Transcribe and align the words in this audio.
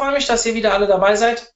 freue 0.00 0.12
mich, 0.12 0.26
dass 0.26 0.46
ihr 0.46 0.54
wieder 0.54 0.72
alle 0.72 0.86
dabei 0.86 1.14
seid. 1.14 1.52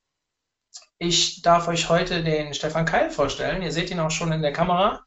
Ich 0.98 1.40
darf 1.40 1.66
euch 1.66 1.88
heute 1.88 2.22
den 2.22 2.52
Stefan 2.52 2.84
Keil 2.84 3.08
vorstellen. 3.08 3.62
Ihr 3.62 3.72
seht 3.72 3.90
ihn 3.90 4.00
auch 4.00 4.10
schon 4.10 4.32
in 4.32 4.42
der 4.42 4.52
Kamera, 4.52 5.02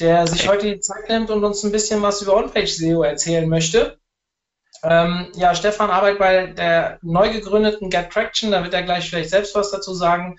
der 0.00 0.26
sich 0.26 0.46
heute 0.46 0.66
die 0.66 0.80
Zeit 0.80 1.08
nimmt 1.08 1.30
und 1.30 1.42
uns 1.44 1.62
ein 1.62 1.72
bisschen 1.72 2.02
was 2.02 2.20
über 2.20 2.36
On-Page-SEO 2.36 3.04
erzählen 3.04 3.48
möchte. 3.48 3.98
Ähm, 4.82 5.32
ja, 5.34 5.54
Stefan 5.54 5.88
arbeitet 5.88 6.18
bei 6.18 6.46
der 6.48 6.98
neu 7.00 7.32
gegründeten 7.32 7.88
Get 7.88 8.10
Traction, 8.10 8.50
da 8.50 8.62
wird 8.62 8.74
er 8.74 8.82
gleich 8.82 9.08
vielleicht 9.08 9.30
selbst 9.30 9.54
was 9.54 9.70
dazu 9.70 9.94
sagen, 9.94 10.36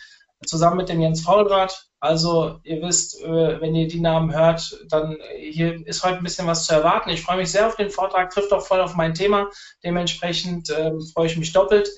zusammen 0.47 0.77
mit 0.77 0.89
dem 0.89 1.01
Jens 1.01 1.21
Faulrad. 1.21 1.87
Also 1.99 2.59
ihr 2.63 2.81
wisst, 2.81 3.21
äh, 3.21 3.61
wenn 3.61 3.75
ihr 3.75 3.87
die 3.87 4.01
Namen 4.01 4.35
hört, 4.35 4.77
dann 4.89 5.17
hier 5.37 5.85
ist 5.87 6.03
heute 6.03 6.17
ein 6.17 6.23
bisschen 6.23 6.47
was 6.47 6.65
zu 6.65 6.73
erwarten. 6.73 7.09
Ich 7.09 7.21
freue 7.21 7.37
mich 7.37 7.51
sehr 7.51 7.67
auf 7.67 7.75
den 7.75 7.89
Vortrag, 7.89 8.29
trifft 8.29 8.51
auch 8.51 8.65
voll 8.65 8.81
auf 8.81 8.95
mein 8.95 9.13
Thema. 9.13 9.49
Dementsprechend 9.83 10.69
äh, 10.69 10.91
freue 11.13 11.27
ich 11.27 11.37
mich 11.37 11.53
doppelt. 11.53 11.89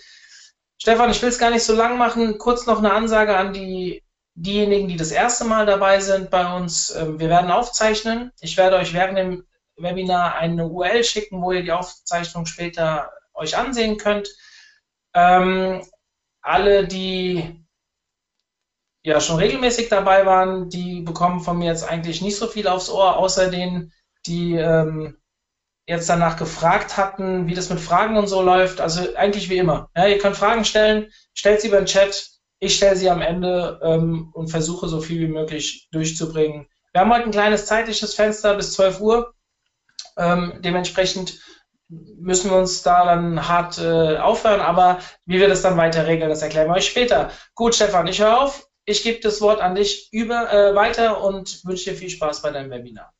Stefan, 0.78 1.10
ich 1.10 1.22
will 1.22 1.30
es 1.30 1.40
gar 1.40 1.50
nicht 1.50 1.64
so 1.64 1.74
lang 1.74 1.98
machen. 1.98 2.38
Kurz 2.38 2.66
noch 2.68 2.78
eine 2.78 2.94
Ansage 2.94 3.36
an 3.36 3.54
die, 3.54 4.04
diejenigen, 4.36 4.88
die 4.88 4.98
das 4.98 5.12
erste 5.12 5.46
Mal 5.46 5.66
dabei 5.66 6.00
sind 6.00 6.30
bei 6.30 6.56
uns. 6.56 6.96
Ähm, 6.96 7.20
wir 7.20 7.30
werden 7.30 7.50
aufzeichnen. 7.50 8.32
Ich 8.42 8.58
werde 8.58 8.78
euch 8.78 8.94
während 8.94 9.18
dem 9.18 9.46
Webinar 9.78 10.36
eine 10.36 10.68
URL 10.68 11.04
schicken, 11.04 11.42
wo 11.42 11.52
ihr 11.52 11.64
die 11.64 11.72
Aufzeichnung 11.72 12.46
später 12.46 13.10
euch 13.34 13.58
ansehen 13.58 13.98
könnt. 13.98 14.30
Ähm, 15.14 15.84
alle, 16.42 16.88
die 16.88 17.65
ja 19.06 19.22
schon 19.22 19.38
regelmäßig 19.38 19.90
dabei 19.90 20.26
waren, 20.26 20.70
die 20.70 21.02
bekommen 21.02 21.40
von 21.40 21.58
mir 21.60 21.68
jetzt 21.68 21.88
eigentlich 21.88 22.22
nicht 22.22 22.38
so 22.38 22.48
viel 22.48 22.68
aufs 22.68 22.90
Ohr, 22.90 23.18
außer 23.18 23.50
denen, 23.50 23.94
die 24.26 24.56
ähm, 24.56 25.18
jetzt 25.88 26.10
danach 26.10 26.38
gefragt 26.38 26.98
hatten, 26.98 27.48
wie 27.48 27.54
das 27.54 27.70
mit 27.70 27.80
Fragen 27.80 28.18
und 28.18 28.28
so 28.28 28.42
läuft. 28.42 28.82
Also 28.82 29.16
eigentlich 29.16 29.50
wie 29.50 29.58
immer. 29.58 29.90
Ja, 29.96 30.08
ihr 30.08 30.18
könnt 30.18 30.36
Fragen 30.36 30.66
stellen, 30.66 31.12
stellt 31.36 31.62
sie 31.62 31.68
über 31.68 31.78
den 31.78 31.86
Chat, 31.86 32.30
ich 32.60 32.76
stelle 32.76 32.96
sie 32.96 33.10
am 33.10 33.22
Ende 33.22 33.80
ähm, 33.84 34.32
und 34.34 34.50
versuche 34.50 34.88
so 34.88 35.00
viel 35.02 35.20
wie 35.20 35.32
möglich 35.32 35.88
durchzubringen. 35.92 36.68
Wir 36.92 37.02
haben 37.02 37.14
heute 37.14 37.26
ein 37.26 37.32
kleines 37.32 37.68
zeitliches 37.68 38.16
Fenster 38.16 38.56
bis 38.56 38.74
12 38.74 39.02
Uhr. 39.02 39.34
Ähm, 40.18 40.54
dementsprechend 40.62 41.40
müssen 41.90 42.50
wir 42.50 42.58
uns 42.58 42.82
da 42.82 43.06
dann 43.06 43.48
hart 43.48 43.78
äh, 43.78 44.18
aufhören, 44.18 44.62
aber 44.62 45.00
wie 45.26 45.40
wir 45.40 45.48
das 45.48 45.62
dann 45.62 45.78
weiter 45.78 46.08
regeln, 46.08 46.30
das 46.30 46.42
erklären 46.42 46.70
wir 46.70 46.76
euch 46.76 46.88
später. 46.88 47.30
Gut, 47.54 47.76
Stefan, 47.76 48.08
ich 48.08 48.20
höre 48.20 48.42
auf. 48.42 48.68
Ich 48.86 49.04
gebe 49.04 49.20
das 49.20 49.42
Wort 49.42 49.62
an 49.62 49.76
dich 49.76 50.10
über, 50.14 50.52
äh, 50.52 50.76
weiter 50.76 51.24
und 51.24 51.66
wünsche 51.66 51.90
dir 51.90 51.98
viel 51.98 52.10
Spaß 52.10 52.42
bei 52.42 52.52
deinem 52.52 52.70
Webinar. 52.70 53.14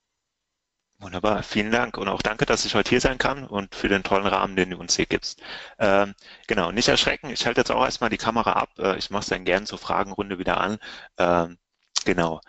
Wunderbar, 1.00 1.44
vielen 1.44 1.72
Dank 1.72 1.98
und 1.98 2.08
auch 2.08 2.22
danke, 2.22 2.46
dass 2.46 2.64
ich 2.64 2.74
heute 2.74 2.90
hier 2.90 3.02
sein 3.02 3.18
kann 3.18 3.46
und 3.46 3.76
für 3.76 3.90
den 3.90 4.04
tollen 4.04 4.26
Rahmen, 4.26 4.56
den 4.56 4.70
du 4.70 4.78
uns 4.78 4.96
hier 4.96 5.06
gibst. 5.06 5.42
Ähm, 5.78 6.16
genau, 6.48 6.72
nicht 6.72 6.88
erschrecken, 6.88 7.30
ich 7.30 7.46
halte 7.46 7.62
jetzt 7.62 7.72
auch 7.72 7.84
erstmal 7.84 8.10
die 8.10 8.18
Kamera 8.18 8.54
ab. 8.54 8.70
Äh, 8.80 8.98
ich 8.98 9.10
mache 9.10 9.24
es 9.24 9.28
dann 9.30 9.44
gerne 9.44 9.66
zur 9.66 9.78
Fragenrunde 9.78 10.40
wieder 10.40 10.62
an. 10.62 10.78
Ähm, 11.18 11.58
genau. 12.06 12.40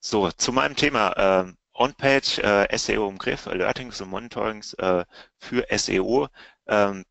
So, 0.00 0.30
zu 0.30 0.52
meinem 0.52 0.76
Thema. 0.76 1.14
Ähm, 1.16 1.56
On-Page 1.74 2.38
äh, 2.40 2.78
SEO 2.78 3.08
im 3.08 3.18
Griff, 3.18 3.46
Alertings 3.46 4.00
und 4.00 4.10
Monitorings 4.10 4.74
äh, 4.74 5.04
für 5.38 5.66
SEO. 5.70 6.28
Ähm, 6.66 7.04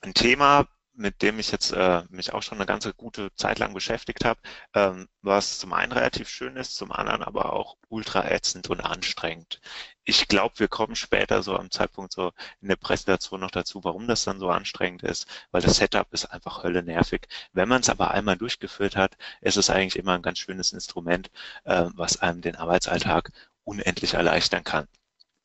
ein 0.00 0.14
Thema, 0.14 0.66
mit 0.94 1.22
dem 1.22 1.38
ich 1.38 1.50
jetzt 1.50 1.72
äh, 1.72 2.02
mich 2.10 2.32
auch 2.32 2.42
schon 2.42 2.58
eine 2.58 2.66
ganze 2.66 2.92
gute 2.94 3.34
Zeit 3.34 3.58
lang 3.58 3.72
beschäftigt 3.74 4.24
habe, 4.24 4.40
ähm, 4.74 5.08
was 5.22 5.58
zum 5.58 5.72
einen 5.72 5.92
relativ 5.92 6.28
schön 6.28 6.56
ist, 6.56 6.76
zum 6.76 6.92
anderen 6.92 7.22
aber 7.22 7.52
auch 7.52 7.76
ultra 7.88 8.30
ätzend 8.30 8.68
und 8.70 8.80
anstrengend. 8.80 9.60
Ich 10.04 10.28
glaube, 10.28 10.58
wir 10.58 10.68
kommen 10.68 10.96
später 10.96 11.42
so 11.42 11.56
am 11.56 11.70
Zeitpunkt 11.70 12.12
so 12.12 12.32
in 12.60 12.68
der 12.68 12.76
Präsentation 12.76 13.40
noch 13.40 13.50
dazu, 13.50 13.84
warum 13.84 14.06
das 14.06 14.24
dann 14.24 14.40
so 14.40 14.50
anstrengend 14.50 15.02
ist, 15.02 15.26
weil 15.50 15.62
das 15.62 15.76
Setup 15.76 16.12
ist 16.12 16.26
einfach 16.26 16.62
hölle 16.62 16.82
nervig. 16.82 17.28
Wenn 17.52 17.68
man 17.68 17.80
es 17.80 17.88
aber 17.88 18.10
einmal 18.10 18.36
durchgeführt 18.36 18.96
hat, 18.96 19.16
ist 19.40 19.56
es 19.56 19.70
eigentlich 19.70 19.96
immer 19.96 20.14
ein 20.14 20.22
ganz 20.22 20.38
schönes 20.38 20.72
Instrument, 20.72 21.30
äh, 21.64 21.86
was 21.94 22.20
einem 22.20 22.40
den 22.42 22.56
Arbeitsalltag 22.56 23.30
unendlich 23.64 24.14
erleichtern 24.14 24.64
kann. 24.64 24.88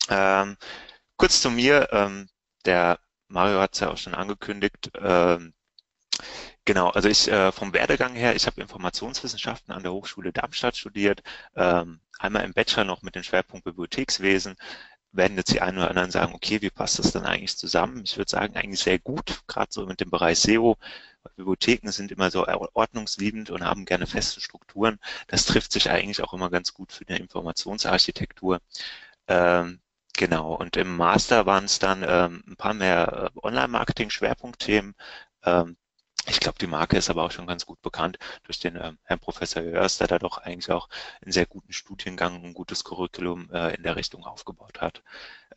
Ähm, 0.10 0.58
kurz 1.18 1.42
zu 1.42 1.52
mir, 1.52 1.90
ähm, 1.92 2.30
der 2.66 3.00
Mario 3.30 3.60
hat 3.60 3.74
es 3.74 3.80
ja 3.82 3.90
auch 3.92 3.98
schon 3.98 4.16
angekündigt. 4.16 4.92
Ähm, 5.00 5.54
genau, 6.66 6.90
also 6.90 7.10
ich 7.10 7.28
äh, 7.30 7.52
vom 7.52 7.74
Werdegang 7.74 8.16
her, 8.16 8.36
ich 8.36 8.46
habe 8.48 8.62
Informationswissenschaften 8.62 9.74
an 9.74 9.84
der 9.84 9.94
Hochschule 9.94 10.32
Darmstadt 10.34 10.78
studiert, 10.78 11.22
ähm, 11.56 12.00
einmal 12.20 12.46
im 12.46 12.54
Bachelor 12.54 12.86
noch 12.86 13.02
mit 13.02 13.16
dem 13.16 13.24
Schwerpunkt 13.24 13.66
Bibliothekswesen. 13.66 14.56
Werden 15.14 15.38
jetzt 15.38 15.54
die 15.54 15.62
einen 15.62 15.78
oder 15.80 15.90
anderen 15.90 16.12
sagen, 16.12 16.34
okay, 16.36 16.62
wie 16.62 16.70
passt 16.70 17.00
das 17.00 17.12
dann 17.12 17.26
eigentlich 17.26 17.58
zusammen? 17.58 18.04
Ich 18.04 18.18
würde 18.18 18.30
sagen, 18.30 18.56
eigentlich 18.56 18.82
sehr 18.82 19.00
gut, 19.00 19.42
gerade 19.48 19.72
so 19.72 19.86
mit 19.86 20.02
dem 20.02 20.10
Bereich 20.12 20.40
SEO. 20.40 20.78
Bibliotheken 21.36 21.92
sind 21.92 22.12
immer 22.12 22.32
so 22.32 22.46
ordnungsliebend 22.74 23.50
und 23.50 23.64
haben 23.64 23.86
gerne 23.86 24.08
feste 24.08 24.42
Strukturen. 24.42 25.00
Das 25.28 25.46
trifft 25.46 25.72
sich 25.72 25.90
eigentlich 25.90 26.22
auch 26.24 26.34
immer 26.34 26.50
ganz 26.50 26.74
gut 26.74 26.92
für 26.92 27.06
die 27.06 27.14
Informationsarchitektur. 27.16 28.60
Ähm, 29.28 29.80
Genau, 30.18 30.54
und 30.56 30.76
im 30.78 30.98
Master 30.98 31.46
waren 31.46 31.64
es 31.66 31.80
dann 31.80 32.04
ähm, 32.08 32.44
ein 32.48 32.56
paar 32.58 32.74
mehr 32.74 33.32
äh, 33.36 33.40
Online-Marketing-Schwerpunktthemen. 33.46 34.96
Ähm, 35.44 35.78
ich 36.28 36.40
glaube, 36.42 36.58
die 36.60 36.68
Marke 36.68 36.98
ist 36.98 37.10
aber 37.10 37.24
auch 37.24 37.32
schon 37.32 37.48
ganz 37.48 37.66
gut 37.66 37.82
bekannt 37.82 38.18
durch 38.44 38.60
den 38.60 38.76
ähm, 38.76 38.98
Herrn 39.04 39.20
Professor 39.20 39.62
Jörs, 39.64 39.98
der 40.00 40.08
da 40.08 40.20
doch 40.20 40.40
eigentlich 40.40 40.72
auch 40.72 40.90
einen 41.22 41.32
sehr 41.32 41.46
guten 41.46 41.72
Studiengang 41.72 42.36
und 42.36 42.46
ein 42.46 42.54
gutes 42.54 42.84
Curriculum 42.84 43.50
äh, 43.54 43.76
in 43.76 43.84
der 43.84 43.96
Richtung 43.96 44.26
aufgebaut 44.26 44.82
hat. 44.82 45.04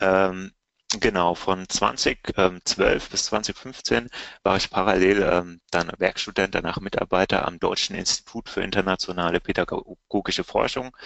Ähm, 0.00 0.52
Genau, 0.98 1.34
von 1.36 1.68
2012 1.68 3.10
bis 3.10 3.26
2015 3.26 4.08
war 4.42 4.56
ich 4.56 4.70
parallel 4.70 5.22
ähm, 5.22 5.60
dann 5.70 5.92
Werkstudent, 5.98 6.52
danach 6.54 6.80
Mitarbeiter 6.80 7.46
am 7.46 7.60
Deutschen 7.60 7.94
Institut 7.94 8.48
für 8.48 8.62
internationale 8.62 9.38
pädagogische 9.38 10.42
Forschung. 10.42 10.96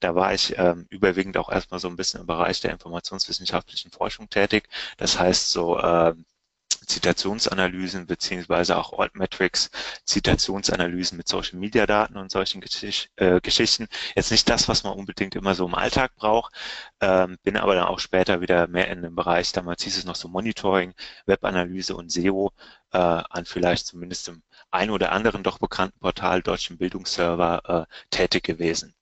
Da 0.00 0.14
war 0.14 0.32
ich 0.32 0.56
ähm, 0.56 0.86
überwiegend 0.88 1.36
auch 1.36 1.50
erstmal 1.50 1.78
so 1.78 1.88
ein 1.88 1.96
bisschen 1.96 2.20
im 2.22 2.26
Bereich 2.26 2.60
der 2.62 2.72
informationswissenschaftlichen 2.72 3.90
Forschung 3.90 4.30
tätig. 4.30 4.66
Das 4.96 5.18
heißt 5.18 5.50
so 5.50 5.78
ähm, 5.78 6.24
Zitationsanalysen 6.86 8.06
beziehungsweise 8.06 8.76
auch 8.76 8.98
Altmetrics, 8.98 9.70
Zitationsanalysen 10.04 11.16
mit 11.16 11.28
Social 11.28 11.58
Media 11.58 11.86
Daten 11.86 12.16
und 12.16 12.30
solchen 12.30 12.60
Geschicht, 12.60 13.10
äh, 13.16 13.40
Geschichten. 13.40 13.88
Jetzt 14.14 14.30
nicht 14.30 14.48
das, 14.48 14.68
was 14.68 14.84
man 14.84 14.94
unbedingt 14.94 15.34
immer 15.34 15.54
so 15.54 15.66
im 15.66 15.74
Alltag 15.74 16.14
braucht, 16.16 16.54
ähm, 17.00 17.38
bin 17.42 17.56
aber 17.56 17.74
dann 17.74 17.86
auch 17.86 17.98
später 17.98 18.40
wieder 18.40 18.66
mehr 18.66 18.88
in 18.88 19.02
dem 19.02 19.14
Bereich, 19.14 19.52
damals 19.52 19.82
hieß 19.84 19.98
es 19.98 20.04
noch 20.04 20.16
so 20.16 20.28
Monitoring, 20.28 20.94
Webanalyse 21.26 21.96
und 21.96 22.10
SEO 22.12 22.52
äh, 22.92 22.98
an 22.98 23.44
vielleicht 23.44 23.86
zumindest 23.86 24.28
im 24.28 24.42
ein 24.70 24.90
oder 24.90 25.12
anderen 25.12 25.42
doch 25.42 25.58
bekannten 25.58 25.98
Portal 26.00 26.42
Deutschen 26.42 26.78
Bildungsserver 26.78 27.86
äh, 27.88 27.94
tätig 28.10 28.44
gewesen. 28.44 28.94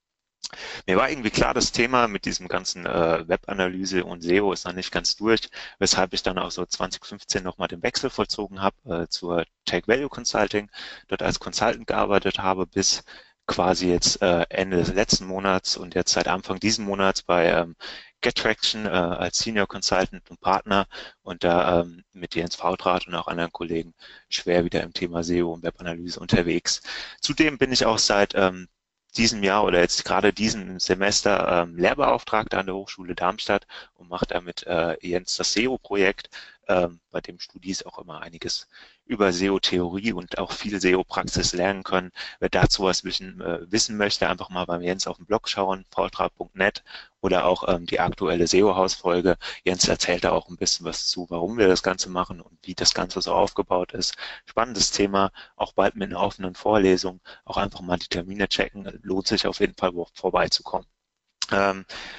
Mir 0.87 0.97
war 0.97 1.09
irgendwie 1.09 1.31
klar, 1.31 1.53
das 1.53 1.71
Thema 1.71 2.07
mit 2.07 2.25
diesem 2.25 2.47
ganzen 2.47 2.85
äh, 2.85 3.27
Webanalyse 3.27 4.03
und 4.03 4.21
SEO 4.21 4.51
ist 4.53 4.65
noch 4.65 4.73
nicht 4.73 4.91
ganz 4.91 5.15
durch, 5.15 5.49
weshalb 5.79 6.13
ich 6.13 6.23
dann 6.23 6.37
auch 6.37 6.51
so 6.51 6.65
2015 6.65 7.43
nochmal 7.43 7.67
den 7.67 7.81
Wechsel 7.83 8.09
vollzogen 8.09 8.61
habe 8.61 9.03
äh, 9.03 9.07
zur 9.07 9.45
Take 9.65 9.87
Value 9.87 10.09
Consulting, 10.09 10.69
dort 11.07 11.23
als 11.23 11.39
Consultant 11.39 11.87
gearbeitet 11.87 12.39
habe 12.39 12.67
bis 12.67 13.03
quasi 13.47 13.89
jetzt 13.89 14.21
äh, 14.21 14.45
Ende 14.49 14.77
des 14.77 14.93
letzten 14.93 15.25
Monats 15.25 15.75
und 15.77 15.95
jetzt 15.95 16.13
seit 16.13 16.27
Anfang 16.27 16.59
diesen 16.59 16.85
Monats 16.85 17.23
bei 17.23 17.47
ähm, 17.47 17.75
GetTraction 18.21 18.85
äh, 18.85 18.89
als 18.89 19.39
Senior 19.39 19.67
Consultant 19.67 20.29
und 20.29 20.39
Partner 20.39 20.87
und 21.23 21.43
da 21.43 21.81
ähm, 21.81 22.03
mit 22.13 22.35
Jens 22.35 22.55
Fautrat 22.55 23.07
und 23.07 23.15
auch 23.15 23.27
anderen 23.27 23.51
Kollegen 23.51 23.93
schwer 24.29 24.63
wieder 24.65 24.81
im 24.81 24.93
Thema 24.93 25.23
SEO 25.23 25.53
und 25.53 25.63
Webanalyse 25.63 26.19
unterwegs. 26.19 26.81
Zudem 27.21 27.57
bin 27.57 27.71
ich 27.73 27.85
auch 27.85 27.97
seit 27.99 28.33
ähm, 28.35 28.69
diesem 29.13 29.43
Jahr 29.43 29.63
oder 29.63 29.79
jetzt 29.79 30.05
gerade 30.05 30.33
diesem 30.33 30.79
Semester 30.79 31.63
ähm, 31.63 31.77
Lehrbeauftragter 31.77 32.59
an 32.59 32.65
der 32.65 32.75
Hochschule 32.75 33.15
Darmstadt 33.15 33.67
und 33.95 34.09
macht 34.09 34.31
damit 34.31 34.65
äh, 34.67 34.97
Jens 35.01 35.37
das 35.37 35.53
SEO-Projekt, 35.53 36.29
ähm, 36.67 36.99
bei 37.11 37.21
dem 37.21 37.39
Studis 37.39 37.83
auch 37.83 37.99
immer 37.99 38.21
einiges 38.21 38.67
über 39.05 39.33
SEO-Theorie 39.33 40.13
und 40.13 40.37
auch 40.37 40.51
viel 40.51 40.79
SEO-Praxis 40.79 41.53
lernen 41.53 41.83
können. 41.83 42.11
Wer 42.39 42.49
dazu 42.49 42.83
was 42.83 43.03
wissen, 43.03 43.41
äh, 43.41 43.59
wissen 43.71 43.97
möchte, 43.97 44.27
einfach 44.29 44.49
mal 44.49 44.65
beim 44.65 44.81
Jens 44.81 45.07
auf 45.07 45.17
dem 45.17 45.25
Blog 45.25 45.49
schauen, 45.49 45.85
vtra.net 45.91 46.83
oder 47.21 47.45
auch 47.45 47.67
ähm, 47.67 47.85
die 47.85 47.99
aktuelle 47.99 48.47
SEO-Hausfolge. 48.47 49.37
Jens 49.63 49.87
erzählt 49.87 50.23
da 50.23 50.31
auch 50.31 50.49
ein 50.49 50.57
bisschen 50.57 50.85
was 50.85 51.07
zu, 51.07 51.25
warum 51.29 51.57
wir 51.57 51.67
das 51.67 51.83
Ganze 51.83 52.09
machen 52.09 52.41
und 52.41 52.57
wie 52.63 52.75
das 52.75 52.93
Ganze 52.93 53.21
so 53.21 53.33
aufgebaut 53.33 53.93
ist. 53.93 54.15
Spannendes 54.45 54.91
Thema, 54.91 55.31
auch 55.55 55.73
bald 55.73 55.95
mit 55.95 56.09
einer 56.09 56.21
offenen 56.21 56.55
Vorlesung. 56.55 57.21
Auch 57.45 57.57
einfach 57.57 57.81
mal 57.81 57.97
die 57.97 58.07
Termine 58.07 58.47
checken. 58.47 58.99
Lohnt 59.03 59.27
sich 59.27 59.47
auf 59.47 59.59
jeden 59.59 59.75
Fall 59.75 59.91
vorbeizukommen 60.13 60.87
ähm, 60.87 60.92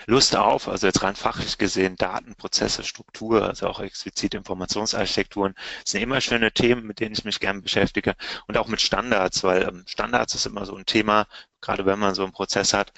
Lust 0.07 0.37
auf, 0.37 0.69
also 0.69 0.87
jetzt 0.87 1.03
rein 1.03 1.17
fachlich 1.17 1.59
gesehen, 1.59 1.97
Daten, 1.97 2.35
Prozesse, 2.35 2.85
Struktur, 2.85 3.47
also 3.47 3.67
auch 3.69 3.81
explizit 3.81 4.35
Informationsarchitekturen, 4.35 5.55
sind 5.85 6.03
immer 6.03 6.21
schöne 6.21 6.53
Themen, 6.53 6.87
mit 6.87 7.01
denen 7.01 7.15
ich 7.15 7.25
mich 7.25 7.41
gerne 7.41 7.63
beschäftige 7.63 8.15
und 8.47 8.57
auch 8.59 8.69
mit 8.69 8.81
Standards, 8.81 9.43
weil 9.45 9.63
ähm, 9.63 9.85
Standards 9.87 10.35
ist 10.35 10.47
immer 10.47 10.67
so 10.67 10.77
ein 10.77 10.87
Thema, 10.87 11.27
gerade 11.61 11.87
wenn 11.87 11.99
man 11.99 12.15
so 12.15 12.23
einen 12.23 12.33
Prozess 12.33 12.75
hat, 12.75 12.93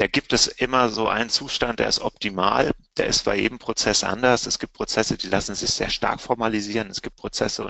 da 0.00 0.06
gibt 0.06 0.32
es 0.32 0.46
immer 0.46 0.88
so 0.88 1.08
einen 1.08 1.28
Zustand, 1.28 1.78
der 1.78 1.86
ist 1.86 2.00
optimal, 2.00 2.70
der 2.96 3.06
ist 3.06 3.22
bei 3.26 3.36
jedem 3.36 3.58
Prozess 3.58 4.02
anders. 4.02 4.46
Es 4.46 4.58
gibt 4.58 4.72
Prozesse, 4.72 5.18
die 5.18 5.26
lassen 5.28 5.54
sich 5.54 5.68
sehr 5.68 5.90
stark 5.90 6.22
formalisieren. 6.22 6.88
Es 6.88 7.02
gibt 7.02 7.16
Prozesse, 7.16 7.68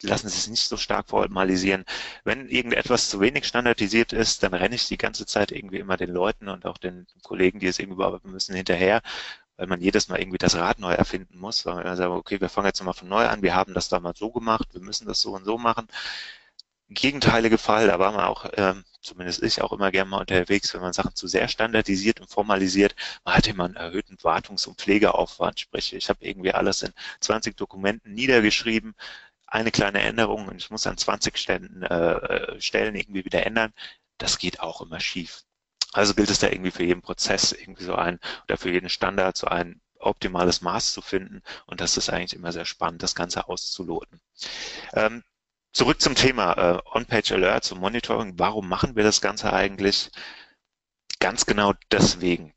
die 0.00 0.06
lassen 0.06 0.28
sich 0.28 0.46
nicht 0.48 0.62
so 0.62 0.76
stark 0.76 1.08
formalisieren. 1.08 1.84
Wenn 2.22 2.48
irgendetwas 2.48 3.10
zu 3.10 3.18
wenig 3.18 3.46
standardisiert 3.46 4.12
ist, 4.12 4.44
dann 4.44 4.54
renne 4.54 4.76
ich 4.76 4.86
die 4.86 4.96
ganze 4.96 5.26
Zeit 5.26 5.50
irgendwie 5.50 5.78
immer 5.78 5.96
den 5.96 6.10
Leuten 6.10 6.48
und 6.48 6.66
auch 6.66 6.78
den 6.78 7.08
Kollegen, 7.24 7.58
die 7.58 7.66
es 7.66 7.80
irgendwie 7.80 7.98
bearbeiten 7.98 8.30
müssen, 8.30 8.54
hinterher 8.54 9.02
weil 9.56 9.66
man 9.66 9.80
jedes 9.80 10.08
Mal 10.08 10.20
irgendwie 10.20 10.38
das 10.38 10.56
Rad 10.56 10.78
neu 10.78 10.92
erfinden 10.92 11.38
muss, 11.38 11.66
weil 11.66 11.84
man 11.84 11.96
sagt, 11.96 12.10
okay, 12.10 12.40
wir 12.40 12.48
fangen 12.48 12.68
jetzt 12.68 12.80
nochmal 12.80 12.94
von 12.94 13.08
neu 13.08 13.26
an, 13.26 13.42
wir 13.42 13.54
haben 13.54 13.74
das 13.74 13.88
damals 13.88 14.18
so 14.18 14.30
gemacht, 14.30 14.68
wir 14.72 14.80
müssen 14.80 15.06
das 15.06 15.20
so 15.20 15.34
und 15.34 15.44
so 15.44 15.58
machen. 15.58 15.88
Gegenteilige 16.94 17.58
Fall, 17.58 17.86
da 17.88 17.98
war 17.98 18.12
man 18.12 18.24
auch, 18.24 18.46
ähm, 18.56 18.84
zumindest 19.00 19.42
ich 19.42 19.62
auch 19.62 19.72
immer 19.72 19.90
gerne 19.90 20.10
mal 20.10 20.20
unterwegs, 20.20 20.72
wenn 20.74 20.80
man 20.80 20.92
Sachen 20.92 21.14
zu 21.14 21.26
sehr 21.26 21.48
standardisiert 21.48 22.20
und 22.20 22.30
formalisiert, 22.30 22.94
man 23.24 23.34
hat 23.34 23.46
immer 23.46 23.64
einen 23.64 23.76
erhöhten 23.76 24.16
Wartungs- 24.18 24.66
und 24.66 24.78
Pflegeaufwand. 24.80 25.60
Sprich, 25.60 25.92
ich 25.94 26.08
habe 26.08 26.24
irgendwie 26.24 26.52
alles 26.52 26.82
in 26.82 26.92
20 27.20 27.56
Dokumenten 27.56 28.14
niedergeschrieben, 28.14 28.94
eine 29.46 29.70
kleine 29.70 30.00
Änderung 30.00 30.48
und 30.48 30.56
ich 30.56 30.70
muss 30.70 30.86
an 30.86 30.96
20 30.96 31.36
Stellen, 31.36 31.82
äh, 31.82 32.60
Stellen 32.60 32.94
irgendwie 32.94 33.24
wieder 33.24 33.44
ändern. 33.46 33.72
Das 34.18 34.38
geht 34.38 34.60
auch 34.60 34.80
immer 34.80 35.00
schief. 35.00 35.42
Also 35.92 36.14
gilt 36.14 36.30
es 36.30 36.38
da 36.38 36.48
irgendwie 36.48 36.70
für 36.70 36.84
jeden 36.84 37.02
Prozess 37.02 37.52
irgendwie 37.52 37.84
so 37.84 37.94
ein 37.94 38.18
oder 38.44 38.56
für 38.56 38.70
jeden 38.70 38.88
Standard 38.88 39.36
so 39.36 39.46
ein 39.46 39.80
optimales 39.98 40.62
Maß 40.62 40.92
zu 40.92 41.02
finden. 41.02 41.42
Und 41.66 41.80
das 41.80 41.96
ist 41.96 42.08
eigentlich 42.10 42.34
immer 42.34 42.52
sehr 42.52 42.64
spannend, 42.64 43.02
das 43.02 43.14
Ganze 43.14 43.48
auszuloten. 43.48 44.20
Ähm, 44.94 45.22
zurück 45.72 46.00
zum 46.00 46.14
Thema 46.14 46.52
äh, 46.76 46.82
On-Page 46.96 47.32
Alerts 47.32 47.72
und 47.72 47.80
Monitoring. 47.80 48.34
Warum 48.38 48.68
machen 48.68 48.96
wir 48.96 49.04
das 49.04 49.20
Ganze 49.20 49.52
eigentlich? 49.52 50.10
Ganz 51.20 51.46
genau 51.46 51.72
deswegen. 51.90 52.52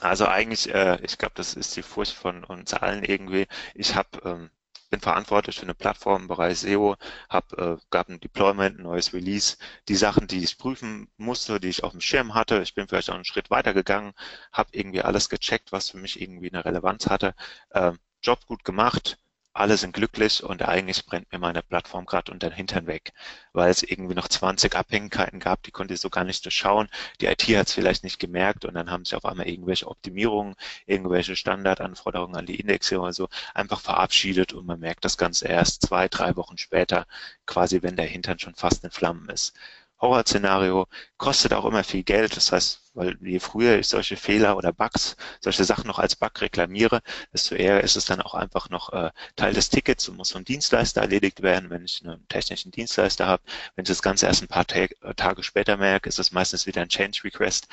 Also 0.00 0.26
eigentlich, 0.26 0.72
äh, 0.74 0.98
ich 1.02 1.18
glaube, 1.18 1.34
das 1.36 1.54
ist 1.54 1.76
die 1.76 1.82
Furcht 1.82 2.14
von 2.14 2.44
uns 2.44 2.74
allen 2.74 3.04
irgendwie. 3.04 3.46
Ich 3.74 3.94
habe 3.94 4.08
ähm, 4.24 4.50
bin 4.94 5.00
verantwortlich 5.00 5.56
für 5.56 5.62
eine 5.62 5.74
Plattform 5.74 6.22
im 6.22 6.28
Bereich 6.28 6.60
SEO, 6.60 6.96
hab, 7.28 7.52
äh, 7.54 7.78
gab 7.90 8.08
ein 8.08 8.20
Deployment, 8.20 8.78
ein 8.78 8.84
neues 8.84 9.12
Release, 9.12 9.56
die 9.88 9.96
Sachen, 9.96 10.28
die 10.28 10.44
ich 10.44 10.56
prüfen 10.56 11.08
musste, 11.16 11.58
die 11.58 11.68
ich 11.68 11.82
auf 11.82 11.90
dem 11.92 12.00
Schirm 12.00 12.34
hatte. 12.34 12.62
Ich 12.62 12.74
bin 12.74 12.86
vielleicht 12.86 13.10
auch 13.10 13.14
einen 13.16 13.24
Schritt 13.24 13.50
weiter 13.50 13.74
gegangen, 13.74 14.12
habe 14.52 14.70
irgendwie 14.72 15.02
alles 15.02 15.28
gecheckt, 15.28 15.72
was 15.72 15.90
für 15.90 15.96
mich 15.98 16.20
irgendwie 16.20 16.48
eine 16.52 16.64
Relevanz 16.64 17.08
hatte. 17.08 17.34
Äh, 17.70 17.92
Job 18.22 18.46
gut 18.46 18.64
gemacht, 18.64 19.18
alle 19.54 19.76
sind 19.76 19.94
glücklich 19.94 20.42
und 20.42 20.62
eigentlich 20.62 21.06
brennt 21.06 21.30
mir 21.32 21.38
meine 21.38 21.62
Plattform 21.62 22.06
gerade 22.06 22.32
unter 22.32 22.50
den 22.50 22.56
Hintern 22.56 22.86
weg, 22.86 23.12
weil 23.52 23.70
es 23.70 23.82
irgendwie 23.82 24.14
noch 24.14 24.28
20 24.28 24.74
Abhängigkeiten 24.74 25.40
gab, 25.40 25.62
die 25.62 25.70
konnte 25.70 25.94
ich 25.94 26.00
so 26.00 26.10
gar 26.10 26.24
nicht 26.24 26.44
durchschauen. 26.44 26.88
Die 27.20 27.26
IT 27.26 27.42
hat 27.56 27.68
es 27.68 27.72
vielleicht 27.72 28.04
nicht 28.04 28.18
gemerkt 28.18 28.64
und 28.64 28.74
dann 28.74 28.90
haben 28.90 29.04
sich 29.04 29.14
auf 29.14 29.24
einmal 29.24 29.48
irgendwelche 29.48 29.88
Optimierungen, 29.88 30.56
irgendwelche 30.86 31.36
Standardanforderungen 31.36 32.36
an 32.36 32.46
die 32.46 32.60
Indexierung 32.60 33.04
oder 33.04 33.12
so 33.12 33.28
einfach 33.54 33.80
verabschiedet 33.80 34.52
und 34.52 34.66
man 34.66 34.80
merkt 34.80 35.04
das 35.04 35.16
Ganze 35.16 35.46
erst 35.46 35.82
zwei, 35.82 36.08
drei 36.08 36.36
Wochen 36.36 36.58
später, 36.58 37.06
quasi 37.46 37.82
wenn 37.82 37.96
der 37.96 38.06
Hintern 38.06 38.38
schon 38.38 38.54
fast 38.54 38.84
in 38.84 38.90
Flammen 38.90 39.28
ist. 39.28 39.54
Horrorszenario, 40.00 40.86
kostet 41.16 41.52
auch 41.52 41.64
immer 41.64 41.84
viel 41.84 42.02
Geld. 42.02 42.36
Das 42.36 42.52
heißt, 42.52 42.90
weil 42.94 43.16
je 43.20 43.40
früher 43.40 43.78
ich 43.78 43.88
solche 43.88 44.16
Fehler 44.16 44.56
oder 44.56 44.72
Bugs, 44.72 45.16
solche 45.40 45.64
Sachen 45.64 45.86
noch 45.86 45.98
als 45.98 46.16
Bug 46.16 46.40
reklamiere, 46.40 47.00
desto 47.32 47.54
eher 47.54 47.82
ist 47.82 47.96
es 47.96 48.04
dann 48.04 48.20
auch 48.20 48.34
einfach 48.34 48.70
noch 48.70 48.92
äh, 48.92 49.10
Teil 49.36 49.54
des 49.54 49.70
Tickets 49.70 50.08
und 50.08 50.16
muss 50.16 50.32
vom 50.32 50.44
Dienstleister 50.44 51.00
erledigt 51.00 51.42
werden, 51.42 51.70
wenn 51.70 51.84
ich 51.84 52.02
einen 52.04 52.26
technischen 52.28 52.70
Dienstleister 52.70 53.26
habe. 53.26 53.42
Wenn 53.74 53.84
ich 53.84 53.88
das 53.88 54.02
Ganze 54.02 54.26
erst 54.26 54.42
ein 54.42 54.48
paar 54.48 54.66
Tag, 54.66 54.94
äh, 55.02 55.14
Tage 55.14 55.42
später 55.42 55.76
merke, 55.76 56.08
ist 56.08 56.18
es 56.18 56.32
meistens 56.32 56.66
wieder 56.66 56.82
ein 56.82 56.88
Change 56.88 57.22
Request, 57.24 57.68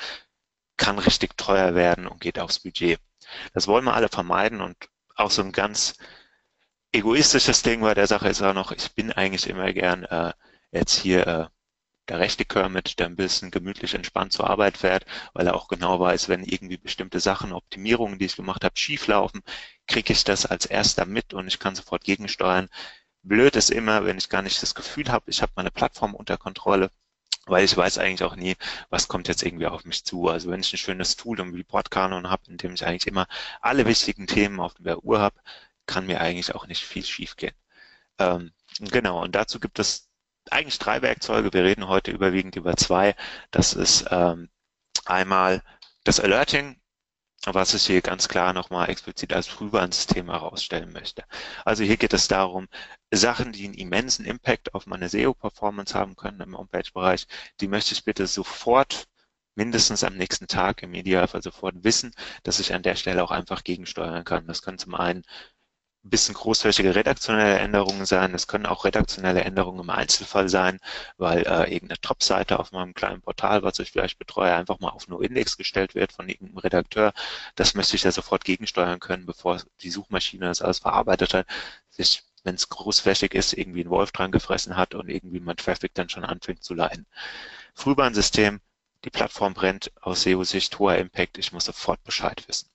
kann 0.76 0.98
richtig 0.98 1.36
teuer 1.36 1.74
werden 1.74 2.06
und 2.06 2.20
geht 2.20 2.38
aufs 2.38 2.60
Budget. 2.60 2.98
Das 3.54 3.68
wollen 3.68 3.84
wir 3.84 3.94
alle 3.94 4.08
vermeiden 4.08 4.60
und 4.60 4.76
auch 5.14 5.30
so 5.30 5.42
ein 5.42 5.52
ganz 5.52 5.94
egoistisches 6.92 7.62
Ding 7.62 7.80
bei 7.80 7.94
der 7.94 8.06
Sache 8.06 8.28
ist 8.28 8.42
auch 8.42 8.54
noch, 8.54 8.72
ich 8.72 8.92
bin 8.94 9.12
eigentlich 9.12 9.48
immer 9.48 9.72
gern 9.72 10.04
äh, 10.04 10.32
jetzt 10.70 10.94
hier 10.98 11.26
äh, 11.26 11.46
der 12.08 12.18
rechte 12.18 12.44
Kermit, 12.44 12.98
der 12.98 13.06
ein 13.06 13.16
bisschen 13.16 13.50
gemütlich 13.50 13.94
entspannt 13.94 14.32
zur 14.32 14.48
Arbeit 14.50 14.76
fährt, 14.76 15.06
weil 15.34 15.46
er 15.46 15.54
auch 15.54 15.68
genau 15.68 16.00
weiß, 16.00 16.28
wenn 16.28 16.44
irgendwie 16.44 16.76
bestimmte 16.76 17.20
Sachen, 17.20 17.52
Optimierungen, 17.52 18.18
die 18.18 18.26
ich 18.26 18.36
gemacht 18.36 18.64
habe, 18.64 18.76
schief 18.76 19.06
laufen, 19.06 19.42
kriege 19.86 20.12
ich 20.12 20.24
das 20.24 20.46
als 20.46 20.66
erster 20.66 21.06
mit 21.06 21.34
und 21.34 21.48
ich 21.48 21.58
kann 21.58 21.74
sofort 21.74 22.04
gegensteuern. 22.04 22.68
Blöd 23.22 23.56
ist 23.56 23.70
immer, 23.70 24.04
wenn 24.04 24.18
ich 24.18 24.28
gar 24.28 24.42
nicht 24.42 24.62
das 24.62 24.74
Gefühl 24.74 25.08
habe, 25.10 25.30
ich 25.30 25.42
habe 25.42 25.52
meine 25.56 25.70
Plattform 25.70 26.14
unter 26.14 26.36
Kontrolle, 26.38 26.90
weil 27.46 27.64
ich 27.64 27.76
weiß 27.76 27.98
eigentlich 27.98 28.22
auch 28.24 28.36
nie, 28.36 28.56
was 28.90 29.08
kommt 29.08 29.28
jetzt 29.28 29.42
irgendwie 29.42 29.66
auf 29.66 29.84
mich 29.84 30.04
zu. 30.04 30.28
Also 30.28 30.50
wenn 30.50 30.60
ich 30.60 30.72
ein 30.72 30.78
schönes 30.78 31.16
Tool 31.16 31.40
im 31.40 31.54
Report-Kanon 31.54 32.30
habe, 32.30 32.42
in 32.48 32.56
dem 32.58 32.74
ich 32.74 32.84
eigentlich 32.86 33.06
immer 33.06 33.26
alle 33.60 33.86
wichtigen 33.86 34.26
Themen 34.26 34.60
auf 34.60 34.74
der 34.78 35.04
Uhr 35.04 35.20
habe, 35.20 35.40
kann 35.86 36.06
mir 36.06 36.20
eigentlich 36.20 36.54
auch 36.54 36.66
nicht 36.66 36.84
viel 36.84 37.04
schiefgehen. 37.04 37.54
Ähm, 38.18 38.52
genau, 38.80 39.22
und 39.22 39.34
dazu 39.34 39.60
gibt 39.60 39.78
es 39.78 40.10
eigentlich 40.50 40.78
drei 40.78 41.02
Werkzeuge. 41.02 41.52
Wir 41.52 41.64
reden 41.64 41.88
heute 41.88 42.10
überwiegend 42.10 42.56
über 42.56 42.76
zwei. 42.76 43.14
Das 43.50 43.74
ist 43.74 44.06
ähm, 44.10 44.48
einmal 45.04 45.62
das 46.04 46.20
Alerting, 46.20 46.80
was 47.46 47.74
ich 47.74 47.86
hier 47.86 48.02
ganz 48.02 48.28
klar 48.28 48.52
nochmal 48.52 48.88
explizit 48.90 49.32
als 49.32 49.48
Frühwarnsystem 49.48 50.30
herausstellen 50.30 50.92
möchte. 50.92 51.24
Also 51.64 51.82
hier 51.84 51.96
geht 51.96 52.12
es 52.12 52.28
darum, 52.28 52.68
Sachen, 53.12 53.52
die 53.52 53.64
einen 53.64 53.74
immensen 53.74 54.24
Impact 54.24 54.74
auf 54.74 54.86
meine 54.86 55.08
SEO-Performance 55.08 55.94
haben 55.94 56.14
können 56.16 56.40
im 56.40 56.56
Homepage-Bereich, 56.56 57.26
die 57.60 57.68
möchte 57.68 57.94
ich 57.94 58.04
bitte 58.04 58.26
sofort 58.26 59.08
mindestens 59.54 60.04
am 60.04 60.16
nächsten 60.16 60.46
Tag 60.46 60.82
im 60.82 60.94
Idealfall 60.94 61.42
sofort 61.42 61.84
wissen, 61.84 62.12
dass 62.42 62.60
ich 62.60 62.72
an 62.74 62.82
der 62.82 62.94
Stelle 62.96 63.22
auch 63.22 63.30
einfach 63.30 63.64
gegensteuern 63.64 64.24
kann. 64.24 64.46
Das 64.46 64.62
können 64.62 64.78
zum 64.78 64.94
einen 64.94 65.24
bisschen 66.10 66.34
großflächige 66.34 66.94
redaktionelle 66.94 67.58
Änderungen 67.58 68.06
sein. 68.06 68.34
Es 68.34 68.46
können 68.46 68.66
auch 68.66 68.84
redaktionelle 68.84 69.42
Änderungen 69.44 69.80
im 69.80 69.90
Einzelfall 69.90 70.48
sein, 70.48 70.80
weil 71.16 71.40
äh, 71.42 71.72
irgendeine 71.72 72.00
Top-Seite 72.00 72.58
auf 72.58 72.72
meinem 72.72 72.94
kleinen 72.94 73.22
Portal, 73.22 73.62
was 73.62 73.78
ich 73.78 73.92
vielleicht 73.92 74.18
betreue, 74.18 74.54
einfach 74.54 74.80
mal 74.80 74.90
auf 74.90 75.08
No-Index 75.08 75.56
gestellt 75.56 75.94
wird 75.94 76.12
von 76.12 76.28
irgendeinem 76.28 76.58
Redakteur. 76.58 77.12
Das 77.54 77.74
möchte 77.74 77.96
ich 77.96 78.02
ja 78.04 78.12
sofort 78.12 78.44
gegensteuern 78.44 79.00
können, 79.00 79.26
bevor 79.26 79.60
die 79.82 79.90
Suchmaschine 79.90 80.46
das 80.46 80.62
alles 80.62 80.80
verarbeitet 80.80 81.34
hat, 81.34 81.46
sich 81.90 82.22
wenn 82.44 82.54
es 82.56 82.68
großflächig 82.68 83.34
ist, 83.34 83.52
irgendwie 83.52 83.84
ein 83.84 83.90
Wolf 83.90 84.12
dran 84.12 84.32
gefressen 84.32 84.76
hat 84.76 84.94
und 84.94 85.08
irgendwie 85.08 85.40
mein 85.40 85.56
Traffic 85.56 85.94
dann 85.94 86.08
schon 86.08 86.24
anfängt 86.24 86.64
zu 86.64 86.74
leiden. 86.74 87.06
Frühwarnsystem, 87.74 88.60
die 89.04 89.10
Plattform 89.10 89.54
brennt 89.54 89.92
aus 90.00 90.22
SEO-Sicht, 90.22 90.78
hoher 90.78 90.96
Impact, 90.96 91.38
ich 91.38 91.52
muss 91.52 91.66
sofort 91.66 92.02
Bescheid 92.04 92.42
wissen. 92.48 92.71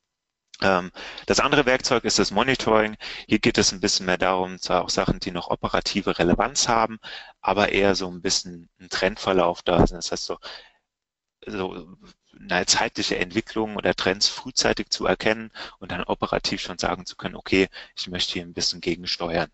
Ähm, 0.62 0.92
das 1.28 1.40
andere 1.40 1.66
Werkzeug 1.66 2.04
ist 2.04 2.20
das 2.20 2.32
Monitoring. 2.32 2.98
Hier 3.28 3.40
geht 3.40 3.58
es 3.58 3.72
ein 3.72 3.80
bisschen 3.80 4.06
mehr 4.08 4.18
darum, 4.18 4.60
zwar 4.60 4.84
auch 4.84 4.90
Sachen, 4.90 5.20
die 5.20 5.32
noch 5.32 5.50
operative 5.50 6.18
Relevanz 6.18 6.68
haben, 6.68 7.00
aber 7.42 7.70
eher 7.72 7.96
so 7.96 8.10
ein 8.10 8.22
bisschen 8.22 8.70
ein 8.80 8.90
Trendverlauf 8.90 9.62
da 9.62 9.86
sind. 9.86 9.98
Das 9.98 10.12
heißt 10.12 10.26
so, 10.26 10.38
so 11.46 11.88
eine 12.40 12.66
zeitliche 12.66 13.18
Entwicklung 13.18 13.76
oder 13.76 13.96
Trends 13.96 14.28
frühzeitig 14.28 14.90
zu 14.90 15.06
erkennen 15.06 15.52
und 15.80 15.92
dann 15.92 16.04
operativ 16.04 16.62
schon 16.62 16.78
sagen 16.78 17.06
zu 17.06 17.16
können, 17.16 17.36
okay, 17.36 17.68
ich 17.96 18.08
möchte 18.08 18.34
hier 18.34 18.44
ein 18.44 18.54
bisschen 18.54 18.82
gegensteuern. 18.82 19.50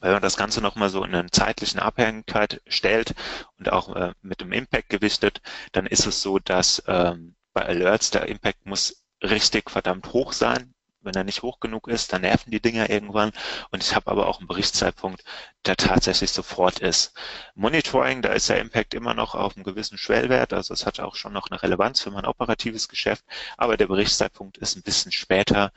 Wenn 0.00 0.12
man 0.12 0.22
das 0.22 0.36
Ganze 0.36 0.60
nochmal 0.60 0.90
so 0.90 1.04
in 1.04 1.14
eine 1.14 1.30
zeitlichen 1.30 1.80
Abhängigkeit 1.80 2.60
stellt 2.66 3.14
und 3.58 3.72
auch 3.72 3.94
äh, 3.96 4.12
mit 4.22 4.40
dem 4.40 4.52
Impact 4.52 4.88
gewichtet, 4.90 5.40
dann 5.72 5.86
ist 5.86 6.06
es 6.06 6.22
so, 6.22 6.38
dass 6.38 6.82
ähm, 6.86 7.36
bei 7.52 7.64
Alerts 7.66 8.10
der 8.10 8.26
Impact 8.28 8.66
muss 8.66 9.05
richtig 9.22 9.70
verdammt 9.70 10.12
hoch 10.12 10.32
sein. 10.32 10.74
Wenn 11.00 11.14
er 11.14 11.24
nicht 11.24 11.42
hoch 11.42 11.60
genug 11.60 11.86
ist, 11.86 12.12
dann 12.12 12.22
nerven 12.22 12.50
die 12.50 12.60
Dinger 12.60 12.90
irgendwann. 12.90 13.30
Und 13.70 13.82
ich 13.82 13.94
habe 13.94 14.10
aber 14.10 14.26
auch 14.26 14.38
einen 14.38 14.48
Berichtszeitpunkt, 14.48 15.22
der 15.64 15.76
tatsächlich 15.76 16.32
sofort 16.32 16.80
ist. 16.80 17.12
Monitoring, 17.54 18.22
da 18.22 18.30
ist 18.30 18.48
der 18.48 18.58
Impact 18.60 18.92
immer 18.92 19.14
noch 19.14 19.36
auf 19.36 19.56
einem 19.56 19.64
gewissen 19.64 19.98
Schwellwert. 19.98 20.52
Also 20.52 20.74
es 20.74 20.84
hat 20.84 20.98
auch 20.98 21.14
schon 21.14 21.32
noch 21.32 21.48
eine 21.48 21.62
Relevanz 21.62 22.00
für 22.00 22.10
mein 22.10 22.26
operatives 22.26 22.88
Geschäft. 22.88 23.24
Aber 23.56 23.76
der 23.76 23.86
Berichtszeitpunkt 23.86 24.58
ist 24.58 24.76
ein 24.76 24.82
bisschen 24.82 25.12
später 25.12 25.72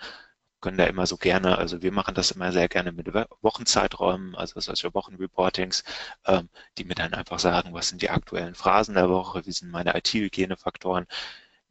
können 0.62 0.78
da 0.78 0.86
immer 0.86 1.06
so 1.08 1.18
gerne, 1.18 1.58
also 1.58 1.82
wir 1.82 1.92
machen 1.92 2.16
das 2.16 2.32
immer 2.32 2.52
sehr 2.52 2.68
gerne 2.68 2.92
mit 2.92 3.08
Wochenzeiträumen, 3.42 4.36
also 4.36 4.60
solche 4.60 4.94
Wochenreportings, 4.94 5.84
ähm, 6.26 6.50
die 6.78 6.84
mir 6.86 6.96
dann 6.96 7.14
einfach 7.14 7.40
sagen, 7.40 7.74
was 7.74 7.90
sind 7.90 8.02
die 8.02 8.10
aktuellen 8.10 8.56
Phrasen 8.56 8.96
der 8.96 9.10
Woche, 9.10 9.46
wie 9.46 9.52
sind 9.52 9.72
meine 9.72 9.96
IT-Hygienefaktoren, 9.98 11.08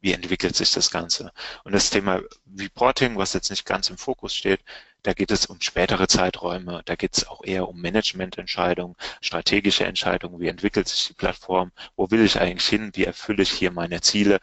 wie 0.00 0.12
entwickelt 0.12 0.56
sich 0.56 0.72
das 0.72 0.90
Ganze. 0.90 1.32
Und 1.64 1.72
das 1.72 1.90
Thema 1.90 2.20
Reporting, 2.56 3.16
was 3.16 3.32
jetzt 3.32 3.50
nicht 3.50 3.66
ganz 3.66 3.90
im 3.90 3.98
Fokus 3.98 4.34
steht, 4.34 4.60
da 5.02 5.12
geht 5.12 5.30
es 5.30 5.46
um 5.46 5.60
spätere 5.60 6.08
Zeiträume, 6.08 6.82
da 6.84 6.96
geht 6.96 7.16
es 7.16 7.26
auch 7.26 7.44
eher 7.44 7.68
um 7.68 7.80
Managemententscheidungen, 7.80 8.96
strategische 9.20 9.84
Entscheidungen, 9.84 10.40
wie 10.40 10.48
entwickelt 10.48 10.88
sich 10.88 11.08
die 11.08 11.14
Plattform, 11.14 11.72
wo 11.96 12.10
will 12.10 12.24
ich 12.24 12.40
eigentlich 12.40 12.68
hin, 12.68 12.90
wie 12.94 13.04
erfülle 13.04 13.42
ich 13.42 13.50
hier 13.50 13.70
meine 13.70 14.00
Ziele. 14.00 14.40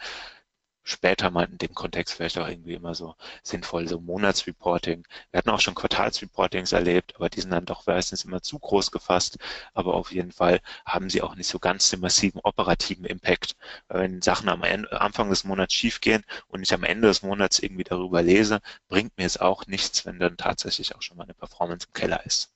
Später 0.85 1.31
mal 1.31 1.45
in 1.45 1.57
dem 1.57 1.73
Kontext 1.73 2.15
vielleicht 2.15 2.37
auch 2.37 2.47
irgendwie 2.47 2.75
immer 2.75 2.95
so 2.95 3.15
sinnvoll, 3.43 3.87
so 3.87 3.99
Monatsreporting. 3.99 5.05
Wir 5.31 5.37
hatten 5.39 5.49
auch 5.49 5.59
schon 5.59 5.75
Quartalsreportings 5.75 6.71
erlebt, 6.71 7.15
aber 7.15 7.29
die 7.29 7.41
sind 7.41 7.51
dann 7.51 7.65
doch 7.65 7.85
meistens 7.87 8.23
immer 8.23 8.41
zu 8.41 8.59
groß 8.59 8.91
gefasst. 8.91 9.37
Aber 9.73 9.95
auf 9.95 10.11
jeden 10.13 10.31
Fall 10.31 10.61
haben 10.85 11.09
sie 11.09 11.21
auch 11.21 11.35
nicht 11.35 11.47
so 11.47 11.59
ganz 11.59 11.89
den 11.89 11.99
massiven 12.01 12.39
operativen 12.43 13.05
Impact. 13.05 13.55
Weil 13.87 14.01
wenn 14.01 14.21
Sachen 14.21 14.47
am 14.47 14.63
Ende, 14.63 15.01
Anfang 15.01 15.29
des 15.29 15.43
Monats 15.43 15.73
schiefgehen 15.73 16.23
und 16.47 16.61
ich 16.63 16.73
am 16.73 16.83
Ende 16.83 17.07
des 17.07 17.23
Monats 17.23 17.59
irgendwie 17.59 17.83
darüber 17.83 18.21
lese, 18.21 18.61
bringt 18.87 19.17
mir 19.17 19.25
es 19.25 19.37
auch 19.37 19.65
nichts, 19.67 20.05
wenn 20.05 20.19
dann 20.19 20.37
tatsächlich 20.37 20.95
auch 20.95 21.01
schon 21.01 21.17
mal 21.17 21.23
eine 21.23 21.33
Performance 21.33 21.87
im 21.87 21.93
Keller 21.93 22.25
ist. 22.25 22.51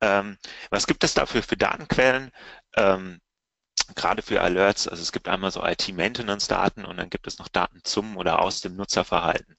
Ähm, 0.00 0.36
was 0.70 0.86
gibt 0.86 1.04
es 1.04 1.14
dafür 1.14 1.42
für 1.42 1.56
Datenquellen? 1.56 2.30
Ähm, 2.76 3.20
gerade 3.94 4.22
für 4.22 4.40
Alerts, 4.40 4.88
also 4.88 5.02
es 5.02 5.12
gibt 5.12 5.28
einmal 5.28 5.50
so 5.50 5.64
IT-Maintenance-Daten 5.64 6.84
und 6.84 6.96
dann 6.96 7.10
gibt 7.10 7.26
es 7.26 7.38
noch 7.38 7.48
Daten 7.48 7.80
zum 7.84 8.16
oder 8.16 8.42
aus 8.42 8.60
dem 8.60 8.76
Nutzerverhalten. 8.76 9.56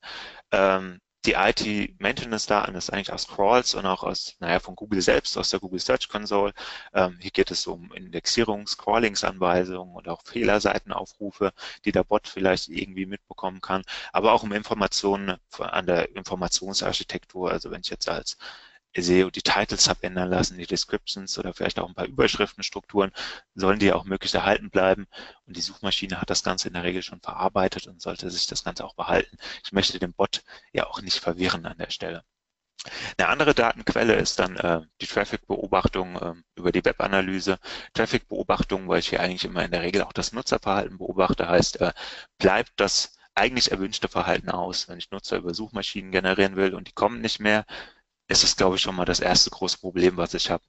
Ähm, 0.52 1.00
die 1.26 1.34
IT-Maintenance-Daten 1.34 2.76
ist 2.76 2.90
eigentlich 2.90 3.12
aus 3.12 3.28
Crawls 3.28 3.74
und 3.76 3.86
auch 3.86 4.04
aus, 4.04 4.36
naja, 4.40 4.60
von 4.60 4.76
Google 4.76 5.02
selbst, 5.02 5.38
aus 5.38 5.50
der 5.50 5.60
Google 5.60 5.80
Search 5.80 6.08
Console. 6.08 6.54
Ähm, 6.94 7.18
hier 7.20 7.32
geht 7.32 7.52
es 7.52 7.68
um 7.68 7.92
Indexierung, 7.92 8.66
Scrollingsanweisungen 8.66 9.94
und 9.94 10.08
auch 10.08 10.22
Fehlerseitenaufrufe, 10.24 11.52
die 11.84 11.92
der 11.92 12.04
Bot 12.06 12.28
vielleicht 12.30 12.70
irgendwie 12.70 13.06
mitbekommen 13.06 13.60
kann, 13.62 13.84
aber 14.14 14.32
auch 14.32 14.44
um 14.44 14.54
Informationen 14.54 15.36
an 15.60 15.86
der 15.86 16.16
Informationsarchitektur. 16.16 17.52
Also 17.52 17.72
wenn 17.72 17.82
ich 17.82 17.90
jetzt 17.90 18.08
als 18.10 18.38
SEO 19.02 19.30
die 19.30 19.42
Titles 19.42 19.90
habe 19.90 20.04
ändern 20.04 20.30
lassen, 20.30 20.58
die 20.58 20.66
Descriptions 20.68 21.38
oder 21.38 21.54
vielleicht 21.54 21.80
auch 21.80 21.88
ein 21.88 21.96
paar 21.96 22.06
Überschriftenstrukturen, 22.06 23.12
sollen 23.56 23.80
die 23.80 23.94
auch 23.94 24.06
möglichst 24.06 24.36
erhalten 24.36 24.70
bleiben. 24.70 25.08
Und 25.46 25.58
die 25.58 25.62
Suchmaschine 25.62 26.20
hat 26.22 26.30
das 26.30 26.44
Ganze 26.44 26.68
in 26.68 26.74
der 26.74 26.84
Regel 26.84 27.04
schon 27.04 27.22
verarbeitet 27.22 27.88
und 27.88 28.02
sollte 28.02 28.30
sich 28.30 28.48
das 28.48 28.64
Ganze 28.64 28.86
auch 28.86 28.96
behalten. 28.96 29.38
Ich 29.64 29.72
möchte 29.72 30.00
den 30.00 30.14
Bot 30.14 30.44
ja 30.74 30.88
auch 30.88 31.02
nicht 31.02 31.20
verwirren 31.20 31.66
an 31.66 31.78
der 31.78 31.92
Stelle. 31.92 32.24
Eine 33.18 33.28
andere 33.30 33.54
Datenquelle 33.54 34.16
ist 34.16 34.40
dann 34.40 34.56
äh, 34.58 34.82
die 35.02 35.08
Traffic-Beobachtung 35.08 36.16
äh, 36.16 36.34
über 36.56 36.72
die 36.72 36.86
Webanalyse. 36.86 37.60
Traffic-Beobachtung, 37.94 38.88
weil 38.88 39.00
ich 39.00 39.10
hier 39.10 39.20
eigentlich 39.20 39.46
immer 39.46 39.66
in 39.66 39.72
der 39.72 39.82
Regel 39.82 40.04
auch 40.04 40.14
das 40.14 40.32
Nutzerverhalten 40.32 40.98
beobachte, 40.98 41.48
heißt, 41.48 41.82
äh, 41.82 41.94
bleibt 42.38 42.74
das 42.78 43.18
eigentlich 43.36 43.72
erwünschte 43.72 44.08
Verhalten 44.08 44.50
aus. 44.50 44.88
Wenn 44.88 44.98
ich 45.00 45.12
Nutzer 45.12 45.38
über 45.38 45.54
Suchmaschinen 45.54 46.12
generieren 46.12 46.56
will 46.56 46.74
und 46.74 46.88
die 46.88 46.94
kommen 46.94 47.22
nicht 47.22 47.40
mehr, 47.40 47.66
ist 48.28 48.44
es, 48.44 48.56
glaube 48.56 48.76
ich, 48.76 48.82
schon 48.82 48.96
mal 48.96 49.06
das 49.06 49.20
erste 49.20 49.50
große 49.50 49.80
Problem, 49.80 50.18
was 50.18 50.34
ich 50.34 50.50
habe. 50.52 50.64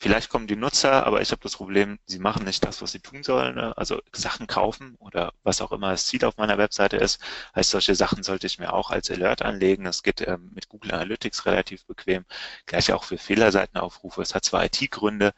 Vielleicht 0.00 0.28
kommen 0.28 0.46
die 0.46 0.56
Nutzer, 0.56 1.06
aber 1.06 1.22
ich 1.22 1.30
habe 1.30 1.40
das 1.42 1.56
Problem, 1.56 1.98
sie 2.04 2.18
machen 2.18 2.44
nicht 2.44 2.62
das, 2.64 2.82
was 2.82 2.92
sie 2.92 3.00
tun 3.00 3.22
sollen. 3.22 3.54
Ne? 3.54 3.76
Also 3.78 4.02
Sachen 4.12 4.46
kaufen 4.46 4.96
oder 4.98 5.32
was 5.44 5.62
auch 5.62 5.72
immer 5.72 5.92
das 5.92 6.04
Ziel 6.06 6.24
auf 6.26 6.36
meiner 6.36 6.58
Webseite 6.58 6.96
ist. 6.98 7.20
Heißt, 7.54 7.70
solche 7.70 7.94
Sachen 7.94 8.22
sollte 8.22 8.46
ich 8.46 8.58
mir 8.58 8.72
auch 8.74 8.90
als 8.90 9.10
Alert 9.10 9.40
anlegen. 9.42 9.84
Das 9.84 10.02
geht 10.02 10.20
ähm, 10.20 10.50
mit 10.54 10.68
Google 10.68 10.92
Analytics 10.92 11.46
relativ 11.46 11.86
bequem. 11.86 12.26
Gleich 12.66 12.92
auch 12.92 13.04
für 13.04 13.16
Fehlerseitenaufrufe. 13.18 14.20
Es 14.20 14.34
hat 14.34 14.44
zwar 14.44 14.64
IT-Gründe, 14.64 15.32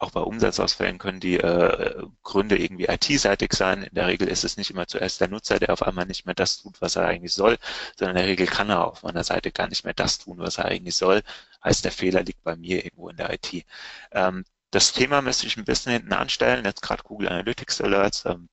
auch 0.00 0.10
bei 0.12 0.20
Umsatzausfällen 0.20 0.98
können 0.98 1.20
die 1.20 1.36
äh, 1.38 2.02
Gründe 2.22 2.58
irgendwie 2.58 2.86
IT-seitig 2.86 3.52
sein. 3.52 3.82
In 3.84 3.94
der 3.94 4.06
Regel 4.08 4.28
ist 4.28 4.44
es 4.44 4.56
nicht 4.56 4.70
immer 4.70 4.86
zuerst 4.86 5.20
der 5.20 5.28
Nutzer, 5.28 5.58
der 5.58 5.72
auf 5.72 5.82
einmal 5.82 6.06
nicht 6.06 6.26
mehr 6.26 6.34
das 6.34 6.58
tut, 6.62 6.80
was 6.80 6.96
er 6.96 7.06
eigentlich 7.06 7.34
soll, 7.34 7.58
sondern 7.96 8.16
in 8.16 8.22
der 8.22 8.30
Regel 8.30 8.46
kann 8.46 8.70
er 8.70 8.86
auf 8.86 9.02
meiner 9.02 9.24
Seite 9.24 9.52
gar 9.52 9.68
nicht 9.68 9.84
mehr 9.84 9.94
das 9.94 10.18
tun, 10.18 10.38
was 10.38 10.58
er 10.58 10.64
eigentlich 10.66 10.96
soll. 10.96 11.22
Heißt, 11.64 11.84
der 11.84 11.92
Fehler 11.92 12.22
liegt 12.22 12.42
bei 12.42 12.56
mir 12.56 12.84
irgendwo 12.84 13.10
in 13.10 13.16
der 13.16 13.32
IT. 13.32 13.64
Ähm, 14.12 14.44
das 14.70 14.92
Thema 14.92 15.20
müsste 15.22 15.46
ich 15.46 15.56
ein 15.56 15.64
bisschen 15.64 15.92
hinten 15.92 16.12
anstellen, 16.12 16.64
jetzt 16.64 16.82
gerade 16.82 17.02
Google 17.02 17.28
Analytics 17.28 17.80
Alerts. 17.82 18.24
Ähm, 18.26 18.48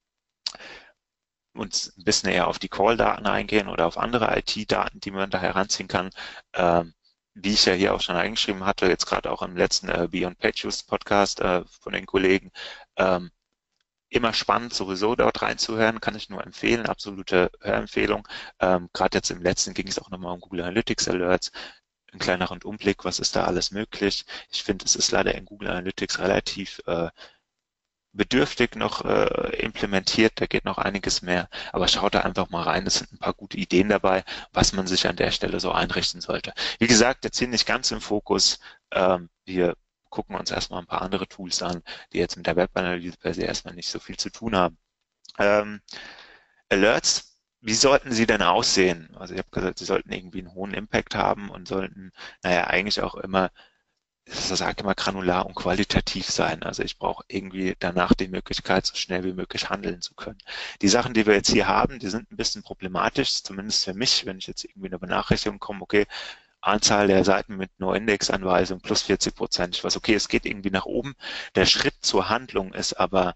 und 1.54 1.92
ein 1.98 2.04
bisschen 2.04 2.30
eher 2.30 2.48
auf 2.48 2.60
die 2.60 2.70
Call-Daten 2.70 3.26
eingehen 3.26 3.68
oder 3.68 3.88
auf 3.88 3.98
andere 3.98 4.38
IT-Daten, 4.38 5.00
die 5.00 5.12
man 5.12 5.30
da 5.30 5.40
heranziehen 5.40 5.88
kann. 5.88 6.10
Ähm, 6.54 6.94
wie 7.42 7.54
ich 7.54 7.66
ja 7.66 7.74
hier 7.74 7.94
auch 7.94 8.02
schon 8.02 8.16
eingeschrieben 8.16 8.66
hatte, 8.66 8.88
jetzt 8.88 9.06
gerade 9.06 9.32
auch 9.32 9.42
im 9.42 9.56
letzten 9.56 9.90
äh, 9.90 10.08
Beyond 10.10 10.40
Pages 10.40 10.84
Podcast 10.84 11.40
äh, 11.40 11.64
von 11.82 11.94
den 11.94 12.06
Kollegen, 12.06 12.52
ähm, 12.98 13.32
immer 14.10 14.34
spannend, 14.34 14.74
sowieso 14.74 15.16
dort 15.16 15.42
reinzuhören, 15.42 16.02
kann 16.02 16.16
ich 16.16 16.30
nur 16.30 16.44
empfehlen, 16.44 16.86
absolute 16.86 17.52
Hörempfehlung. 17.62 18.28
Ähm, 18.60 18.90
gerade 18.94 19.18
jetzt 19.18 19.30
im 19.32 19.42
letzten 19.42 19.74
ging 19.74 19.88
es 19.88 20.00
auch 20.00 20.10
nochmal 20.10 20.34
um 20.34 20.40
Google 20.40 20.62
Analytics 20.62 21.10
Alerts, 21.10 21.52
ein 22.14 22.20
kleiner 22.20 22.48
Rundumblick, 22.48 23.06
was 23.06 23.20
ist 23.20 23.36
da 23.36 23.44
alles 23.46 23.72
möglich. 23.72 24.26
Ich 24.50 24.64
finde, 24.64 24.86
es 24.86 24.96
ist 24.96 25.12
leider 25.12 25.36
in 25.36 25.46
Google 25.46 25.70
Analytics 25.70 26.20
relativ 26.20 26.82
äh, 26.88 27.10
bedürftig 28.18 28.76
noch 28.76 29.06
äh, 29.06 29.56
implementiert, 29.58 30.34
da 30.42 30.46
geht 30.48 30.66
noch 30.66 30.78
einiges 30.78 31.22
mehr, 31.22 31.50
aber 31.72 31.88
schaut 31.88 32.16
da 32.16 32.22
einfach 32.22 32.50
mal 32.50 32.64
rein, 32.64 32.86
es 32.88 32.96
sind 32.96 33.14
ein 33.14 33.20
paar 33.20 33.34
gute 33.34 33.58
Ideen 33.58 33.90
dabei, 33.90 34.24
was 34.54 34.74
man 34.74 34.88
sich 34.88 35.08
an 35.08 35.16
der 35.16 35.32
Stelle 35.32 35.60
so 35.60 35.72
einrichten 35.72 36.22
sollte. 36.22 36.54
Wie 36.80 36.88
gesagt, 36.88 37.24
jetzt 37.24 37.40
hier 37.40 37.48
nicht 37.48 37.66
ganz 37.68 37.92
im 37.92 38.02
Fokus, 38.02 38.60
ähm, 38.92 39.30
wir 39.46 39.76
gucken 40.10 40.36
uns 40.36 40.52
erstmal 40.52 40.82
ein 40.82 40.88
paar 40.88 41.02
andere 41.02 41.28
Tools 41.28 41.62
an, 41.62 41.84
die 42.14 42.18
jetzt 42.18 42.38
mit 42.38 42.48
der 42.48 42.56
Webanalyse 42.56 43.18
per 43.18 43.34
se 43.34 43.44
erstmal 43.44 43.76
nicht 43.76 43.90
so 43.90 44.00
viel 44.00 44.18
zu 44.18 44.30
tun 44.30 44.56
haben. 44.56 44.78
Ähm, 45.40 45.82
Alerts, 46.70 47.38
wie 47.62 47.74
sollten 47.74 48.12
sie 48.12 48.26
denn 48.26 48.42
aussehen? 48.42 49.16
Also 49.18 49.34
ich 49.34 49.40
habe 49.40 49.50
gesagt, 49.52 49.80
sie 49.80 49.86
sollten 49.86 50.12
irgendwie 50.12 50.40
einen 50.40 50.54
hohen 50.54 50.74
Impact 50.74 51.16
haben 51.16 51.50
und 51.50 51.68
sollten, 51.68 52.12
naja, 52.44 52.66
eigentlich 52.68 53.02
auch 53.02 53.16
immer 53.16 53.52
ich 54.28 54.36
sage 54.36 54.84
immer 54.84 54.96
granular 54.96 55.46
und 55.46 55.56
qualitativ 55.56 56.30
sein. 56.30 56.64
Also 56.64 56.84
ich 56.84 56.98
brauche 56.98 57.24
irgendwie 57.28 57.76
danach 57.80 58.14
die 58.14 58.28
Möglichkeit, 58.28 58.86
so 58.86 58.96
schnell 58.96 59.24
wie 59.24 59.34
möglich 59.34 59.70
handeln 59.70 60.02
zu 60.02 60.14
können. 60.16 60.38
Die 60.82 60.90
Sachen, 60.90 61.14
die 61.14 61.26
wir 61.26 61.34
jetzt 61.34 61.52
hier 61.52 61.68
haben, 61.68 62.00
die 62.00 62.10
sind 62.10 62.32
ein 62.32 62.38
bisschen 62.38 62.64
problematisch, 62.64 63.44
zumindest 63.44 63.86
für 63.86 63.94
mich, 63.94 64.26
wenn 64.26 64.38
ich 64.40 64.48
jetzt 64.48 64.66
irgendwie 64.66 64.88
eine 64.88 65.00
Benachrichtigung 65.00 65.60
komme, 65.60 65.82
okay, 65.82 66.06
Anzahl 66.62 67.08
der 67.08 67.24
Seiten 67.24 67.56
mit 67.56 67.72
No-Index-Anweisung 67.80 68.82
plus 68.82 69.04
40 69.04 69.36
Prozent. 69.36 69.76
Ich 69.76 69.84
weiß, 69.84 69.96
okay, 69.96 70.16
es 70.16 70.28
geht 70.28 70.46
irgendwie 70.46 70.72
nach 70.72 70.86
oben. 70.86 71.16
Der 71.56 71.66
Schritt 71.66 71.96
zur 72.02 72.30
Handlung 72.30 72.74
ist 72.74 72.94
aber 72.94 73.36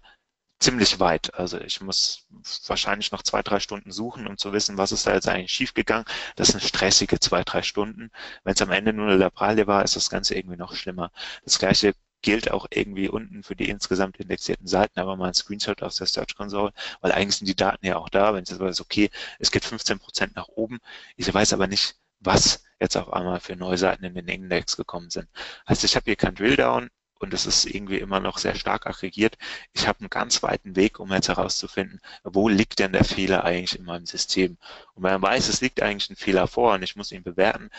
ziemlich 0.62 1.00
weit. 1.00 1.34
Also 1.34 1.60
ich 1.60 1.80
muss 1.80 2.26
wahrscheinlich 2.66 3.12
noch 3.12 3.22
zwei, 3.22 3.42
drei 3.42 3.60
Stunden 3.60 3.90
suchen, 3.92 4.26
um 4.26 4.38
zu 4.38 4.52
wissen, 4.52 4.78
was 4.78 4.92
ist 4.92 5.06
da 5.06 5.14
jetzt 5.14 5.28
eigentlich 5.28 5.52
schiefgegangen. 5.52 6.06
Das 6.36 6.48
sind 6.48 6.62
stressige 6.62 7.20
zwei, 7.20 7.42
drei 7.44 7.62
Stunden. 7.62 8.10
Wenn 8.44 8.54
es 8.54 8.62
am 8.62 8.70
Ende 8.70 8.92
nur 8.92 9.08
eine 9.08 9.16
Lapralie 9.16 9.66
war, 9.66 9.84
ist 9.84 9.96
das 9.96 10.10
Ganze 10.10 10.34
irgendwie 10.34 10.56
noch 10.56 10.74
schlimmer. 10.74 11.10
Das 11.44 11.58
gleiche 11.58 11.94
gilt 12.22 12.50
auch 12.50 12.66
irgendwie 12.70 13.08
unten 13.08 13.42
für 13.42 13.56
die 13.56 13.68
insgesamt 13.68 14.18
indexierten 14.18 14.66
Seiten, 14.68 15.00
aber 15.00 15.16
mal 15.16 15.28
ein 15.28 15.34
Screenshot 15.34 15.82
aus 15.82 15.96
der 15.96 16.06
Search 16.06 16.36
Console, 16.36 16.72
weil 17.00 17.12
eigentlich 17.12 17.36
sind 17.36 17.48
die 17.48 17.56
Daten 17.56 17.84
ja 17.84 17.96
auch 17.96 18.08
da, 18.08 18.32
wenn 18.32 18.44
ich 18.44 18.50
jetzt 18.50 18.60
weiß, 18.60 18.80
okay, 18.80 19.10
es 19.40 19.50
geht 19.50 19.64
15 19.64 19.98
Prozent 19.98 20.36
nach 20.36 20.48
oben, 20.48 20.78
ich 21.16 21.32
weiß 21.32 21.52
aber 21.52 21.66
nicht, 21.66 21.96
was 22.20 22.62
jetzt 22.80 22.96
auf 22.96 23.12
einmal 23.12 23.40
für 23.40 23.56
neue 23.56 23.76
Seiten 23.78 24.04
in 24.04 24.14
den 24.14 24.28
Index 24.28 24.76
gekommen 24.76 25.10
sind. 25.10 25.28
Heißt, 25.68 25.82
ich 25.84 25.96
habe 25.96 26.04
hier 26.04 26.16
kein 26.16 26.34
Drilldown, 26.36 26.90
und 27.22 27.32
es 27.32 27.46
ist 27.46 27.64
irgendwie 27.66 27.98
immer 27.98 28.20
noch 28.20 28.38
sehr 28.38 28.54
stark 28.54 28.86
aggregiert. 28.86 29.38
Ich 29.72 29.86
habe 29.86 30.00
einen 30.00 30.10
ganz 30.10 30.42
weiten 30.42 30.76
Weg, 30.76 30.98
um 30.98 31.12
jetzt 31.12 31.28
herauszufinden, 31.28 32.00
wo 32.24 32.48
liegt 32.48 32.80
denn 32.80 32.92
der 32.92 33.04
Fehler 33.04 33.44
eigentlich 33.44 33.78
in 33.78 33.84
meinem 33.84 34.06
System. 34.06 34.58
Und 34.94 35.04
wenn 35.04 35.12
man 35.12 35.22
weiß, 35.22 35.48
es 35.48 35.60
liegt 35.60 35.80
eigentlich 35.82 36.10
ein 36.10 36.16
Fehler 36.16 36.48
vor 36.48 36.74
und 36.74 36.82
ich 36.82 36.96
muss 36.96 37.12
ihn 37.12 37.22
bewerten, 37.22 37.70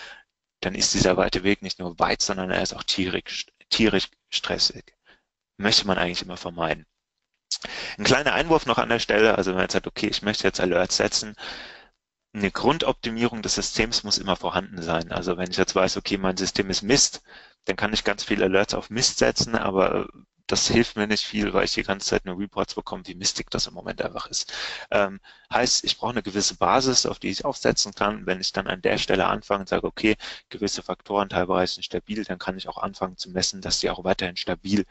dann 0.62 0.76
ist 0.76 0.94
dieser 0.94 1.18
weite 1.18 1.44
Weg 1.44 1.62
nicht 1.62 1.80
nur 1.80 2.00
weit, 2.00 2.22
sondern 2.22 2.52
er 2.52 2.64
ist 2.64 2.74
auch 2.74 2.84
tierisch, 2.84 3.48
tierisch 3.70 4.10
stressig. 4.30 4.96
Möchte 5.58 5.86
man 5.86 5.98
eigentlich 5.98 6.22
immer 6.22 6.38
vermeiden. 6.38 6.86
Ein 7.98 8.06
kleiner 8.06 8.34
Einwurf 8.34 8.66
noch 8.66 8.78
an 8.78 8.90
der 8.90 9.00
Stelle, 9.00 9.38
also 9.38 9.52
wenn 9.52 9.56
man 9.56 9.66
jetzt 9.66 9.74
sagt, 9.74 9.88
okay, 9.88 10.08
ich 10.08 10.22
möchte 10.22 10.46
jetzt 10.46 10.60
Alerts 10.62 10.98
setzen, 10.98 11.36
eine 12.34 12.50
Grundoptimierung 12.50 13.42
des 13.42 13.56
Systems 13.56 14.04
muss 14.04 14.18
immer 14.18 14.36
vorhanden 14.36 14.82
sein. 14.82 15.12
Also 15.12 15.38
wenn 15.38 15.52
ich 15.52 15.58
jetzt 15.58 15.76
weiß, 15.76 15.98
okay, 15.98 16.18
mein 16.18 16.38
System 16.38 16.70
ist 16.70 16.82
Mist, 16.82 17.22
dann 17.66 17.76
kann 17.76 17.94
ich 17.94 18.04
ganz 18.04 18.24
viele 18.24 18.46
Alerts 18.46 18.74
auf 18.74 18.90
Mist 18.90 19.18
setzen, 19.20 19.56
aber 19.56 20.06
äh, 20.06 20.08
das 20.48 20.68
hilft 20.68 20.98
mir 20.98 21.08
nicht 21.08 21.24
viel, 21.26 21.54
weil 21.54 21.64
ich 21.66 21.74
die 21.74 21.84
ganze 21.84 22.08
Zeit 22.10 22.26
nur 22.26 22.38
Reports 22.38 22.76
bekomme, 22.76 23.04
wie 23.08 23.16
mistig 23.16 23.50
das 23.50 23.68
im 23.68 23.74
Moment 23.74 24.02
einfach 24.02 24.28
ist. 24.28 24.54
Ähm, 24.92 25.20
heißt, 25.52 25.84
ich 25.86 25.98
brauche 25.98 26.12
eine 26.12 26.22
gewisse 26.24 26.56
Basis, 26.56 27.06
auf 27.06 27.18
die 27.20 27.30
ich 27.30 27.46
aufsetzen 27.46 27.94
kann. 27.94 28.26
Wenn 28.26 28.42
ich 28.42 28.52
dann 28.52 28.68
an 28.68 28.82
der 28.82 28.98
Stelle 28.98 29.28
anfange 29.28 29.62
und 29.62 29.70
sage, 29.70 29.88
okay, 29.88 30.18
gewisse 30.50 30.84
Faktoren 30.84 31.30
teilweise 31.30 31.76
sind 31.76 31.84
stabil, 31.86 32.24
dann 32.26 32.40
kann 32.40 32.58
ich 32.58 32.68
auch 32.68 32.78
anfangen 32.78 33.18
zu 33.18 33.32
messen, 33.32 33.62
dass 33.62 33.80
die 33.80 33.90
auch 33.90 34.04
weiterhin 34.04 34.36
stabil 34.38 34.86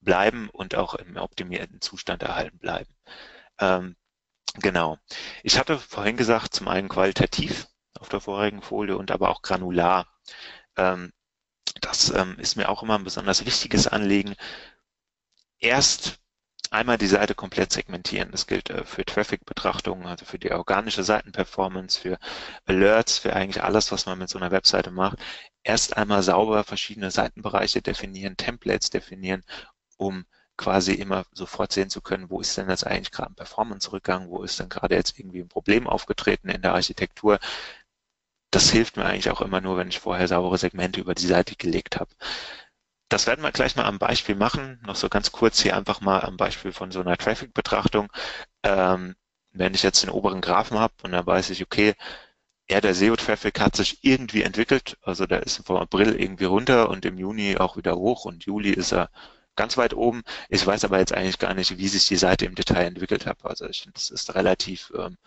bleiben 0.00 0.48
und 0.50 0.74
auch 0.74 0.94
im 0.94 1.16
optimierten 1.16 1.80
Zustand 1.80 2.22
erhalten 2.22 2.58
bleiben. 2.58 2.94
Ähm, 3.60 3.96
Genau. 4.60 4.98
Ich 5.44 5.58
hatte 5.58 5.78
vorhin 5.78 6.16
gesagt, 6.16 6.54
zum 6.54 6.68
einen 6.68 6.88
qualitativ 6.88 7.68
auf 7.98 8.08
der 8.10 8.20
vorigen 8.20 8.62
Folie 8.62 8.96
und 8.96 9.10
aber 9.10 9.30
auch 9.30 9.42
granular. 9.42 10.08
Ähm, 10.76 11.12
das 11.80 12.10
ähm, 12.10 12.36
ist 12.38 12.56
mir 12.56 12.68
auch 12.68 12.82
immer 12.82 12.96
ein 12.98 13.04
besonders 13.04 13.44
wichtiges 13.46 13.86
Anliegen. 13.86 14.34
Erst 15.58 16.18
einmal 16.70 16.98
die 16.98 17.06
Seite 17.06 17.34
komplett 17.34 17.72
segmentieren. 17.72 18.30
Das 18.30 18.46
gilt 18.46 18.70
äh, 18.70 18.84
für 18.84 19.04
Traffic-Betrachtungen, 19.04 20.06
also 20.06 20.24
für 20.24 20.38
die 20.38 20.52
organische 20.52 21.02
Seitenperformance, 21.04 21.98
für 22.00 22.18
Alerts, 22.66 23.18
für 23.18 23.34
eigentlich 23.34 23.62
alles, 23.62 23.92
was 23.92 24.06
man 24.06 24.18
mit 24.18 24.28
so 24.28 24.38
einer 24.38 24.50
Webseite 24.50 24.90
macht. 24.90 25.18
Erst 25.62 25.96
einmal 25.96 26.22
sauber 26.22 26.64
verschiedene 26.64 27.10
Seitenbereiche 27.10 27.82
definieren, 27.82 28.36
Templates 28.36 28.90
definieren, 28.90 29.44
um 29.96 30.24
quasi 30.56 30.92
immer 30.92 31.24
sofort 31.32 31.72
sehen 31.72 31.90
zu 31.90 32.02
können, 32.02 32.30
wo 32.30 32.40
ist 32.40 32.56
denn 32.56 32.68
jetzt 32.68 32.86
eigentlich 32.86 33.10
gerade 33.12 33.32
ein 33.32 33.34
Performance-Rückgang, 33.34 34.28
wo 34.28 34.42
ist 34.42 34.60
denn 34.60 34.68
gerade 34.68 34.94
jetzt 34.94 35.18
irgendwie 35.18 35.40
ein 35.40 35.48
Problem 35.48 35.86
aufgetreten 35.86 36.50
in 36.50 36.62
der 36.62 36.74
Architektur. 36.74 37.38
Das 38.50 38.70
hilft 38.70 38.96
mir 38.96 39.04
eigentlich 39.04 39.30
auch 39.30 39.40
immer 39.40 39.60
nur, 39.60 39.76
wenn 39.76 39.88
ich 39.88 40.00
vorher 40.00 40.28
saubere 40.28 40.58
Segmente 40.58 41.00
über 41.00 41.14
die 41.14 41.26
Seite 41.26 41.56
gelegt 41.56 41.98
habe. 41.98 42.10
Das 43.08 43.26
werden 43.26 43.42
wir 43.42 43.52
gleich 43.52 43.76
mal 43.76 43.84
am 43.86 43.98
Beispiel 43.98 44.36
machen. 44.36 44.80
Noch 44.86 44.96
so 44.96 45.08
ganz 45.08 45.32
kurz 45.32 45.60
hier 45.60 45.76
einfach 45.76 46.00
mal 46.00 46.20
am 46.20 46.36
Beispiel 46.36 46.72
von 46.72 46.90
so 46.92 47.00
einer 47.00 47.16
Traffic-Betrachtung. 47.16 48.08
Ähm, 48.62 49.16
wenn 49.52 49.74
ich 49.74 49.82
jetzt 49.82 50.02
den 50.02 50.10
oberen 50.10 50.40
Graphen 50.40 50.78
habe 50.78 50.94
und 51.02 51.12
dann 51.12 51.26
weiß 51.26 51.50
ich, 51.50 51.62
okay, 51.62 51.94
ja, 52.70 52.80
der 52.80 52.94
SEO-Traffic 52.94 53.58
hat 53.60 53.76
sich 53.76 54.04
irgendwie 54.04 54.42
entwickelt. 54.42 54.96
Also 55.02 55.26
der 55.26 55.42
ist 55.42 55.66
vom 55.66 55.76
April 55.76 56.14
irgendwie 56.20 56.44
runter 56.44 56.88
und 56.88 57.04
im 57.04 57.18
Juni 57.18 57.56
auch 57.56 57.76
wieder 57.76 57.96
hoch 57.96 58.24
und 58.26 58.44
Juli 58.44 58.70
ist 58.70 58.92
er 58.92 59.10
ganz 59.56 59.76
weit 59.76 59.94
oben. 59.94 60.22
Ich 60.48 60.64
weiß 60.66 60.84
aber 60.84 60.98
jetzt 61.00 61.12
eigentlich 61.12 61.38
gar 61.38 61.54
nicht, 61.54 61.78
wie 61.78 61.88
sich 61.88 62.06
die 62.06 62.16
Seite 62.16 62.46
im 62.46 62.54
Detail 62.54 62.84
entwickelt 62.86 63.26
hat. 63.26 63.44
Also 63.44 63.66
ich 63.66 63.82
finde, 63.82 63.94
das 63.94 64.10
ist 64.10 64.34
relativ 64.34 64.92
ähm, 64.96 65.18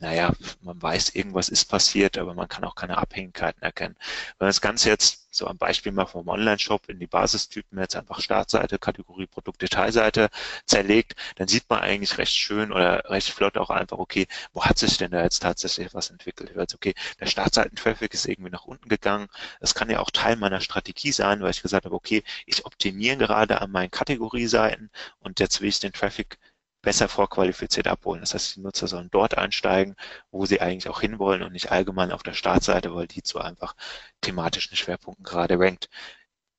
naja, 0.00 0.32
man 0.60 0.80
weiß, 0.80 1.10
irgendwas 1.14 1.48
ist 1.48 1.64
passiert, 1.66 2.18
aber 2.18 2.34
man 2.34 2.48
kann 2.48 2.64
auch 2.64 2.74
keine 2.76 2.98
Abhängigkeiten 2.98 3.62
erkennen. 3.62 3.96
Wenn 4.38 4.46
man 4.46 4.48
das 4.48 4.60
Ganze 4.60 4.88
jetzt 4.90 5.28
so 5.30 5.46
am 5.46 5.58
Beispiel 5.58 5.92
mal 5.92 6.06
vom 6.06 6.28
Online-Shop 6.28 6.88
in 6.88 6.98
die 6.98 7.06
Basistypen 7.06 7.78
jetzt 7.78 7.96
einfach 7.96 8.20
Startseite, 8.20 8.78
Kategorie 8.78 9.26
Produkt, 9.26 9.60
Detailseite 9.62 10.30
zerlegt, 10.66 11.14
dann 11.36 11.48
sieht 11.48 11.68
man 11.68 11.80
eigentlich 11.80 12.16
recht 12.18 12.34
schön 12.34 12.72
oder 12.72 13.10
recht 13.10 13.30
flott 13.30 13.56
auch 13.58 13.70
einfach, 13.70 13.98
okay, 13.98 14.26
wo 14.52 14.64
hat 14.64 14.78
sich 14.78 14.96
denn 14.98 15.10
da 15.10 15.22
jetzt 15.22 15.40
tatsächlich 15.40 15.92
was 15.94 16.10
entwickelt? 16.10 16.54
Weiß, 16.56 16.74
okay, 16.74 16.94
der 17.20 17.26
Startseiten-Traffic 17.26 18.14
ist 18.14 18.26
irgendwie 18.26 18.50
nach 18.50 18.64
unten 18.64 18.88
gegangen. 18.88 19.28
Das 19.60 19.74
kann 19.74 19.90
ja 19.90 20.00
auch 20.00 20.10
Teil 20.10 20.36
meiner 20.36 20.60
Strategie 20.60 21.12
sein, 21.12 21.40
weil 21.42 21.50
ich 21.50 21.62
gesagt 21.62 21.84
habe, 21.86 21.94
okay, 21.94 22.22
ich 22.46 22.64
optimiere 22.64 23.16
gerade 23.16 23.60
an 23.60 23.70
meinen 23.70 23.90
Kategorieseiten 23.90 24.90
und 25.20 25.40
jetzt 25.40 25.60
will 25.60 25.68
ich 25.68 25.80
den 25.80 25.92
Traffic 25.92 26.38
besser 26.82 27.08
vorqualifiziert 27.08 27.88
abholen. 27.88 28.20
Das 28.20 28.34
heißt, 28.34 28.56
die 28.56 28.60
Nutzer 28.60 28.86
sollen 28.86 29.10
dort 29.10 29.36
einsteigen, 29.36 29.96
wo 30.30 30.46
sie 30.46 30.60
eigentlich 30.60 30.88
auch 30.88 31.00
hinwollen 31.00 31.42
und 31.42 31.52
nicht 31.52 31.70
allgemein 31.72 32.12
auf 32.12 32.22
der 32.22 32.34
Startseite, 32.34 32.94
weil 32.94 33.06
die 33.06 33.22
zu 33.22 33.40
einfach 33.40 33.74
thematischen 34.20 34.76
Schwerpunkten 34.76 35.24
gerade 35.24 35.58
rankt. 35.58 35.88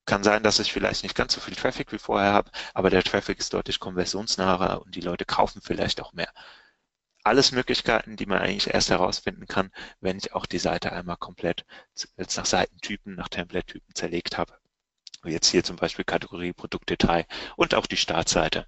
Kann 0.05 0.23
sein, 0.23 0.43
dass 0.43 0.59
ich 0.59 0.73
vielleicht 0.73 1.03
nicht 1.03 1.15
ganz 1.15 1.33
so 1.33 1.41
viel 1.41 1.55
Traffic 1.55 1.91
wie 1.91 1.99
vorher 1.99 2.33
habe, 2.33 2.51
aber 2.73 2.89
der 2.89 3.03
Traffic 3.03 3.39
ist 3.39 3.53
deutlich 3.53 3.79
konversionsnaher 3.79 4.81
und 4.81 4.95
die 4.95 5.01
Leute 5.01 5.25
kaufen 5.25 5.61
vielleicht 5.63 6.01
auch 6.01 6.13
mehr. 6.13 6.31
Alles 7.23 7.51
Möglichkeiten, 7.51 8.15
die 8.15 8.25
man 8.25 8.39
eigentlich 8.39 8.73
erst 8.73 8.89
herausfinden 8.89 9.45
kann, 9.45 9.71
wenn 9.99 10.17
ich 10.17 10.33
auch 10.33 10.45
die 10.45 10.57
Seite 10.57 10.91
einmal 10.91 11.17
komplett 11.17 11.65
jetzt 12.17 12.37
nach 12.37 12.45
Seitentypen, 12.45 13.15
nach 13.15 13.27
Template-Typen 13.29 13.93
zerlegt 13.93 14.37
habe. 14.37 14.57
Jetzt 15.25 15.49
hier 15.49 15.63
zum 15.63 15.75
Beispiel 15.75 16.05
Kategorie 16.05 16.53
Produktdetail 16.53 17.25
und 17.57 17.75
auch 17.75 17.85
die 17.85 17.97
Startseite. 17.97 18.67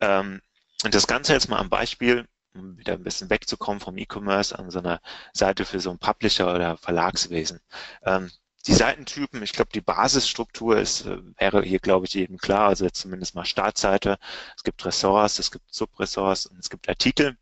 Ähm, 0.00 0.42
und 0.84 0.94
das 0.94 1.06
Ganze 1.06 1.32
jetzt 1.32 1.48
mal 1.48 1.58
am 1.58 1.68
Beispiel, 1.70 2.26
um 2.54 2.78
wieder 2.78 2.94
ein 2.94 3.02
bisschen 3.04 3.30
wegzukommen 3.30 3.80
vom 3.80 3.98
E-Commerce 3.98 4.58
an 4.58 4.70
so 4.70 4.78
einer 4.78 5.00
Seite 5.32 5.64
für 5.64 5.80
so 5.80 5.90
ein 5.90 5.98
Publisher 5.98 6.54
oder 6.54 6.76
Verlagswesen. 6.76 7.60
Ähm, 8.04 8.30
die 8.66 8.74
Seitentypen, 8.74 9.42
ich 9.42 9.52
glaube, 9.52 9.70
die 9.72 9.80
Basisstruktur 9.80 10.78
ist, 10.78 11.06
äh, 11.06 11.18
wäre 11.38 11.62
hier, 11.62 11.78
glaube 11.80 12.06
ich, 12.06 12.14
jedem 12.14 12.38
klar. 12.38 12.68
Also 12.68 12.84
jetzt 12.84 13.00
zumindest 13.00 13.34
mal 13.34 13.44
Startseite. 13.44 14.18
Es 14.56 14.62
gibt 14.64 14.84
Ressorts, 14.84 15.38
es 15.38 15.50
gibt 15.50 15.72
Subressorts 15.72 16.46
und 16.46 16.58
es 16.58 16.68
gibt 16.70 16.88
Artikel. 16.88 17.36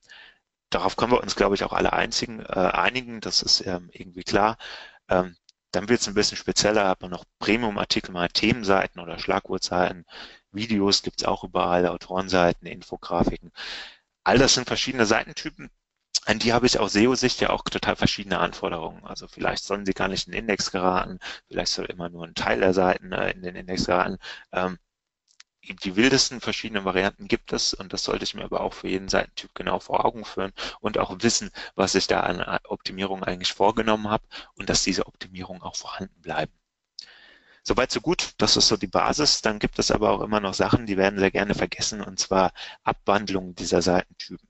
Darauf 0.70 0.96
können 0.96 1.12
wir 1.12 1.22
uns, 1.22 1.36
glaube 1.36 1.54
ich, 1.54 1.64
auch 1.64 1.72
alle 1.72 1.92
einzigen, 1.92 2.40
äh, 2.40 2.44
einigen. 2.72 3.20
Das 3.20 3.42
ist 3.42 3.66
ähm, 3.66 3.90
irgendwie 3.92 4.24
klar. 4.24 4.56
Ähm, 5.08 5.36
dann 5.72 5.88
wird 5.88 6.00
es 6.00 6.08
ein 6.08 6.14
bisschen 6.14 6.38
spezieller, 6.38 6.88
hat 6.88 7.02
man 7.02 7.10
noch 7.10 7.24
Premium-Artikel, 7.38 8.12
mal 8.12 8.28
Themenseiten 8.28 9.00
oder 9.00 9.18
Schlagwortseiten, 9.18 10.06
Videos 10.56 11.02
gibt 11.02 11.20
es 11.20 11.26
auch 11.26 11.44
überall, 11.44 11.86
Autorenseiten, 11.86 12.66
Infografiken. 12.66 13.52
All 14.25 14.38
das 14.38 14.54
sind 14.54 14.66
verschiedene 14.66 15.06
Seitentypen. 15.06 15.70
An 16.26 16.38
die 16.40 16.52
habe 16.52 16.66
ich 16.66 16.78
aus 16.80 16.92
SEO-Sicht 16.94 17.40
ja 17.40 17.50
auch 17.50 17.62
total 17.62 17.96
verschiedene 17.96 18.40
Anforderungen. 18.40 19.04
Also 19.04 19.28
vielleicht 19.28 19.64
sollen 19.64 19.86
sie 19.86 19.92
gar 19.92 20.08
nicht 20.08 20.26
in 20.26 20.32
den 20.32 20.40
Index 20.40 20.72
geraten, 20.72 21.20
vielleicht 21.48 21.72
soll 21.72 21.86
immer 21.86 22.08
nur 22.08 22.25
ein 22.26 22.34
Teil 22.34 22.60
der 22.60 22.75
Seiten 22.75 23.12
äh, 23.12 23.30
in 23.30 23.42
den 23.42 23.54
Index 23.56 23.86
geraten. 23.86 24.18
Ähm, 24.52 24.78
die 25.84 25.96
wildesten 25.96 26.40
verschiedenen 26.40 26.84
Varianten 26.84 27.28
gibt 27.28 27.52
es 27.52 27.75
und 27.75 27.92
das 27.92 28.04
sollte 28.04 28.25
ich 28.25 28.34
mir 28.34 28.44
aber 28.44 28.60
auch 28.60 28.72
für 28.72 28.88
jeden 28.88 29.08
Seitentyp 29.08 29.54
genau 29.54 29.78
vor 29.80 30.04
Augen 30.04 30.25
führen 30.25 30.52
und 30.80 30.98
auch 30.98 31.16
wissen, 31.22 31.50
was 31.75 31.94
ich 31.94 32.06
da 32.06 32.20
an 32.20 32.60
Optimierung 32.64 33.25
eigentlich 33.25 33.52
vorgenommen 33.52 34.08
habe 34.08 34.25
und 34.54 34.69
dass 34.71 34.84
diese 34.84 35.06
Optimierungen 35.06 35.62
auch 35.62 35.76
vorhanden 35.76 36.21
bleiben. 36.21 36.52
Soweit 37.68 37.90
so 37.90 38.00
gut, 38.00 38.34
das 38.38 38.56
ist 38.56 38.68
so 38.68 38.76
die 38.76 38.86
Basis. 38.86 39.42
Dann 39.42 39.58
gibt 39.58 39.80
es 39.80 39.90
aber 39.90 40.10
auch 40.10 40.20
immer 40.20 40.38
noch 40.38 40.54
Sachen, 40.54 40.86
die 40.86 40.96
werden 40.96 41.18
sehr 41.18 41.32
gerne 41.32 41.52
vergessen, 41.52 42.00
und 42.00 42.20
zwar 42.20 42.52
Abwandlungen 42.84 43.56
dieser 43.56 43.82
Seitentypen. 43.82 44.48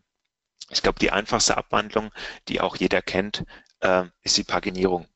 Ich 0.68 0.82
glaube, 0.82 0.98
die 0.98 1.12
einfachste 1.12 1.56
Abwandlung, 1.56 2.12
die 2.48 2.60
auch 2.60 2.76
jeder 2.76 3.00
kennt, 3.00 3.44
äh, 3.80 4.04
ist 4.20 4.36
die 4.36 4.44
Paginierung. 4.44 5.08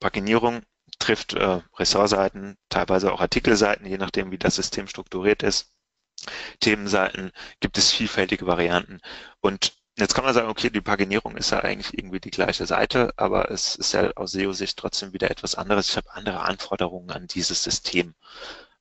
Paginierung 0.00 0.62
trifft 0.98 1.34
äh, 1.34 1.60
Ressortseiten, 1.74 2.56
teilweise 2.70 3.12
auch 3.12 3.20
Artikelseiten, 3.20 3.84
je 3.84 3.98
nachdem, 3.98 4.30
wie 4.30 4.38
das 4.38 4.56
System 4.56 4.88
strukturiert 4.88 5.42
ist. 5.42 5.74
Themenseiten 6.60 7.30
gibt 7.60 7.76
es 7.76 7.92
vielfältige 7.92 8.46
Varianten. 8.46 9.00
Und 9.40 9.75
Jetzt 9.98 10.14
kann 10.14 10.24
man 10.24 10.34
sagen, 10.34 10.48
okay, 10.48 10.68
die 10.68 10.82
Paginierung 10.82 11.36
ist 11.38 11.50
ja 11.50 11.60
eigentlich 11.60 11.96
irgendwie 11.96 12.20
die 12.20 12.30
gleiche 12.30 12.66
Seite, 12.66 13.14
aber 13.16 13.50
es 13.50 13.76
ist 13.76 13.92
ja 13.92 14.10
aus 14.12 14.32
SEO-Sicht 14.32 14.76
trotzdem 14.78 15.14
wieder 15.14 15.30
etwas 15.30 15.54
anderes. 15.54 15.88
Ich 15.88 15.96
habe 15.96 16.12
andere 16.12 16.40
Anforderungen 16.40 17.10
an 17.10 17.26
dieses 17.28 17.62
System. 17.62 18.14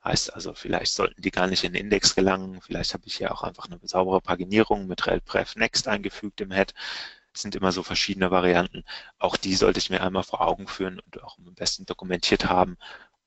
Heißt 0.04 0.34
also, 0.34 0.54
vielleicht 0.54 0.94
sollten 0.94 1.22
die 1.22 1.32
gar 1.32 1.48
nicht 1.48 1.64
in 1.64 1.72
den 1.74 1.84
Index 1.84 2.16
gelangen. 2.16 2.62
Vielleicht 2.62 2.94
habe 2.94 3.04
ich 3.08 3.16
hier 3.16 3.32
auch 3.34 3.44
einfach 3.44 3.66
eine 3.66 3.80
saubere 3.84 4.20
Paginierung 4.22 4.88
mit 4.88 5.08
relpref 5.08 5.56
next 5.56 5.88
eingefügt 5.88 6.42
im 6.42 6.52
Head. 6.52 6.74
Es 7.34 7.42
sind 7.42 7.56
immer 7.56 7.72
so 7.72 7.82
verschiedene 7.84 8.30
Varianten. 8.32 8.84
Auch 9.18 9.38
die 9.38 9.56
sollte 9.56 9.80
ich 9.80 9.90
mir 9.90 10.02
einmal 10.02 10.24
vor 10.24 10.42
Augen 10.42 10.68
führen 10.68 11.00
und 11.00 11.24
auch 11.24 11.38
am 11.38 11.54
besten 11.56 11.86
dokumentiert 11.86 12.46
haben, 12.50 12.78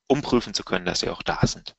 um 0.07 0.21
prüfen 0.21 0.53
zu 0.53 0.63
können, 0.63 0.85
dass 0.85 0.99
sie 1.01 1.09
auch 1.09 1.23
da 1.23 1.39
sind. 1.47 1.75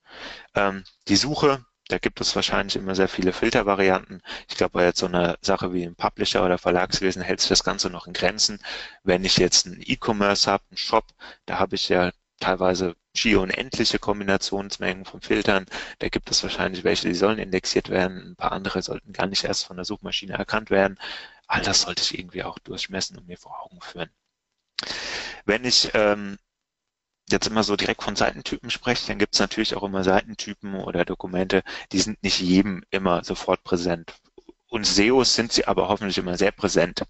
Ähm, 0.54 0.84
die 1.08 1.16
Suche 1.16 1.64
da 1.90 1.98
gibt 1.98 2.20
es 2.20 2.34
wahrscheinlich 2.36 2.76
immer 2.76 2.94
sehr 2.94 3.08
viele 3.08 3.32
Filtervarianten. 3.32 4.22
Ich 4.48 4.56
glaube, 4.56 4.72
bei 4.72 4.84
jetzt 4.84 5.00
so 5.00 5.06
einer 5.06 5.36
Sache 5.40 5.72
wie 5.72 5.84
ein 5.84 5.96
Publisher 5.96 6.44
oder 6.44 6.58
Verlagswesen 6.58 7.22
hält 7.22 7.40
sich 7.40 7.48
das 7.48 7.64
Ganze 7.64 7.90
noch 7.90 8.06
in 8.06 8.12
Grenzen. 8.12 8.60
Wenn 9.02 9.24
ich 9.24 9.36
jetzt 9.38 9.66
einen 9.66 9.82
E-Commerce 9.84 10.50
habe, 10.50 10.64
einen 10.70 10.76
Shop, 10.78 11.04
da 11.46 11.58
habe 11.58 11.74
ich 11.74 11.88
ja 11.88 12.12
teilweise 12.38 12.94
schier 13.14 13.40
unendliche 13.40 13.98
Kombinationsmengen 13.98 15.04
von 15.04 15.20
Filtern. 15.20 15.66
Da 15.98 16.08
gibt 16.08 16.30
es 16.30 16.42
wahrscheinlich 16.42 16.84
welche, 16.84 17.08
die 17.08 17.14
sollen 17.14 17.38
indexiert 17.38 17.88
werden. 17.88 18.30
Ein 18.30 18.36
paar 18.36 18.52
andere 18.52 18.82
sollten 18.82 19.12
gar 19.12 19.26
nicht 19.26 19.44
erst 19.44 19.66
von 19.66 19.76
der 19.76 19.84
Suchmaschine 19.84 20.34
erkannt 20.34 20.70
werden. 20.70 20.98
All 21.48 21.62
das 21.62 21.82
sollte 21.82 22.02
ich 22.02 22.18
irgendwie 22.18 22.44
auch 22.44 22.58
durchmessen 22.60 23.18
und 23.18 23.26
mir 23.26 23.36
vor 23.36 23.60
Augen 23.62 23.80
führen. 23.80 24.10
Wenn 25.44 25.64
ich 25.64 25.90
ähm, 25.94 26.38
jetzt 27.32 27.46
immer 27.46 27.62
so 27.62 27.76
direkt 27.76 28.02
von 28.02 28.16
Seitentypen 28.16 28.70
spreche, 28.70 29.06
dann 29.06 29.18
gibt 29.18 29.34
es 29.34 29.40
natürlich 29.40 29.74
auch 29.74 29.82
immer 29.82 30.04
Seitentypen 30.04 30.74
oder 30.74 31.04
Dokumente, 31.04 31.62
die 31.92 32.00
sind 32.00 32.22
nicht 32.22 32.40
jedem 32.40 32.82
immer 32.90 33.24
sofort 33.24 33.62
präsent. 33.64 34.14
Und 34.68 34.86
SEOs 34.86 35.34
sind 35.34 35.52
sie 35.52 35.66
aber 35.66 35.88
hoffentlich 35.88 36.18
immer 36.18 36.36
sehr 36.38 36.52
präsent. 36.52 37.02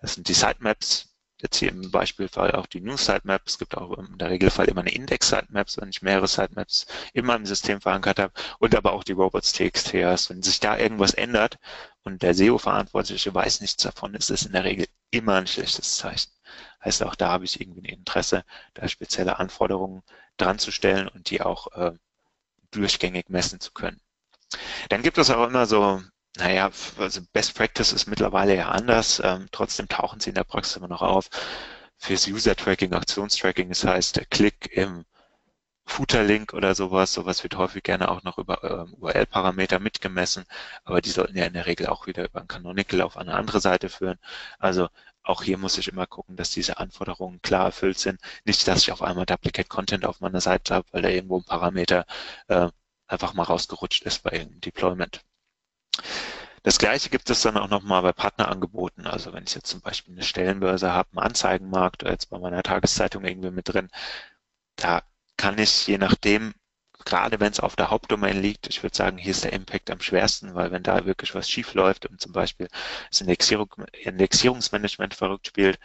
Das 0.00 0.14
sind 0.14 0.28
die 0.28 0.34
Sitemaps, 0.34 1.08
jetzt 1.42 1.56
hier 1.56 1.70
im 1.70 1.90
Beispielfall 1.90 2.52
auch 2.52 2.66
die 2.66 2.80
News 2.80 3.06
Sitemaps. 3.06 3.52
Es 3.52 3.58
gibt 3.58 3.76
auch 3.76 3.96
in 3.98 4.18
der 4.18 4.30
Regelfall 4.30 4.68
immer 4.68 4.82
eine 4.82 4.92
Index 4.92 5.28
Sitemaps, 5.28 5.78
wenn 5.78 5.88
ich 5.88 6.02
mehrere 6.02 6.28
Sitemaps 6.28 6.86
in 7.14 7.24
meinem 7.24 7.46
System 7.46 7.80
verankert 7.80 8.18
habe 8.18 8.32
und 8.58 8.74
aber 8.74 8.92
auch 8.92 9.04
die 9.04 9.12
Robots.txt. 9.12 9.94
Wenn 9.94 10.42
sich 10.42 10.60
da 10.60 10.76
irgendwas 10.76 11.14
ändert 11.14 11.58
und 12.02 12.22
der 12.22 12.34
SEO-Verantwortliche 12.34 13.34
weiß 13.34 13.60
nichts 13.62 13.82
davon, 13.82 14.14
ist 14.14 14.30
es 14.30 14.44
in 14.44 14.52
der 14.52 14.64
Regel 14.64 14.86
immer 15.10 15.36
ein 15.36 15.46
schlechtes 15.46 15.96
Zeichen. 15.96 16.30
Heißt 16.84 17.02
auch, 17.02 17.14
da 17.14 17.30
habe 17.30 17.44
ich 17.44 17.60
irgendwie 17.60 17.80
ein 17.82 17.98
Interesse, 17.98 18.44
da 18.74 18.88
spezielle 18.88 19.38
Anforderungen 19.38 20.02
dran 20.36 20.58
zu 20.58 20.70
stellen 20.70 21.08
und 21.08 21.30
die 21.30 21.42
auch 21.42 21.68
äh, 21.72 21.92
durchgängig 22.70 23.28
messen 23.28 23.60
zu 23.60 23.72
können. 23.72 24.00
Dann 24.88 25.02
gibt 25.02 25.18
es 25.18 25.30
auch 25.30 25.46
immer 25.46 25.66
so, 25.66 26.02
naja, 26.36 26.70
also 26.98 27.20
Best 27.32 27.54
Practice 27.54 27.92
ist 27.92 28.06
mittlerweile 28.06 28.56
ja 28.56 28.68
anders, 28.68 29.20
ähm, 29.24 29.46
trotzdem 29.52 29.88
tauchen 29.88 30.20
sie 30.20 30.30
in 30.30 30.34
der 30.34 30.44
Praxis 30.44 30.76
immer 30.76 30.88
noch 30.88 31.02
auf. 31.02 31.28
Fürs 31.98 32.26
User-Tracking, 32.26 32.94
Aktionstracking, 32.94 33.68
das 33.68 33.84
heißt, 33.84 34.16
der 34.16 34.24
Klick 34.26 34.70
im 34.72 35.04
Footer-Link 35.90 36.54
oder 36.54 36.74
sowas. 36.74 37.12
Sowas 37.12 37.42
wird 37.42 37.56
häufig 37.56 37.82
gerne 37.82 38.10
auch 38.10 38.22
noch 38.22 38.38
über 38.38 38.62
äh, 38.64 38.90
URL-Parameter 39.00 39.80
mitgemessen, 39.80 40.44
aber 40.84 41.00
die 41.02 41.10
sollten 41.10 41.36
ja 41.36 41.44
in 41.46 41.52
der 41.52 41.66
Regel 41.66 41.88
auch 41.88 42.06
wieder 42.06 42.24
über 42.24 42.40
ein 42.40 42.48
Canonical 42.48 43.02
auf 43.02 43.16
eine 43.16 43.34
andere 43.34 43.60
Seite 43.60 43.88
führen. 43.88 44.18
Also 44.58 44.88
auch 45.30 45.42
hier 45.42 45.58
muss 45.58 45.78
ich 45.78 45.88
immer 45.88 46.06
gucken, 46.06 46.36
dass 46.36 46.50
diese 46.50 46.78
Anforderungen 46.78 47.40
klar 47.42 47.66
erfüllt 47.66 47.98
sind. 47.98 48.20
Nicht, 48.44 48.66
dass 48.68 48.82
ich 48.82 48.92
auf 48.92 49.02
einmal 49.02 49.26
Duplicate 49.26 49.68
Content 49.68 50.04
auf 50.04 50.20
meiner 50.20 50.40
Seite 50.40 50.74
habe, 50.74 50.88
weil 50.92 51.02
da 51.02 51.08
irgendwo 51.08 51.38
ein 51.38 51.44
Parameter 51.44 52.06
äh, 52.48 52.68
einfach 53.06 53.34
mal 53.34 53.44
rausgerutscht 53.44 54.02
ist 54.04 54.22
bei 54.22 54.32
irgendeinem 54.32 54.60
Deployment. 54.62 55.24
Das 56.62 56.78
gleiche 56.78 57.08
gibt 57.10 57.30
es 57.30 57.42
dann 57.42 57.56
auch 57.56 57.68
nochmal 57.68 58.02
bei 58.02 58.12
Partnerangeboten. 58.12 59.06
Also 59.06 59.32
wenn 59.32 59.44
ich 59.44 59.54
jetzt 59.54 59.68
zum 59.68 59.80
Beispiel 59.80 60.14
eine 60.14 60.22
Stellenbörse 60.24 60.92
habe, 60.92 61.08
einen 61.12 61.26
Anzeigenmarkt 61.26 62.02
jetzt 62.02 62.28
bei 62.30 62.38
meiner 62.38 62.62
Tageszeitung 62.62 63.24
irgendwie 63.24 63.50
mit 63.50 63.68
drin, 63.68 63.88
da 64.76 65.02
kann 65.36 65.58
ich 65.58 65.86
je 65.86 65.98
nachdem 65.98 66.54
gerade 67.04 67.40
wenn 67.40 67.52
es 67.52 67.60
auf 67.60 67.76
der 67.76 67.90
Hauptdomain 67.90 68.40
liegt, 68.40 68.68
ich 68.68 68.82
würde 68.82 68.96
sagen, 68.96 69.18
hier 69.18 69.32
ist 69.32 69.44
der 69.44 69.52
Impact 69.52 69.90
am 69.90 70.00
schwersten, 70.00 70.54
weil 70.54 70.70
wenn 70.72 70.82
da 70.82 71.04
wirklich 71.06 71.34
was 71.34 71.48
schief 71.48 71.74
läuft 71.74 72.06
und 72.06 72.20
zum 72.20 72.32
Beispiel 72.32 72.68
das 73.10 73.20
Indexierung, 73.20 73.72
Indexierungsmanagement 73.92 75.14
verrückt 75.14 75.46
spielt, 75.46 75.78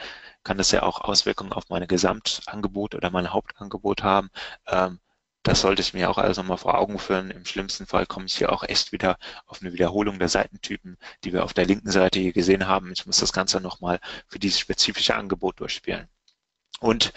kann 0.44 0.58
das 0.58 0.72
ja 0.72 0.84
auch 0.84 1.02
Auswirkungen 1.02 1.54
auf 1.54 1.70
meine 1.70 1.88
Gesamtangebot 1.88 2.96
oder 2.96 3.10
mein 3.10 3.34
Hauptangebot 3.34 4.04
haben. 4.04 4.30
Ähm, 4.68 5.00
das 5.44 5.62
sollte 5.62 5.82
ich 5.84 5.94
mir 5.94 6.10
auch 6.10 6.18
alles 6.18 6.38
nochmal 6.38 6.58
vor 6.58 6.76
Augen 6.76 6.98
führen. 6.98 7.30
Im 7.30 7.46
schlimmsten 7.46 7.86
Fall 7.86 8.08
komme 8.08 8.26
ich 8.26 8.36
hier 8.36 8.52
auch 8.52 8.64
echt 8.64 8.92
wieder 8.92 9.18
auf 9.46 9.62
eine 9.62 9.74
Wiederholung 9.74 10.18
der 10.18 10.30
Seitentypen, 10.30 10.98
die 11.24 11.34
wir 11.34 11.44
auf 11.44 11.54
der 11.54 11.66
linken 11.66 11.92
Seite 11.92 12.20
hier 12.20 12.34
gesehen 12.34 12.68
haben. 12.68 12.92
Ich 12.92 13.06
muss 13.06 13.20
das 13.20 13.32
Ganze 13.32 13.62
nochmal 13.62 14.00
für 14.28 14.40
dieses 14.40 14.60
spezifische 14.60 15.16
Angebot 15.16 15.60
durchspielen. 15.60 16.10
Und 16.80 17.14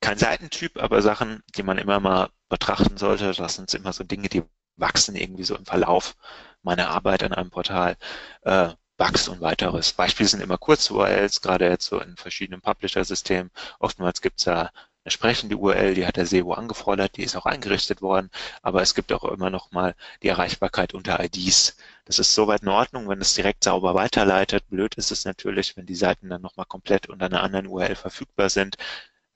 kein 0.00 0.18
Seitentyp, 0.18 0.82
aber 0.82 1.02
Sachen, 1.02 1.42
die 1.56 1.62
man 1.62 1.78
immer 1.78 2.00
mal 2.00 2.30
betrachten 2.48 2.96
sollte. 2.96 3.32
Das 3.32 3.54
sind 3.56 3.72
immer 3.74 3.92
so 3.92 4.04
Dinge, 4.04 4.28
die 4.28 4.42
wachsen 4.76 5.16
irgendwie 5.16 5.44
so 5.44 5.56
im 5.56 5.66
Verlauf 5.66 6.16
meiner 6.62 6.88
Arbeit 6.90 7.22
an 7.22 7.32
einem 7.32 7.50
Portal. 7.50 7.96
Äh, 8.42 8.70
Bugs 8.96 9.28
und 9.28 9.40
weiteres. 9.40 9.92
Beispiele 9.92 10.28
sind 10.28 10.40
immer 10.40 10.58
Kurz-URLs, 10.58 11.40
gerade 11.40 11.68
jetzt 11.68 11.86
so 11.86 12.00
in 12.00 12.16
verschiedenen 12.16 12.60
Publisher-Systemen. 12.60 13.52
Oftmals 13.78 14.20
gibt 14.20 14.40
es 14.40 14.46
ja 14.46 14.70
eine 15.04 15.12
sprechende 15.12 15.56
URL, 15.56 15.94
die 15.94 16.04
hat 16.04 16.16
der 16.16 16.26
SEO 16.26 16.52
angefordert, 16.52 17.16
die 17.16 17.22
ist 17.22 17.36
auch 17.36 17.46
eingerichtet 17.46 18.02
worden, 18.02 18.28
aber 18.60 18.82
es 18.82 18.96
gibt 18.96 19.12
auch 19.12 19.22
immer 19.24 19.50
noch 19.50 19.70
mal 19.70 19.94
die 20.22 20.28
Erreichbarkeit 20.28 20.94
unter 20.94 21.22
IDs. 21.22 21.76
Das 22.06 22.18
ist 22.18 22.34
soweit 22.34 22.62
in 22.62 22.68
Ordnung, 22.68 23.08
wenn 23.08 23.20
es 23.20 23.34
direkt 23.34 23.62
sauber 23.62 23.94
weiterleitet. 23.94 24.68
Blöd 24.68 24.96
ist 24.96 25.12
es 25.12 25.24
natürlich, 25.24 25.76
wenn 25.76 25.86
die 25.86 25.94
Seiten 25.94 26.28
dann 26.28 26.42
nochmal 26.42 26.66
komplett 26.66 27.08
unter 27.08 27.26
einer 27.26 27.44
anderen 27.44 27.68
URL 27.68 27.94
verfügbar 27.94 28.50
sind 28.50 28.76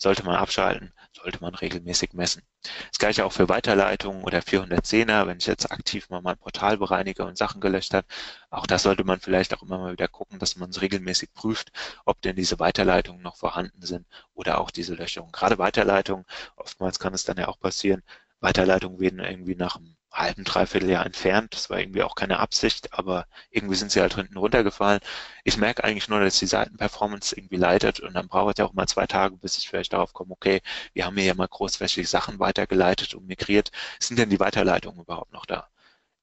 sollte 0.02 0.24
man 0.24 0.36
abschalten, 0.36 0.92
sollte 1.12 1.40
man 1.40 1.54
regelmäßig 1.54 2.12
messen. 2.12 2.42
Das 2.90 2.98
gleiche 2.98 3.24
auch 3.24 3.32
für 3.32 3.48
Weiterleitungen 3.48 4.24
oder 4.24 4.42
410er, 4.42 5.26
wenn 5.26 5.38
ich 5.38 5.46
jetzt 5.46 5.70
aktiv 5.70 6.10
mal 6.10 6.20
mein 6.20 6.36
Portal 6.38 6.76
bereinige 6.76 7.24
und 7.24 7.38
Sachen 7.38 7.60
gelöscht 7.60 7.94
habe. 7.94 8.06
Auch 8.50 8.66
das 8.66 8.82
sollte 8.82 9.04
man 9.04 9.20
vielleicht 9.20 9.54
auch 9.54 9.62
immer 9.62 9.78
mal 9.78 9.92
wieder 9.92 10.08
gucken, 10.08 10.38
dass 10.40 10.56
man 10.56 10.70
es 10.70 10.80
regelmäßig 10.82 11.32
prüft, 11.32 11.70
ob 12.04 12.20
denn 12.20 12.36
diese 12.36 12.58
Weiterleitungen 12.58 13.22
noch 13.22 13.36
vorhanden 13.36 13.82
sind 13.82 14.06
oder 14.34 14.60
auch 14.60 14.70
diese 14.72 14.94
Löschungen. 14.94 15.32
Gerade 15.32 15.58
Weiterleitungen, 15.58 16.26
oftmals 16.56 16.98
kann 16.98 17.14
es 17.14 17.24
dann 17.24 17.38
ja 17.38 17.48
auch 17.48 17.60
passieren, 17.60 18.02
Weiterleitungen 18.40 18.98
werden 18.98 19.20
irgendwie 19.20 19.54
nach 19.54 19.76
einem 19.76 19.96
halben, 20.12 20.44
dreiviertel 20.44 20.90
Jahr 20.90 21.06
entfernt. 21.06 21.54
Das 21.54 21.70
war 21.70 21.78
irgendwie 21.78 22.02
auch 22.02 22.14
keine 22.14 22.38
Absicht, 22.38 22.92
aber 22.92 23.26
irgendwie 23.50 23.76
sind 23.76 23.90
sie 23.90 24.00
halt 24.00 24.14
hinten 24.14 24.36
runtergefallen. 24.36 25.00
Ich 25.44 25.56
merke 25.56 25.84
eigentlich 25.84 26.08
nur, 26.08 26.20
dass 26.20 26.38
die 26.38 26.46
Seitenperformance 26.46 27.36
irgendwie 27.36 27.56
leidet 27.56 28.00
und 28.00 28.14
dann 28.14 28.28
brauche 28.28 28.52
ich 28.54 28.62
auch 28.62 28.74
mal 28.74 28.86
zwei 28.86 29.06
Tage, 29.06 29.36
bis 29.36 29.58
ich 29.58 29.68
vielleicht 29.68 29.92
darauf 29.92 30.12
komme, 30.12 30.32
okay, 30.32 30.60
wir 30.92 31.06
haben 31.06 31.16
hier 31.16 31.26
ja 31.26 31.34
mal 31.34 31.48
großflächig 31.48 32.08
Sachen 32.08 32.38
weitergeleitet 32.38 33.14
und 33.14 33.26
migriert. 33.26 33.70
Sind 33.98 34.18
denn 34.18 34.30
die 34.30 34.40
Weiterleitungen 34.40 35.00
überhaupt 35.00 35.32
noch 35.32 35.46
da? 35.46 35.68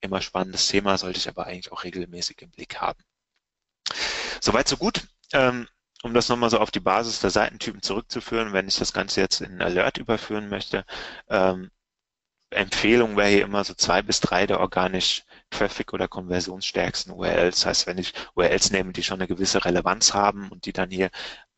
Immer 0.02 0.22
spannendes 0.22 0.68
Thema, 0.68 0.98
sollte 0.98 1.20
ich 1.20 1.28
aber 1.28 1.48
eigentlich 1.48 1.72
auch 1.72 1.84
regelmäßig 1.84 2.42
im 2.42 2.52
Blick 2.52 2.78
haben. 2.80 3.00
Soweit, 4.42 4.68
so 4.68 4.78
gut. 4.78 5.08
Ähm, 5.34 5.68
um 6.04 6.14
das 6.14 6.30
nochmal 6.30 6.50
so 6.50 6.60
auf 6.60 6.72
die 6.72 6.80
Basis 6.80 7.20
der 7.20 7.30
Seitentypen 7.30 7.82
zurückzuführen, 7.82 8.54
wenn 8.54 8.68
ich 8.68 8.78
das 8.78 8.94
Ganze 8.94 9.22
jetzt 9.22 9.42
in 9.42 9.62
Alert 9.62 9.98
überführen 9.98 10.48
möchte, 10.48 10.86
ähm, 11.30 11.72
Empfehlung 12.52 13.16
wäre 13.18 13.30
hier 13.30 13.44
immer 13.44 13.64
so 13.64 13.74
zwei 13.74 14.02
bis 14.02 14.20
drei 14.22 14.48
der 14.48 14.60
organisch 14.60 15.24
Traffic- 15.50 15.94
oder 15.94 16.08
konversionsstärksten 16.08 17.14
URLs. 17.14 17.58
Das 17.58 17.66
heißt, 17.66 17.88
wenn 17.88 17.98
ich 17.98 18.14
URLs 18.36 18.72
nehme, 18.72 18.92
die 18.94 19.04
schon 19.04 19.20
eine 19.20 19.28
gewisse 19.28 19.64
Relevanz 19.66 20.14
haben 20.14 20.50
und 20.50 20.66
die 20.66 20.74
dann 20.74 20.90
hier 20.90 21.10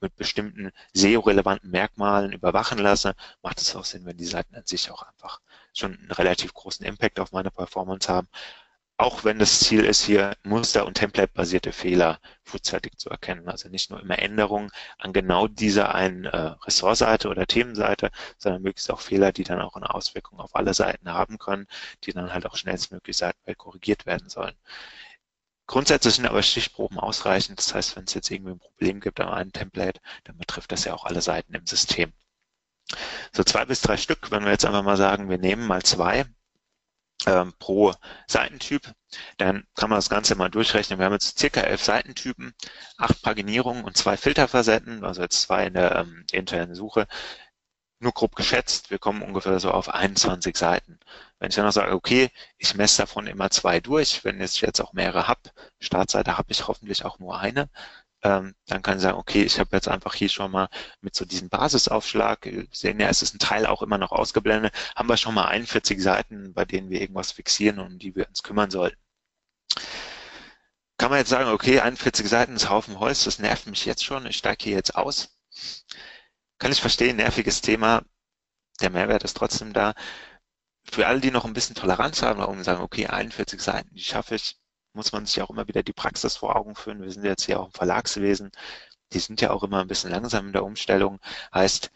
mit 0.01 0.15
bestimmten 0.15 0.71
SEO-relevanten 0.93 1.69
Merkmalen 1.71 2.33
überwachen 2.33 2.79
lasse, 2.79 3.15
macht 3.41 3.61
es 3.61 3.75
auch 3.75 3.85
Sinn, 3.85 4.05
wenn 4.05 4.17
die 4.17 4.25
Seiten 4.25 4.55
an 4.55 4.65
sich 4.65 4.91
auch 4.91 5.03
einfach 5.03 5.39
schon 5.73 5.97
einen 5.97 6.11
relativ 6.11 6.53
großen 6.53 6.85
Impact 6.85 7.19
auf 7.19 7.31
meine 7.31 7.51
Performance 7.51 8.11
haben 8.11 8.27
auch 9.01 9.23
wenn 9.23 9.39
das 9.39 9.59
Ziel 9.59 9.83
ist, 9.85 10.03
hier 10.03 10.35
Muster- 10.43 10.85
und 10.85 10.93
Template-basierte 10.93 11.71
Fehler 11.71 12.19
frühzeitig 12.43 12.97
zu 12.97 13.09
erkennen. 13.09 13.49
Also 13.49 13.67
nicht 13.69 13.89
nur 13.89 13.99
immer 13.99 14.19
Änderungen 14.19 14.69
an 14.99 15.11
genau 15.11 15.47
dieser 15.47 15.95
einen 15.95 16.25
äh, 16.25 16.37
Ressortseite 16.65 17.29
oder 17.29 17.47
Themenseite, 17.47 18.11
sondern 18.37 18.61
möglichst 18.61 18.91
auch 18.91 18.99
Fehler, 19.01 19.31
die 19.31 19.43
dann 19.43 19.59
auch 19.59 19.75
eine 19.75 19.93
Auswirkung 19.93 20.39
auf 20.39 20.55
alle 20.55 20.73
Seiten 20.75 21.09
haben 21.11 21.39
können, 21.39 21.67
die 22.03 22.13
dann 22.13 22.31
halt 22.31 22.45
auch 22.45 22.55
schnellstmöglich 22.55 23.17
seitenweit 23.17 23.57
korrigiert 23.57 24.05
werden 24.05 24.29
sollen. 24.29 24.55
Grundsätzlich 25.65 26.15
sind 26.15 26.27
aber 26.27 26.43
Stichproben 26.43 26.99
ausreichend. 26.99 27.57
Das 27.57 27.73
heißt, 27.73 27.95
wenn 27.95 28.03
es 28.03 28.13
jetzt 28.13 28.29
irgendwie 28.29 28.51
ein 28.51 28.59
Problem 28.59 28.99
gibt 28.99 29.19
an 29.19 29.29
einem 29.29 29.51
Template, 29.51 29.99
dann 30.25 30.37
betrifft 30.37 30.71
das 30.71 30.83
ja 30.85 30.93
auch 30.93 31.05
alle 31.05 31.21
Seiten 31.21 31.55
im 31.55 31.65
System. 31.65 32.13
So 33.31 33.43
zwei 33.43 33.65
bis 33.65 33.81
drei 33.81 33.97
Stück, 33.97 34.29
wenn 34.29 34.43
wir 34.43 34.51
jetzt 34.51 34.65
einfach 34.65 34.83
mal 34.83 34.97
sagen, 34.97 35.29
wir 35.29 35.37
nehmen 35.39 35.65
mal 35.65 35.81
zwei, 35.81 36.25
ähm, 37.25 37.53
pro 37.59 37.93
Seitentyp. 38.27 38.93
Dann 39.37 39.65
kann 39.75 39.89
man 39.89 39.97
das 39.97 40.09
Ganze 40.09 40.35
mal 40.35 40.49
durchrechnen. 40.49 40.99
Wir 40.99 41.05
haben 41.05 41.13
jetzt 41.13 41.37
circa 41.39 41.61
elf 41.61 41.83
Seitentypen, 41.83 42.53
acht 42.97 43.21
Paginierungen 43.21 43.83
und 43.83 43.97
zwei 43.97 44.17
Filterfacetten, 44.17 45.03
also 45.03 45.21
jetzt 45.21 45.41
zwei 45.41 45.67
in 45.67 45.73
der 45.73 45.95
ähm, 45.95 46.25
internen 46.31 46.75
Suche. 46.75 47.07
Nur 47.99 48.13
grob 48.13 48.35
geschätzt, 48.35 48.89
wir 48.89 48.97
kommen 48.97 49.21
ungefähr 49.21 49.59
so 49.59 49.69
auf 49.71 49.89
21 49.89 50.57
Seiten. 50.57 50.99
Wenn 51.39 51.49
ich 51.49 51.55
dann 51.55 51.65
noch 51.65 51.71
sage, 51.71 51.93
okay, 51.93 52.29
ich 52.57 52.73
messe 52.75 53.03
davon 53.03 53.27
immer 53.27 53.51
zwei 53.51 53.79
durch, 53.79 54.23
wenn 54.23 54.41
ich 54.41 54.59
jetzt 54.61 54.81
auch 54.81 54.93
mehrere 54.93 55.27
habe, 55.27 55.51
Startseite 55.79 56.37
habe 56.37 56.51
ich 56.51 56.67
hoffentlich 56.67 57.05
auch 57.05 57.19
nur 57.19 57.39
eine, 57.39 57.69
ähm, 58.23 58.55
dann 58.67 58.81
kann 58.81 58.97
ich 58.97 59.03
sagen, 59.03 59.17
okay, 59.17 59.43
ich 59.43 59.59
habe 59.59 59.75
jetzt 59.75 59.87
einfach 59.87 60.13
hier 60.13 60.29
schon 60.29 60.51
mal 60.51 60.69
mit 61.01 61.15
so 61.15 61.25
diesem 61.25 61.49
Basisaufschlag, 61.49 62.45
wir 62.45 62.67
sehen 62.71 62.99
ja, 62.99 63.09
es 63.09 63.21
ist 63.21 63.33
ein 63.35 63.39
Teil 63.39 63.65
auch 63.65 63.81
immer 63.81 63.97
noch 63.97 64.11
ausgeblendet, 64.11 64.73
haben 64.95 65.09
wir 65.09 65.17
schon 65.17 65.33
mal 65.33 65.47
41 65.47 66.01
Seiten, 66.01 66.53
bei 66.53 66.65
denen 66.65 66.89
wir 66.89 67.01
irgendwas 67.01 67.31
fixieren 67.31 67.79
und 67.79 67.93
um 67.93 67.99
die 67.99 68.15
wir 68.15 68.27
uns 68.27 68.43
kümmern 68.43 68.71
sollten. 68.71 68.97
Kann 70.97 71.09
man 71.09 71.19
jetzt 71.19 71.29
sagen, 71.29 71.49
okay, 71.49 71.79
41 71.79 72.29
Seiten 72.29 72.55
ist 72.55 72.69
Haufen 72.69 72.99
Holz, 72.99 73.23
das 73.23 73.39
nervt 73.39 73.65
mich 73.67 73.85
jetzt 73.85 74.05
schon, 74.05 74.25
ich 74.27 74.37
steige 74.37 74.63
hier 74.63 74.75
jetzt 74.75 74.95
aus. 74.95 75.35
Kann 76.59 76.71
ich 76.71 76.79
verstehen, 76.79 77.17
nerviges 77.17 77.61
Thema, 77.61 78.03
der 78.81 78.91
Mehrwert 78.91 79.23
ist 79.23 79.35
trotzdem 79.35 79.73
da. 79.73 79.95
Für 80.91 81.07
alle, 81.07 81.19
die 81.19 81.31
noch 81.31 81.45
ein 81.45 81.53
bisschen 81.53 81.75
Toleranz 81.75 82.21
haben, 82.21 82.39
warum 82.39 82.63
sagen, 82.63 82.81
okay, 82.81 83.07
41 83.07 83.61
Seiten, 83.61 83.93
die 83.95 84.03
schaffe 84.03 84.35
ich, 84.35 84.60
muss 84.93 85.11
man 85.11 85.25
sich 85.25 85.41
auch 85.41 85.49
immer 85.49 85.67
wieder 85.67 85.83
die 85.83 85.93
Praxis 85.93 86.37
vor 86.37 86.55
Augen 86.55 86.75
führen. 86.75 87.01
Wir 87.01 87.11
sind 87.11 87.23
jetzt 87.23 87.45
hier 87.45 87.59
auch 87.59 87.67
im 87.67 87.71
Verlagswesen. 87.73 88.51
Die 89.13 89.19
sind 89.19 89.41
ja 89.41 89.51
auch 89.51 89.63
immer 89.63 89.81
ein 89.81 89.87
bisschen 89.87 90.11
langsam 90.11 90.47
in 90.47 90.53
der 90.53 90.63
Umstellung. 90.63 91.19
Heißt, 91.53 91.91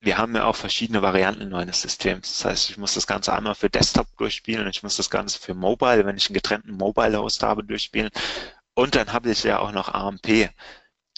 wir 0.00 0.18
haben 0.18 0.34
ja 0.36 0.44
auch 0.44 0.56
verschiedene 0.56 1.02
Varianten 1.02 1.54
eines 1.54 1.82
Systems. 1.82 2.38
Das 2.38 2.44
heißt, 2.44 2.70
ich 2.70 2.78
muss 2.78 2.94
das 2.94 3.06
Ganze 3.06 3.32
einmal 3.32 3.54
für 3.54 3.70
Desktop 3.70 4.06
durchspielen, 4.16 4.68
ich 4.68 4.82
muss 4.82 4.96
das 4.96 5.10
Ganze 5.10 5.38
für 5.38 5.54
Mobile, 5.54 6.06
wenn 6.06 6.16
ich 6.16 6.28
einen 6.28 6.34
getrennten 6.34 6.72
Mobile-Host 6.72 7.42
habe, 7.42 7.64
durchspielen. 7.64 8.10
Und 8.74 8.94
dann 8.94 9.12
habe 9.12 9.30
ich 9.30 9.42
ja 9.42 9.58
auch 9.58 9.72
noch 9.72 9.88
AMP. 9.88 10.50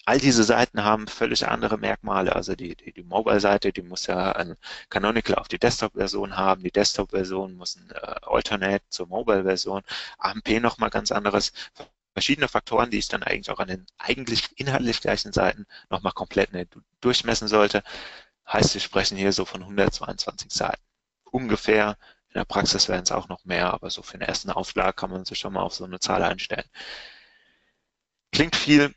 All 0.08 0.18
diese 0.18 0.42
Seiten 0.42 0.84
haben 0.84 1.06
völlig 1.06 1.46
andere 1.46 1.76
Merkmale. 1.76 2.34
Also 2.34 2.56
die, 2.56 2.74
die, 2.74 2.92
die 2.94 3.02
Mobile-Seite, 3.02 3.74
die 3.74 3.82
muss 3.82 4.06
ja 4.06 4.32
ein 4.32 4.56
Canonical 4.88 5.34
auf 5.34 5.48
die 5.48 5.58
Desktop-Version 5.58 6.34
haben. 6.38 6.62
Die 6.62 6.70
Desktop-Version 6.70 7.54
muss 7.56 7.76
ein 7.76 7.90
äh, 7.90 8.14
Alternate 8.22 8.82
zur 8.88 9.06
Mobile-Version. 9.08 9.82
AMP 10.16 10.60
nochmal 10.62 10.88
ganz 10.88 11.12
anderes. 11.12 11.52
Verschiedene 12.14 12.48
Faktoren, 12.48 12.90
die 12.90 12.96
ich 12.96 13.08
dann 13.08 13.22
eigentlich 13.22 13.50
auch 13.50 13.58
an 13.58 13.68
den 13.68 13.86
eigentlich 13.98 14.48
inhaltlich 14.56 15.02
gleichen 15.02 15.34
Seiten 15.34 15.66
nochmal 15.90 16.14
komplett 16.14 16.54
ne, 16.54 16.66
durchmessen 17.02 17.46
sollte. 17.46 17.82
Heißt, 18.50 18.72
wir 18.72 18.80
sprechen 18.80 19.18
hier 19.18 19.34
so 19.34 19.44
von 19.44 19.60
122 19.60 20.50
Seiten. 20.50 20.82
Ungefähr. 21.30 21.98
In 22.28 22.34
der 22.34 22.46
Praxis 22.46 22.88
werden 22.88 23.02
es 23.02 23.12
auch 23.12 23.28
noch 23.28 23.44
mehr, 23.44 23.74
aber 23.74 23.90
so 23.90 24.00
für 24.02 24.16
den 24.16 24.26
ersten 24.26 24.48
Aufschlag 24.48 24.96
kann 24.96 25.10
man 25.10 25.26
sich 25.26 25.38
schon 25.38 25.52
mal 25.52 25.60
auf 25.60 25.74
so 25.74 25.84
eine 25.84 26.00
Zahl 26.00 26.22
einstellen. 26.22 26.64
Klingt 28.32 28.56
viel, 28.56 28.94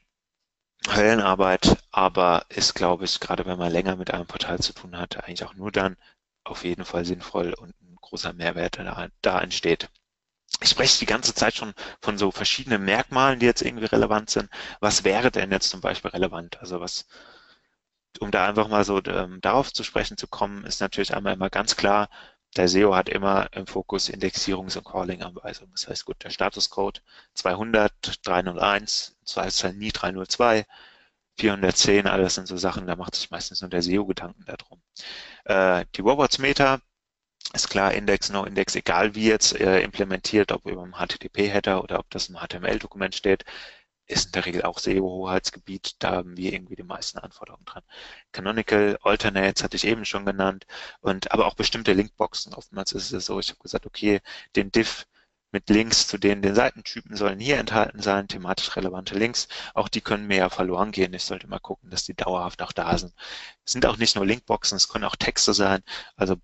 Höllenarbeit, 0.87 1.77
aber 1.91 2.45
ist, 2.49 2.73
glaube 2.75 3.05
ich, 3.05 3.19
gerade 3.19 3.45
wenn 3.45 3.57
man 3.57 3.71
länger 3.71 3.95
mit 3.95 4.11
einem 4.13 4.27
Portal 4.27 4.59
zu 4.59 4.73
tun 4.73 4.97
hat, 4.97 5.17
eigentlich 5.23 5.43
auch 5.43 5.53
nur 5.55 5.71
dann 5.71 5.97
auf 6.43 6.63
jeden 6.63 6.85
Fall 6.85 7.05
sinnvoll 7.05 7.53
und 7.53 7.69
ein 7.81 7.95
großer 8.01 8.33
Mehrwert 8.33 8.77
da, 8.79 9.07
da 9.21 9.41
entsteht. 9.41 9.89
Ich 10.61 10.69
spreche 10.69 10.99
die 10.99 11.05
ganze 11.07 11.33
Zeit 11.35 11.55
schon 11.55 11.73
von 12.01 12.17
so 12.17 12.31
verschiedenen 12.31 12.83
Merkmalen, 12.85 13.39
die 13.39 13.45
jetzt 13.47 13.61
irgendwie 13.63 13.85
relevant 13.85 14.29
sind. 14.29 14.49
Was 14.79 15.03
wäre 15.03 15.31
denn 15.31 15.51
jetzt 15.51 15.69
zum 15.69 15.81
Beispiel 15.81 16.11
relevant? 16.11 16.59
Also 16.61 16.79
was, 16.81 17.07
um 18.19 18.31
da 18.31 18.47
einfach 18.47 18.67
mal 18.67 18.83
so 18.83 19.01
ähm, 19.05 19.39
darauf 19.41 19.73
zu 19.73 19.83
sprechen 19.83 20.17
zu 20.17 20.27
kommen, 20.27 20.63
ist 20.65 20.81
natürlich 20.81 21.13
einmal 21.13 21.33
immer 21.33 21.49
ganz 21.49 21.75
klar, 21.75 22.09
der 22.57 22.67
SEO 22.67 22.95
hat 22.95 23.09
immer 23.09 23.49
im 23.53 23.65
Fokus 23.67 24.09
Indexierungs- 24.09 24.77
und 24.77 24.85
Calling-Anweisungen. 24.85 25.71
Das 25.73 25.87
heißt, 25.87 26.05
gut, 26.05 26.23
der 26.23 26.29
Statuscode 26.31 27.01
200, 27.33 28.25
301, 28.25 29.15
im 29.19 29.25
Zweifelsfall 29.25 29.73
nie 29.73 29.91
302, 29.91 30.65
410, 31.37 32.07
alles 32.07 32.35
sind 32.35 32.47
so 32.47 32.57
Sachen, 32.57 32.87
da 32.87 32.95
macht 32.95 33.15
sich 33.15 33.31
meistens 33.31 33.61
nur 33.61 33.69
der 33.69 33.81
SEO 33.81 34.05
Gedanken 34.05 34.45
darum. 34.45 34.81
Äh, 35.45 35.85
die 35.95 36.01
Robots 36.01 36.39
Meta 36.39 36.81
ist 37.53 37.69
klar, 37.69 37.93
Index, 37.93 38.29
No 38.29 38.43
Index, 38.45 38.75
egal 38.75 39.15
wie 39.15 39.27
jetzt 39.27 39.59
äh, 39.59 39.81
implementiert, 39.81 40.51
ob 40.51 40.65
über 40.65 40.83
einem 40.83 40.95
HTTP-Header 40.95 41.83
oder 41.83 41.99
ob 41.99 42.09
das 42.09 42.29
im 42.29 42.37
HTML-Dokument 42.37 43.15
steht, 43.15 43.45
ist 44.11 44.27
in 44.27 44.31
der 44.33 44.45
Regel 44.45 44.63
auch 44.63 44.79
SEO-Hoheitsgebiet, 44.79 45.95
da 45.99 46.11
haben 46.11 46.37
wir 46.37 46.53
irgendwie 46.53 46.75
die 46.75 46.83
meisten 46.83 47.19
Anforderungen 47.19 47.65
dran. 47.65 47.83
Canonical, 48.31 48.97
Alternates 49.03 49.63
hatte 49.63 49.77
ich 49.77 49.85
eben 49.85 50.05
schon 50.05 50.25
genannt 50.25 50.65
und 51.01 51.31
aber 51.31 51.47
auch 51.47 51.55
bestimmte 51.55 51.93
Linkboxen. 51.93 52.53
Oftmals 52.53 52.91
ist 52.93 53.11
es 53.11 53.25
so, 53.25 53.39
ich 53.39 53.49
habe 53.49 53.59
gesagt, 53.59 53.85
okay, 53.85 54.21
den 54.55 54.71
Div 54.71 55.05
mit 55.51 55.69
Links 55.69 56.07
zu 56.07 56.17
denen 56.17 56.41
den 56.41 56.55
Seitentypen 56.55 57.15
sollen 57.15 57.39
hier 57.39 57.57
enthalten 57.57 58.01
sein, 58.01 58.27
thematisch 58.27 58.75
relevante 58.75 59.15
Links. 59.15 59.47
Auch 59.73 59.89
die 59.89 60.01
können 60.01 60.27
mir 60.27 60.37
ja 60.37 60.49
verloren 60.49 60.91
gehen. 60.91 61.13
Ich 61.13 61.25
sollte 61.25 61.47
mal 61.47 61.59
gucken, 61.59 61.89
dass 61.89 62.05
die 62.05 62.13
dauerhaft 62.13 62.61
auch 62.61 62.71
da 62.71 62.97
sind. 62.97 63.13
Es 63.65 63.73
sind 63.73 63.85
auch 63.85 63.97
nicht 63.97 64.15
nur 64.15 64.25
Linkboxen, 64.25 64.77
es 64.77 64.87
können 64.87 65.03
auch 65.05 65.15
Texte 65.15 65.53
sein. 65.53 65.83
Also 66.15 66.37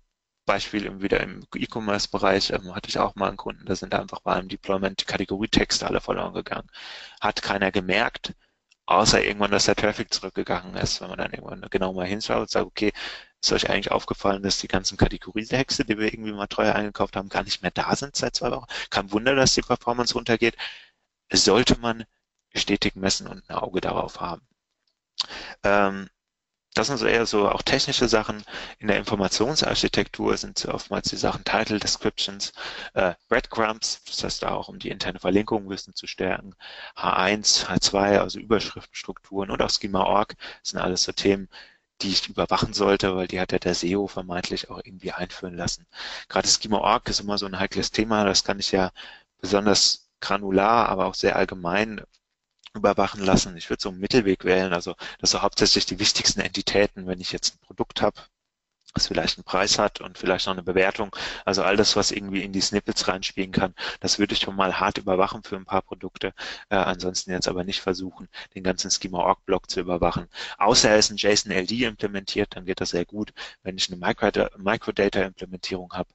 Beispiel 0.48 1.02
wieder 1.02 1.20
im 1.20 1.46
E-Commerce-Bereich 1.54 2.50
ähm, 2.52 2.74
hatte 2.74 2.88
ich 2.88 2.98
auch 2.98 3.14
mal 3.14 3.28
einen 3.28 3.36
Kunden, 3.36 3.66
da 3.66 3.76
sind 3.76 3.94
einfach 3.94 4.20
bei 4.20 4.34
einem 4.34 4.48
Deployment 4.48 5.00
die 5.00 5.04
Kategorietexte 5.04 5.86
alle 5.86 6.00
verloren 6.00 6.34
gegangen. 6.34 6.68
Hat 7.20 7.42
keiner 7.42 7.70
gemerkt, 7.72 8.34
außer 8.86 9.22
irgendwann, 9.24 9.50
dass 9.52 9.66
der 9.66 9.76
Traffic 9.76 10.12
zurückgegangen 10.12 10.74
ist. 10.76 11.00
Wenn 11.00 11.08
man 11.10 11.18
dann 11.18 11.32
irgendwann 11.32 11.66
genau 11.70 11.92
mal 11.92 12.06
hinschaut 12.06 12.40
und 12.40 12.50
sagt, 12.50 12.66
okay, 12.66 12.92
ist 13.42 13.52
euch 13.52 13.70
eigentlich 13.70 13.92
aufgefallen, 13.92 14.42
dass 14.42 14.58
die 14.58 14.68
ganzen 14.68 14.96
Kategorietexte, 14.98 15.84
die 15.84 15.98
wir 15.98 16.12
irgendwie 16.12 16.32
mal 16.32 16.46
teuer 16.48 16.74
eingekauft 16.74 17.16
haben, 17.16 17.28
gar 17.28 17.44
nicht 17.44 17.62
mehr 17.62 17.70
da 17.70 17.94
sind 17.96 18.16
seit 18.16 18.34
zwei 18.34 18.50
Wochen? 18.50 18.66
Kein 18.90 19.12
Wunder, 19.12 19.34
dass 19.34 19.54
die 19.54 19.62
Performance 19.62 20.14
runtergeht. 20.14 20.56
Sollte 21.32 21.78
man 21.78 22.04
stetig 22.54 22.96
messen 22.96 23.26
und 23.28 23.48
ein 23.48 23.56
Auge 23.56 23.80
darauf 23.80 24.20
haben. 24.20 24.42
Ähm, 25.62 26.08
das 26.78 26.86
sind 26.86 26.98
so 26.98 27.06
eher 27.06 27.26
so 27.26 27.48
auch 27.48 27.62
technische 27.62 28.08
Sachen. 28.08 28.44
In 28.78 28.86
der 28.86 28.98
Informationsarchitektur 28.98 30.36
sind 30.36 30.64
oftmals 30.66 31.08
die 31.10 31.16
Sachen 31.16 31.42
Title 31.44 31.80
Descriptions, 31.80 32.52
äh, 32.94 33.14
Breadcrumbs, 33.28 34.02
das 34.06 34.22
heißt 34.22 34.44
auch, 34.44 34.68
um 34.68 34.78
die 34.78 34.90
interne 34.90 35.18
Verlinkung 35.18 35.64
ein 35.64 35.68
bisschen 35.68 35.94
zu 35.94 36.06
stärken, 36.06 36.54
H1, 36.96 37.66
H2, 37.66 38.20
also 38.20 38.38
Überschriftenstrukturen 38.38 39.50
und 39.50 39.60
auch 39.60 39.70
Schema.org 39.70 40.36
sind 40.62 40.78
alles 40.78 41.02
so 41.02 41.12
Themen, 41.12 41.48
die 42.00 42.10
ich 42.10 42.28
überwachen 42.28 42.72
sollte, 42.72 43.16
weil 43.16 43.26
die 43.26 43.40
hat 43.40 43.50
ja 43.52 43.58
der 43.58 43.74
SEO 43.74 44.06
vermeintlich 44.06 44.70
auch 44.70 44.80
irgendwie 44.84 45.10
einführen 45.12 45.56
lassen. 45.56 45.86
Gerade 46.28 46.46
Schema.org 46.48 47.08
ist 47.08 47.20
immer 47.20 47.38
so 47.38 47.46
ein 47.46 47.58
heikles 47.58 47.90
Thema, 47.90 48.24
das 48.24 48.44
kann 48.44 48.60
ich 48.60 48.70
ja 48.72 48.92
besonders 49.40 50.08
granular, 50.20 50.88
aber 50.88 51.06
auch 51.06 51.14
sehr 51.14 51.36
allgemein 51.36 52.02
überwachen 52.74 53.24
lassen. 53.24 53.56
Ich 53.56 53.70
würde 53.70 53.82
so 53.82 53.88
einen 53.90 54.00
Mittelweg 54.00 54.44
wählen, 54.44 54.72
also 54.72 54.94
das 55.20 55.30
so 55.30 55.42
hauptsächlich 55.42 55.86
die 55.86 55.98
wichtigsten 55.98 56.40
Entitäten, 56.40 57.06
wenn 57.06 57.20
ich 57.20 57.32
jetzt 57.32 57.54
ein 57.56 57.66
Produkt 57.66 58.02
habe, 58.02 58.20
das 58.94 59.06
vielleicht 59.08 59.38
einen 59.38 59.44
Preis 59.44 59.78
hat 59.78 60.00
und 60.00 60.18
vielleicht 60.18 60.46
noch 60.46 60.54
eine 60.54 60.62
Bewertung. 60.62 61.14
Also 61.44 61.62
all 61.62 61.76
das, 61.76 61.94
was 61.96 62.10
irgendwie 62.10 62.42
in 62.42 62.52
die 62.52 62.60
Snippets 62.60 63.06
reinspielen 63.08 63.52
kann, 63.52 63.74
das 64.00 64.18
würde 64.18 64.34
ich 64.34 64.40
schon 64.40 64.56
mal 64.56 64.80
hart 64.80 64.98
überwachen 64.98 65.42
für 65.42 65.56
ein 65.56 65.64
paar 65.64 65.82
Produkte. 65.82 66.32
Äh, 66.70 66.76
ansonsten 66.76 67.30
jetzt 67.30 67.48
aber 67.48 67.64
nicht 67.64 67.80
versuchen, 67.80 68.28
den 68.54 68.62
ganzen 68.64 68.90
Schema-Org-Block 68.90 69.70
zu 69.70 69.80
überwachen. 69.80 70.28
Außer 70.58 70.90
er 70.90 70.98
ist 70.98 71.10
ein 71.10 71.16
JSON-LD 71.16 71.70
implementiert, 71.82 72.56
dann 72.56 72.64
geht 72.64 72.80
das 72.80 72.90
sehr 72.90 73.04
gut. 73.04 73.32
Wenn 73.62 73.76
ich 73.76 73.90
eine 73.92 73.98
Microdata-Implementierung 73.98 75.92
habe, 75.92 76.08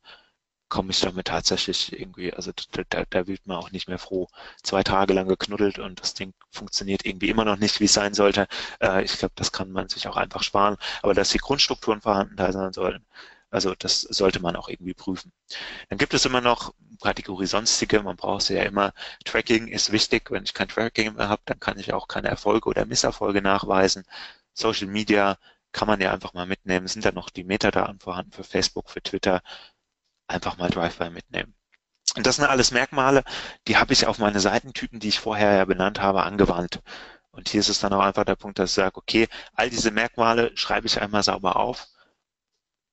komme 0.73 0.89
ich 0.89 1.01
damit 1.01 1.27
tatsächlich 1.27 1.93
irgendwie, 1.93 2.33
also 2.33 2.51
da, 2.89 3.03
da 3.07 3.27
wird 3.27 3.45
man 3.45 3.57
auch 3.57 3.69
nicht 3.71 3.87
mehr 3.87 3.99
froh. 3.99 4.27
Zwei 4.63 4.81
Tage 4.81 5.13
lang 5.13 5.27
geknuddelt 5.27 5.77
und 5.77 6.01
das 6.01 6.15
Ding 6.15 6.33
funktioniert 6.49 7.05
irgendwie 7.05 7.29
immer 7.29 7.45
noch 7.45 7.57
nicht, 7.57 7.79
wie 7.79 7.85
es 7.85 7.93
sein 7.93 8.15
sollte. 8.15 8.47
Äh, 8.81 9.03
ich 9.03 9.19
glaube, 9.19 9.33
das 9.35 9.51
kann 9.51 9.71
man 9.71 9.87
sich 9.87 10.07
auch 10.07 10.17
einfach 10.17 10.41
sparen. 10.41 10.77
Aber 11.03 11.13
dass 11.13 11.29
die 11.29 11.37
Grundstrukturen 11.37 12.01
vorhanden 12.01 12.35
da 12.37 12.51
sein 12.51 12.73
sollen, 12.73 13.05
also 13.51 13.75
das 13.75 14.01
sollte 14.01 14.39
man 14.41 14.55
auch 14.55 14.67
irgendwie 14.67 14.95
prüfen. 14.95 15.31
Dann 15.89 15.99
gibt 15.99 16.15
es 16.15 16.25
immer 16.25 16.41
noch 16.41 16.73
Kategorie 17.01 17.45
sonstige, 17.45 18.01
man 18.01 18.15
braucht 18.15 18.41
sie 18.43 18.55
ja 18.55 18.63
immer. 18.63 18.93
Tracking 19.25 19.67
ist 19.67 19.91
wichtig. 19.91 20.31
Wenn 20.31 20.43
ich 20.43 20.55
kein 20.55 20.69
Tracking 20.69 21.13
mehr 21.15 21.29
habe, 21.29 21.43
dann 21.45 21.59
kann 21.59 21.77
ich 21.77 21.93
auch 21.93 22.07
keine 22.07 22.29
Erfolge 22.29 22.67
oder 22.69 22.85
Misserfolge 22.87 23.43
nachweisen. 23.43 24.05
Social 24.53 24.87
Media 24.87 25.37
kann 25.71 25.87
man 25.87 26.01
ja 26.01 26.11
einfach 26.13 26.33
mal 26.33 26.45
mitnehmen. 26.47 26.87
Sind 26.87 27.05
da 27.05 27.11
noch 27.11 27.29
die 27.29 27.43
Metadaten 27.43 27.99
vorhanden 27.99 28.31
für 28.31 28.43
Facebook, 28.43 28.89
für 28.89 29.01
Twitter? 29.03 29.41
Einfach 30.27 30.57
mal 30.57 30.69
Drive-by 30.69 31.09
mitnehmen. 31.09 31.53
Und 32.15 32.27
das 32.27 32.35
sind 32.35 32.45
alles 32.45 32.71
Merkmale, 32.71 33.23
die 33.67 33.77
habe 33.77 33.93
ich 33.93 34.05
auf 34.05 34.19
meine 34.19 34.39
Seitentypen, 34.39 34.99
die 34.99 35.09
ich 35.09 35.19
vorher 35.19 35.53
ja 35.55 35.65
benannt 35.65 35.99
habe, 35.99 36.23
angewandt. 36.23 36.81
Und 37.31 37.49
hier 37.49 37.61
ist 37.61 37.69
es 37.69 37.79
dann 37.79 37.93
auch 37.93 38.01
einfach 38.01 38.25
der 38.25 38.35
Punkt, 38.35 38.59
dass 38.59 38.71
ich 38.71 38.75
sage, 38.75 38.97
okay, 38.97 39.27
all 39.55 39.69
diese 39.69 39.89
Merkmale 39.89 40.55
schreibe 40.55 40.85
ich 40.85 41.01
einmal 41.01 41.23
sauber 41.23 41.55
auf, 41.55 41.87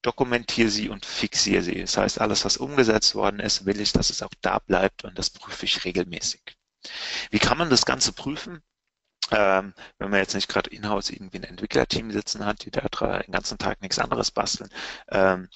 dokumentiere 0.03 0.71
sie 0.71 0.89
und 0.89 1.05
fixiere 1.05 1.63
sie. 1.63 1.81
Das 1.81 1.97
heißt, 1.99 2.21
alles, 2.21 2.45
was 2.47 2.57
umgesetzt 2.57 3.15
worden 3.15 3.41
ist, 3.41 3.67
will 3.67 3.81
ich, 3.81 3.93
dass 3.93 4.09
es 4.09 4.23
auch 4.23 4.33
da 4.41 4.59
bleibt 4.61 5.05
und 5.05 5.19
das 5.19 5.29
prüfe 5.29 5.67
ich 5.67 5.85
regelmäßig. 5.85 6.57
Wie 7.31 7.39
kann 7.39 7.59
man 7.59 7.69
das 7.69 7.85
Ganze 7.85 8.13
prüfen? 8.13 8.63
Ähm, 9.31 9.75
wenn 9.99 10.11
man 10.11 10.21
jetzt 10.21 10.35
nicht 10.35 10.49
gerade 10.49 10.71
in-house 10.71 11.11
irgendwie 11.11 11.39
ein 11.39 11.45
Entwicklerteam 11.45 12.11
sitzen 12.11 12.45
hat, 12.47 12.65
die 12.65 12.71
da 12.71 12.81
den 13.21 13.33
ganzen 13.33 13.59
Tag 13.59 13.83
nichts 13.83 13.99
anderes 13.99 14.31
basteln, 14.31 14.71
ähm, 15.11 15.49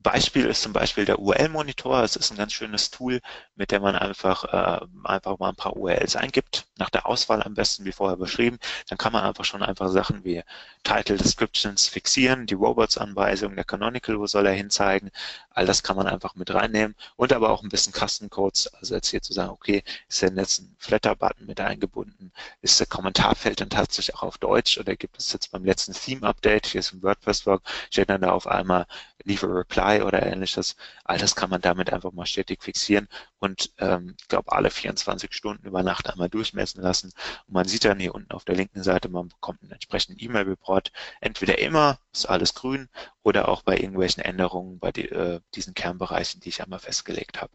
Beispiel 0.00 0.46
ist 0.46 0.62
zum 0.62 0.72
Beispiel 0.72 1.04
der 1.04 1.18
URL-Monitor. 1.18 2.02
Es 2.04 2.14
ist 2.14 2.30
ein 2.30 2.36
ganz 2.36 2.52
schönes 2.52 2.90
Tool, 2.90 3.20
mit 3.56 3.72
dem 3.72 3.82
man 3.82 3.96
einfach, 3.96 4.44
äh, 4.44 4.86
einfach 5.04 5.38
mal 5.38 5.48
ein 5.48 5.56
paar 5.56 5.76
URLs 5.76 6.14
eingibt, 6.14 6.66
nach 6.76 6.88
der 6.88 7.06
Auswahl 7.06 7.42
am 7.42 7.54
besten, 7.54 7.84
wie 7.84 7.92
vorher 7.92 8.16
beschrieben. 8.16 8.58
Dann 8.88 8.96
kann 8.96 9.12
man 9.12 9.24
einfach 9.24 9.44
schon 9.44 9.62
einfach 9.62 9.88
Sachen 9.88 10.24
wie 10.24 10.42
Title 10.84 11.16
Descriptions 11.16 11.88
fixieren, 11.88 12.46
die 12.46 12.54
Robots-Anweisung, 12.54 13.56
der 13.56 13.64
Canonical, 13.64 14.18
wo 14.20 14.26
soll 14.26 14.46
er 14.46 14.52
hinzeigen. 14.52 15.10
All 15.50 15.66
das 15.66 15.82
kann 15.82 15.96
man 15.96 16.06
einfach 16.06 16.36
mit 16.36 16.54
reinnehmen 16.54 16.94
und 17.16 17.32
aber 17.32 17.50
auch 17.50 17.64
ein 17.64 17.68
bisschen 17.68 17.92
Custom 17.92 18.30
Codes. 18.30 18.68
Also 18.74 18.94
jetzt 18.94 19.08
hier 19.08 19.20
zu 19.20 19.32
sagen, 19.32 19.50
okay, 19.50 19.82
ist 20.08 20.22
denn 20.22 20.36
jetzt 20.36 20.60
ein 20.60 20.76
Flatter-Button 20.78 21.46
mit 21.46 21.60
eingebunden? 21.60 22.32
Ist 22.62 22.78
der 22.78 22.86
Kommentarfeld 22.86 23.60
dann 23.60 23.70
tatsächlich 23.70 24.14
auch 24.14 24.22
auf 24.22 24.38
Deutsch 24.38 24.78
oder 24.78 24.94
gibt 24.94 25.18
es 25.18 25.32
jetzt 25.32 25.50
beim 25.50 25.64
letzten 25.64 25.92
Theme-Update, 25.92 26.66
hier 26.66 26.78
ist 26.78 26.92
ein 26.92 27.02
WordPress-Blog, 27.02 27.62
steht 27.90 28.08
dann 28.08 28.20
da 28.20 28.30
auf 28.30 28.46
einmal 28.46 28.86
Leave 29.24 29.46
a 29.46 29.50
Reply 29.50 30.02
oder 30.02 30.24
ähnliches. 30.24 30.76
All 31.04 31.18
das 31.18 31.34
kann 31.34 31.50
man 31.50 31.60
damit 31.60 31.92
einfach 31.92 32.12
mal 32.12 32.26
stetig 32.26 32.62
fixieren 32.62 33.08
und 33.38 33.72
ähm, 33.78 34.14
ich 34.20 34.28
glaube 34.28 34.52
alle 34.52 34.70
24 34.70 35.32
Stunden 35.34 35.66
über 35.66 35.82
Nacht 35.82 36.08
einmal 36.08 36.28
durchmessen 36.28 36.82
lassen. 36.82 37.12
Und 37.46 37.54
man 37.54 37.66
sieht 37.66 37.84
dann 37.84 37.98
hier 37.98 38.14
unten 38.14 38.32
auf 38.32 38.44
der 38.44 38.56
linken 38.56 38.82
Seite, 38.82 39.08
man 39.08 39.28
bekommt 39.28 39.62
einen 39.62 39.72
entsprechenden 39.72 40.22
E-Mail-Report. 40.22 40.92
Entweder 41.20 41.58
immer 41.58 41.98
ist 42.12 42.26
alles 42.26 42.54
grün 42.54 42.88
oder 43.22 43.48
auch 43.48 43.62
bei 43.62 43.76
irgendwelchen 43.76 44.22
Änderungen 44.22 44.78
bei 44.78 44.92
die, 44.92 45.08
äh, 45.08 45.40
diesen 45.54 45.74
Kernbereichen, 45.74 46.40
die 46.40 46.50
ich 46.50 46.62
einmal 46.62 46.78
festgelegt 46.78 47.40
habe. 47.40 47.52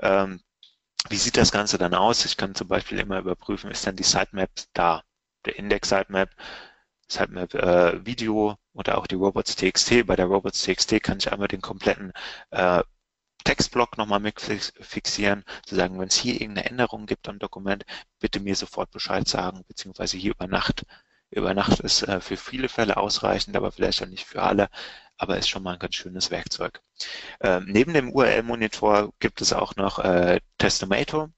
Ähm, 0.00 0.40
wie 1.08 1.16
sieht 1.16 1.36
das 1.36 1.52
Ganze 1.52 1.78
dann 1.78 1.94
aus? 1.94 2.24
Ich 2.24 2.36
kann 2.36 2.54
zum 2.54 2.68
Beispiel 2.68 2.98
immer 2.98 3.18
überprüfen, 3.18 3.70
ist 3.70 3.86
dann 3.86 3.96
die 3.96 4.02
Sitemap 4.02 4.50
da? 4.74 5.02
Der 5.46 5.56
Index-Sitemap 5.58 6.30
Sitemap 7.10 7.54
äh, 7.54 8.06
Video 8.06 8.56
oder 8.72 8.98
auch 8.98 9.06
die 9.06 9.16
Robots.txt. 9.16 10.06
Bei 10.06 10.16
der 10.16 10.26
Robots.txt 10.26 11.02
kann 11.02 11.18
ich 11.18 11.32
einmal 11.32 11.48
den 11.48 11.60
kompletten 11.60 12.12
äh, 12.50 12.82
Textblock 13.44 13.96
nochmal 13.96 14.20
mit 14.20 14.40
fixieren, 14.40 15.44
zu 15.66 15.74
sagen, 15.74 15.98
wenn 15.98 16.08
es 16.08 16.16
hier 16.16 16.34
irgendeine 16.40 16.68
Änderung 16.68 17.06
gibt 17.06 17.28
am 17.28 17.38
Dokument, 17.38 17.84
bitte 18.18 18.40
mir 18.40 18.54
sofort 18.54 18.90
Bescheid 18.90 19.26
sagen, 19.26 19.64
beziehungsweise 19.66 20.16
hier 20.18 20.32
über 20.32 20.46
Nacht. 20.46 20.84
Über 21.30 21.54
Nacht 21.54 21.80
ist 21.80 22.02
äh, 22.02 22.20
für 22.20 22.36
viele 22.36 22.68
Fälle 22.68 22.96
ausreichend, 22.96 23.56
aber 23.56 23.72
vielleicht 23.72 24.02
auch 24.02 24.06
nicht 24.06 24.26
für 24.26 24.42
alle, 24.42 24.68
aber 25.16 25.38
ist 25.38 25.48
schon 25.48 25.62
mal 25.62 25.74
ein 25.74 25.78
ganz 25.78 25.94
schönes 25.94 26.30
Werkzeug. 26.30 26.82
Ähm, 27.40 27.66
neben 27.68 27.94
dem 27.94 28.12
URL-Monitor 28.12 29.12
gibt 29.20 29.40
es 29.40 29.52
auch 29.52 29.76
noch 29.76 29.98
äh, 30.00 30.40
Testomato. 30.58 31.30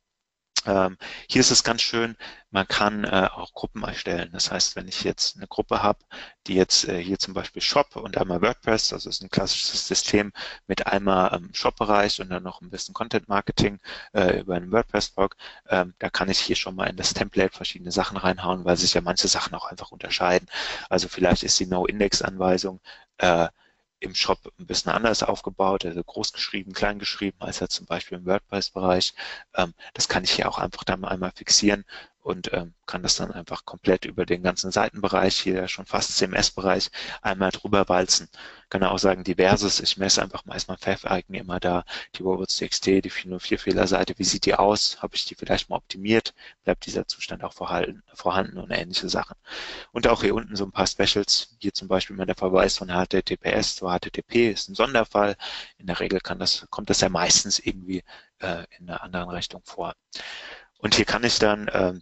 Ähm, 0.65 0.97
hier 1.29 1.41
ist 1.41 1.51
es 1.51 1.65
ganz 1.65 1.83
schön, 1.83 2.17
man 2.51 2.69
kann 2.69 3.05
äh, 3.05 3.29
auch 3.33 3.53
Gruppen 3.53 3.83
erstellen. 3.83 4.31
Das 4.33 4.53
heißt, 4.53 4.77
wenn 4.77 4.87
ich 4.87 5.03
jetzt 5.03 5.37
eine 5.37 5.49
Gruppe 5.49 5.83
habe, 5.83 5.99
die 6.47 6.55
jetzt 6.55 6.87
äh, 6.88 7.03
hier 7.03 7.19
zum 7.19 7.35
Beispiel 7.35 7.62
Shop 7.62 7.97
und 7.97 8.17
einmal 8.17 8.43
WordPress, 8.43 8.93
also 8.93 9.11
ist 9.11 9.23
ein 9.23 9.31
klassisches 9.31 9.88
System 9.88 10.33
mit 10.69 10.87
einmal 10.87 11.35
ähm, 11.35 11.51
Shop-Bereich 11.53 12.21
und 12.21 12.31
dann 12.31 12.45
noch 12.45 12.61
ein 12.61 12.71
bisschen 12.71 12.95
Content-Marketing 12.95 13.81
äh, 14.12 14.41
über 14.41 14.55
einen 14.55 14.71
WordPress-Blog, 14.71 15.37
ähm, 15.69 15.95
da 15.99 16.11
kann 16.11 16.29
ich 16.29 16.38
hier 16.38 16.57
schon 16.57 16.77
mal 16.77 16.88
in 16.88 16.97
das 16.97 17.15
Template 17.15 17.57
verschiedene 17.57 17.91
Sachen 17.91 18.17
reinhauen, 18.17 18.65
weil 18.65 18.77
sich 18.77 18.95
ja 18.95 19.01
manche 19.01 19.29
Sachen 19.29 19.55
auch 19.55 19.67
einfach 19.67 19.91
unterscheiden. 19.91 20.49
Also 20.88 21.09
vielleicht 21.09 21.43
ist 21.43 21.59
die 21.59 21.67
No-Index-Anweisung 21.67 22.81
äh, 23.19 23.49
im 24.03 24.15
Shop 24.15 24.38
ein 24.59 24.67
bisschen 24.67 24.93
anders 24.93 25.23
aufgebaut, 25.23 25.85
also 25.85 26.03
groß 26.03 26.33
geschrieben, 26.33 26.73
klein 26.73 26.99
geschrieben, 26.99 27.37
als 27.41 27.61
er 27.61 27.69
zum 27.69 27.87
Beispiel 27.87 28.19
im 28.19 28.27
WordPress-Bereich. 28.27 29.15
Ähm, 29.55 29.75
das 29.95 30.09
kann 30.09 30.25
ich 30.25 30.33
hier 30.33 30.49
auch 30.49 30.59
einfach 30.59 30.85
dann 30.85 31.05
einmal 31.05 31.33
fixieren 31.33 31.85
und 32.22 32.52
ähm, 32.52 32.74
kann 32.87 33.02
das 33.02 33.16
dann 33.16 33.32
einfach 33.32 33.64
komplett 33.64 34.04
über 34.04 34.24
den 34.24 34.42
ganzen 34.42 34.70
Seitenbereich, 34.70 35.38
hier 35.38 35.66
schon 35.66 35.87
fast 35.87 36.16
CMS-Bereich, 36.16 36.90
einmal 37.20 37.50
drüber 37.50 37.88
walzen. 37.88 38.28
Kann 38.70 38.85
auch 38.85 38.98
sagen, 38.98 39.24
diverses, 39.24 39.80
ich 39.80 39.96
messe 39.96 40.22
einfach 40.22 40.44
mal 40.44 40.54
erstmal 40.54 40.78
Pfeff-Icon 40.78 41.35
immer 41.35 41.58
da, 41.58 41.85
die 42.14 42.22
Robots.txt, 42.22 42.87
die 42.87 43.11
404-Fehlerseite, 43.11 44.18
wie 44.18 44.24
sieht 44.24 44.46
die 44.46 44.54
aus? 44.54 45.02
Habe 45.02 45.16
ich 45.16 45.24
die 45.24 45.35
vielleicht 45.35 45.68
mal 45.68 45.76
optimiert? 45.76 46.32
Bleibt 46.64 46.87
dieser 46.87 47.06
Zustand 47.08 47.42
auch 47.42 47.52
vorhanden, 47.52 48.02
vorhanden 48.14 48.58
und 48.58 48.70
ähnliche 48.70 49.08
Sachen. 49.08 49.37
Und 49.90 50.06
auch 50.06 50.22
hier 50.22 50.35
unten 50.35 50.54
so 50.54 50.64
ein 50.64 50.72
paar 50.72 50.87
Specials, 50.87 51.56
hier 51.61 51.74
zum 51.74 51.88
Beispiel 51.88 52.16
mal 52.16 52.26
der 52.26 52.37
Verweis 52.37 52.78
von 52.78 52.88
HTTPS 52.88 53.76
zu 53.76 53.88
HTTP 53.88 54.50
ist 54.52 54.68
ein 54.68 54.74
Sonderfall. 54.76 55.37
In 55.78 55.87
der 55.87 55.98
Regel 55.98 56.20
kann 56.20 56.38
das, 56.38 56.66
kommt 56.70 56.88
das 56.88 57.00
ja 57.00 57.08
meistens 57.08 57.58
irgendwie 57.58 58.04
äh, 58.38 58.64
in 58.78 58.88
einer 58.88 59.02
anderen 59.02 59.30
Richtung 59.30 59.62
vor. 59.64 59.94
Und 60.78 60.94
hier 60.96 61.04
kann 61.04 61.24
ich 61.24 61.38
dann 61.38 61.68
äh, 61.68 61.94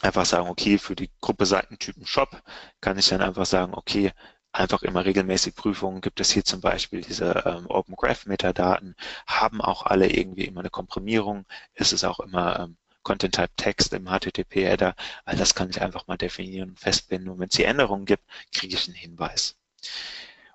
einfach 0.00 0.24
sagen, 0.26 0.48
okay, 0.48 0.78
für 0.78 0.96
die 0.96 1.10
Gruppe 1.20 1.46
Seitentypen 1.46 2.06
Shop 2.06 2.42
kann 2.80 2.98
ich 2.98 3.08
dann 3.08 3.20
einfach 3.22 3.46
sagen, 3.46 3.74
okay, 3.74 4.12
einfach 4.52 4.82
immer 4.82 5.04
regelmäßig 5.04 5.54
Prüfungen. 5.54 6.00
Gibt 6.00 6.20
es 6.20 6.30
hier 6.30 6.44
zum 6.44 6.60
Beispiel 6.60 7.02
diese 7.02 7.42
ähm, 7.46 7.66
Open 7.68 7.94
Graph 7.96 8.26
Metadaten? 8.26 8.96
Haben 9.26 9.60
auch 9.60 9.86
alle 9.86 10.10
irgendwie 10.10 10.44
immer 10.44 10.60
eine 10.60 10.70
Komprimierung? 10.70 11.44
Ist 11.74 11.92
es 11.92 12.04
auch 12.04 12.20
immer 12.20 12.60
ähm, 12.60 12.76
Content 13.02 13.34
Type 13.34 13.50
Text 13.56 13.92
im 13.92 14.06
HTTP-Header? 14.06 14.94
All 15.24 15.36
das 15.36 15.54
kann 15.54 15.70
ich 15.70 15.80
einfach 15.80 16.06
mal 16.06 16.16
definieren 16.16 16.70
und 16.70 16.80
festbinden. 16.80 17.30
Und 17.30 17.38
wenn 17.38 17.48
es 17.48 17.56
hier 17.56 17.68
Änderungen 17.68 18.06
gibt, 18.06 18.24
kriege 18.52 18.74
ich 18.74 18.86
einen 18.86 18.96
Hinweis. 18.96 19.56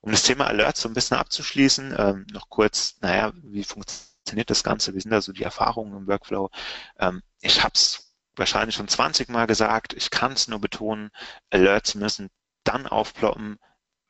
Um 0.02 0.12
das 0.12 0.24
Thema 0.24 0.48
Alerts 0.48 0.82
so 0.82 0.90
ein 0.90 0.94
bisschen 0.94 1.18
abzuschließen, 1.18 1.96
ähm, 1.98 2.28
noch 2.32 2.50
kurz, 2.50 2.98
naja, 3.02 3.34
wie 3.42 3.64
funktioniert 3.64 4.50
das 4.50 4.64
Ganze? 4.64 4.94
Wie 4.94 5.00
sind 5.00 5.12
da 5.12 5.22
so 5.22 5.32
die 5.32 5.44
Erfahrungen 5.44 5.98
im 5.98 6.08
Workflow? 6.08 6.52
Ähm, 7.00 7.24
ich 7.42 7.64
habe 7.64 7.74
es 7.74 8.05
wahrscheinlich 8.36 8.76
schon 8.76 8.88
20 8.88 9.30
Mal 9.30 9.48
gesagt, 9.48 9.94
ich 9.94 10.10
kann 10.10 10.34
es 10.34 10.48
nur 10.48 10.60
betonen, 10.60 11.12
Alerts 11.52 11.96
müssen 11.96 12.30
dann 12.64 12.88
aufploppen, 12.88 13.60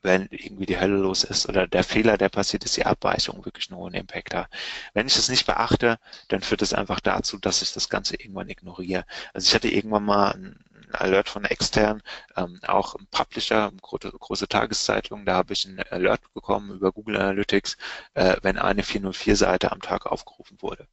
wenn 0.01 0.27
irgendwie 0.29 0.67
die 0.67 0.79
Hölle 0.79 0.97
los 0.97 1.23
ist 1.23 1.49
oder 1.49 1.67
der 1.67 1.83
Fehler, 1.83 2.17
der 2.17 2.29
passiert 2.29 2.63
ist, 2.63 2.77
die 2.77 2.85
Abweichung 2.85 3.43
wirklich 3.43 3.69
einen 3.69 3.79
hohen 3.79 3.93
Impact 3.95 4.35
hat. 4.35 4.49
Wenn 4.93 5.07
ich 5.07 5.15
das 5.15 5.29
nicht 5.29 5.45
beachte, 5.45 5.97
dann 6.29 6.41
führt 6.41 6.61
es 6.61 6.73
einfach 6.73 6.99
dazu, 6.99 7.37
dass 7.39 7.61
ich 7.61 7.73
das 7.73 7.89
Ganze 7.89 8.15
irgendwann 8.15 8.49
ignoriere. 8.49 9.05
Also 9.33 9.47
ich 9.47 9.55
hatte 9.55 9.67
irgendwann 9.67 10.05
mal 10.05 10.31
einen 10.31 10.63
Alert 10.91 11.29
von 11.29 11.43
extern, 11.45 12.01
ähm, 12.37 12.59
auch 12.67 12.95
ein 12.95 13.07
Publisher, 13.11 13.71
große, 13.81 14.11
große 14.11 14.47
Tageszeitung, 14.47 15.25
da 15.25 15.35
habe 15.35 15.53
ich 15.53 15.65
einen 15.65 15.79
Alert 15.79 16.21
bekommen 16.33 16.71
über 16.71 16.91
Google 16.91 17.17
Analytics, 17.17 17.75
äh, 18.13 18.37
wenn 18.43 18.57
eine 18.57 18.83
404-Seite 18.83 19.71
am 19.71 19.81
Tag 19.81 20.05
aufgerufen 20.05 20.61
wurde. 20.61 20.87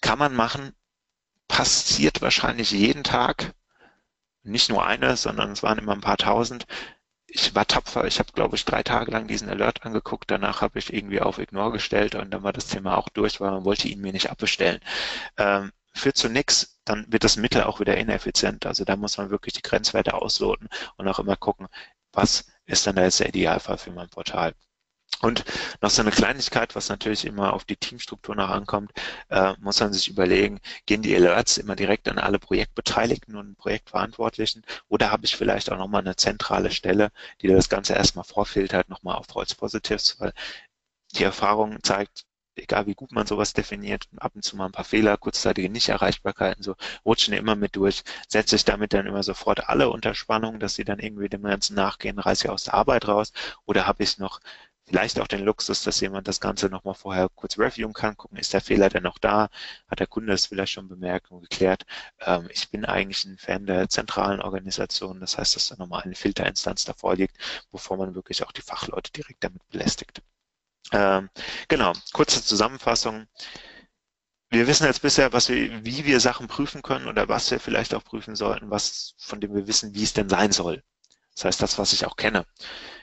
Kann 0.00 0.18
man 0.18 0.34
machen, 0.34 0.72
passiert 1.50 2.22
wahrscheinlich 2.22 2.70
jeden 2.70 3.04
Tag, 3.04 3.54
nicht 4.42 4.70
nur 4.70 4.86
eine, 4.86 5.16
sondern 5.16 5.52
es 5.52 5.62
waren 5.62 5.78
immer 5.78 5.92
ein 5.92 6.00
paar 6.00 6.16
tausend 6.16 6.66
ich 7.32 7.54
war 7.54 7.66
tapfer. 7.66 8.06
Ich 8.06 8.18
habe, 8.18 8.32
glaube 8.32 8.56
ich, 8.56 8.64
drei 8.64 8.82
Tage 8.82 9.10
lang 9.12 9.26
diesen 9.28 9.48
Alert 9.48 9.84
angeguckt. 9.84 10.30
Danach 10.30 10.60
habe 10.60 10.78
ich 10.78 10.92
irgendwie 10.92 11.20
auf 11.20 11.38
Ignore 11.38 11.72
gestellt 11.72 12.14
und 12.14 12.30
dann 12.30 12.42
war 12.42 12.52
das 12.52 12.66
Thema 12.66 12.96
auch 12.98 13.08
durch, 13.08 13.40
weil 13.40 13.50
man 13.50 13.64
wollte 13.64 13.88
ihn 13.88 14.00
mir 14.00 14.12
nicht 14.12 14.30
abbestellen. 14.30 14.80
Ähm, 15.36 15.72
führt 15.94 16.16
zu 16.16 16.28
nichts, 16.28 16.80
dann 16.84 17.06
wird 17.08 17.24
das 17.24 17.36
Mittel 17.36 17.62
auch 17.62 17.80
wieder 17.80 17.96
ineffizient. 17.96 18.66
Also 18.66 18.84
da 18.84 18.96
muss 18.96 19.18
man 19.18 19.30
wirklich 19.30 19.54
die 19.54 19.62
Grenzwerte 19.62 20.14
ausloten 20.14 20.68
und 20.96 21.08
auch 21.08 21.18
immer 21.18 21.36
gucken, 21.36 21.68
was 22.12 22.46
ist 22.66 22.86
dann 22.86 22.96
da 22.96 23.02
jetzt 23.04 23.20
der 23.20 23.28
Idealfall 23.28 23.78
für 23.78 23.92
mein 23.92 24.08
Portal. 24.08 24.54
Und 25.22 25.44
noch 25.82 25.90
so 25.90 26.00
eine 26.00 26.12
Kleinigkeit, 26.12 26.74
was 26.74 26.88
natürlich 26.88 27.26
immer 27.26 27.52
auf 27.52 27.64
die 27.64 27.76
Teamstruktur 27.76 28.34
noch 28.34 28.48
ankommt, 28.48 28.92
äh, 29.28 29.52
muss 29.60 29.78
man 29.80 29.92
sich 29.92 30.08
überlegen, 30.08 30.60
gehen 30.86 31.02
die 31.02 31.14
Alerts 31.14 31.58
immer 31.58 31.76
direkt 31.76 32.08
an 32.08 32.18
alle 32.18 32.38
Projektbeteiligten 32.38 33.36
und 33.36 33.58
Projektverantwortlichen 33.58 34.64
oder 34.88 35.10
habe 35.10 35.26
ich 35.26 35.36
vielleicht 35.36 35.70
auch 35.70 35.76
nochmal 35.78 36.00
eine 36.00 36.16
zentrale 36.16 36.70
Stelle, 36.70 37.10
die 37.42 37.48
das 37.48 37.68
Ganze 37.68 37.92
erstmal 37.94 38.24
vorfiltert, 38.24 38.88
nochmal 38.88 39.16
auf 39.16 39.26
False 39.26 39.54
Positives, 39.54 40.18
weil 40.20 40.32
die 41.12 41.24
Erfahrung 41.24 41.82
zeigt, 41.82 42.24
egal 42.56 42.86
wie 42.86 42.94
gut 42.94 43.12
man 43.12 43.26
sowas 43.26 43.52
definiert, 43.52 44.08
ab 44.18 44.32
und 44.34 44.42
zu 44.44 44.56
mal 44.56 44.66
ein 44.66 44.72
paar 44.72 44.84
Fehler, 44.84 45.16
kurzzeitige 45.16 45.70
Nichterreichbarkeiten, 45.70 46.62
so 46.62 46.76
rutschen 47.04 47.34
immer 47.34 47.56
mit 47.56 47.76
durch, 47.76 48.02
setze 48.28 48.56
ich 48.56 48.64
damit 48.64 48.92
dann 48.92 49.06
immer 49.06 49.22
sofort 49.22 49.68
alle 49.68 49.90
unter 49.90 50.14
Spannung, 50.14 50.60
dass 50.60 50.74
sie 50.74 50.84
dann 50.84 50.98
irgendwie 50.98 51.28
dem 51.28 51.42
Ganzen 51.42 51.74
nachgehen, 51.74 52.18
reiße 52.18 52.46
ich 52.46 52.50
aus 52.50 52.64
der 52.64 52.74
Arbeit 52.74 53.08
raus 53.08 53.32
oder 53.66 53.86
habe 53.86 54.02
ich 54.02 54.18
noch 54.18 54.40
vielleicht 54.90 55.20
auch 55.20 55.28
den 55.28 55.44
Luxus, 55.44 55.84
dass 55.84 56.00
jemand 56.00 56.26
das 56.26 56.40
Ganze 56.40 56.68
nochmal 56.68 56.94
vorher 56.94 57.28
kurz 57.28 57.56
reviewen 57.58 57.92
kann, 57.92 58.16
gucken, 58.16 58.38
ist 58.38 58.52
der 58.52 58.60
Fehler 58.60 58.88
denn 58.88 59.04
noch 59.04 59.18
da, 59.18 59.48
hat 59.88 60.00
der 60.00 60.08
Kunde 60.08 60.32
es 60.32 60.46
vielleicht 60.46 60.72
schon 60.72 60.88
bemerkt 60.88 61.30
und 61.30 61.42
geklärt. 61.42 61.86
Ähm, 62.20 62.48
ich 62.52 62.70
bin 62.70 62.84
eigentlich 62.84 63.24
ein 63.24 63.38
Fan 63.38 63.66
der 63.66 63.88
zentralen 63.88 64.42
Organisation, 64.42 65.20
das 65.20 65.38
heißt, 65.38 65.54
dass 65.54 65.68
da 65.68 65.76
nochmal 65.76 66.02
eine 66.02 66.16
Filterinstanz 66.16 66.84
davor 66.84 67.14
liegt, 67.14 67.36
bevor 67.70 67.96
man 67.98 68.14
wirklich 68.16 68.44
auch 68.44 68.52
die 68.52 68.62
Fachleute 68.62 69.12
direkt 69.12 69.44
damit 69.44 69.66
belästigt. 69.68 70.22
Ähm, 70.92 71.30
genau, 71.68 71.92
kurze 72.12 72.42
Zusammenfassung. 72.42 73.26
Wir 74.50 74.66
wissen 74.66 74.86
jetzt 74.86 75.02
bisher, 75.02 75.32
was 75.32 75.48
wir, 75.48 75.84
wie 75.84 76.04
wir 76.04 76.18
Sachen 76.20 76.48
prüfen 76.48 76.82
können 76.82 77.06
oder 77.06 77.28
was 77.28 77.50
wir 77.52 77.60
vielleicht 77.60 77.94
auch 77.94 78.02
prüfen 78.04 78.34
sollten, 78.34 78.70
was, 78.70 79.14
von 79.18 79.40
dem 79.40 79.54
wir 79.54 79.68
wissen, 79.68 79.94
wie 79.94 80.02
es 80.02 80.12
denn 80.12 80.28
sein 80.28 80.50
soll. 80.52 80.82
Das 81.40 81.46
heißt, 81.46 81.62
das, 81.62 81.78
was 81.78 81.92
ich 81.92 82.04
auch 82.04 82.16
kenne 82.16 82.44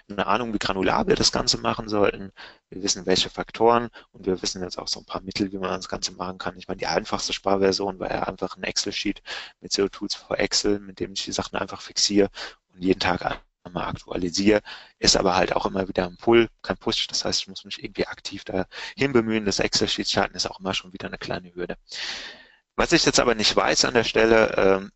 eine 0.10 0.28
Ahnung, 0.28 0.54
wie 0.54 0.60
granular 0.60 1.08
wir 1.08 1.16
das 1.16 1.32
Ganze 1.32 1.58
machen 1.58 1.90
sollten. 1.90 2.32
Wir 2.70 2.82
wissen, 2.82 3.06
welche 3.06 3.30
Faktoren 3.30 3.90
und 4.12 4.26
wir 4.26 4.42
wissen 4.42 4.62
jetzt 4.64 4.78
auch 4.78 4.88
so 4.88 5.00
ein 5.02 5.06
paar 5.06 5.22
Mittel, 5.22 5.52
wie 5.52 5.58
man 5.58 5.72
das 5.72 5.90
Ganze 5.90 6.14
machen 6.14 6.38
kann. 6.38 6.58
Ich 6.58 6.68
meine, 6.68 6.78
die 6.78 6.88
einfachste 6.88 7.34
Sparversion 7.34 8.00
war 8.00 8.10
ja 8.10 8.24
einfach 8.24 8.56
ein 8.56 8.64
Excel-Sheet 8.64 9.22
mit 9.60 9.72
SEO-Tools 9.74 10.16
for 10.16 10.40
Excel, 10.40 10.80
mit 10.80 11.00
dem 11.00 11.14
ich 11.14 11.26
die 11.26 11.32
Sachen 11.32 11.58
einfach 11.58 11.82
fixiere 11.82 12.30
und 12.74 12.82
jeden 12.82 13.00
Tag 13.00 13.42
einmal 13.64 13.90
aktualisiere, 13.90 14.62
ist 14.98 15.18
aber 15.18 15.36
halt 15.36 15.54
auch 15.54 15.66
immer 15.66 15.88
wieder 15.90 16.06
ein 16.06 16.16
Pull, 16.16 16.48
kein 16.62 16.78
Push. 16.78 17.08
Das 17.08 17.26
heißt, 17.26 17.42
ich 17.42 17.48
muss 17.50 17.66
mich 17.66 17.84
irgendwie 17.84 18.08
aktiv 18.08 18.46
dahin 18.46 19.12
bemühen. 19.12 19.46
Das 19.46 19.60
Excel-Sheet 19.60 20.10
schalten 20.10 20.36
ist 20.36 20.50
auch 20.50 20.60
immer 20.62 20.74
schon 20.74 20.94
wieder 20.94 21.08
eine 21.08 21.18
kleine 21.18 21.54
Hürde. 21.54 21.76
Was 22.78 22.94
ich 22.94 23.06
jetzt 23.06 23.20
aber 23.20 23.36
nicht 23.36 23.56
weiß 23.56 23.86
an 23.86 23.94
der 23.94 24.04
Stelle, 24.06 24.54
ähm, 24.56 24.92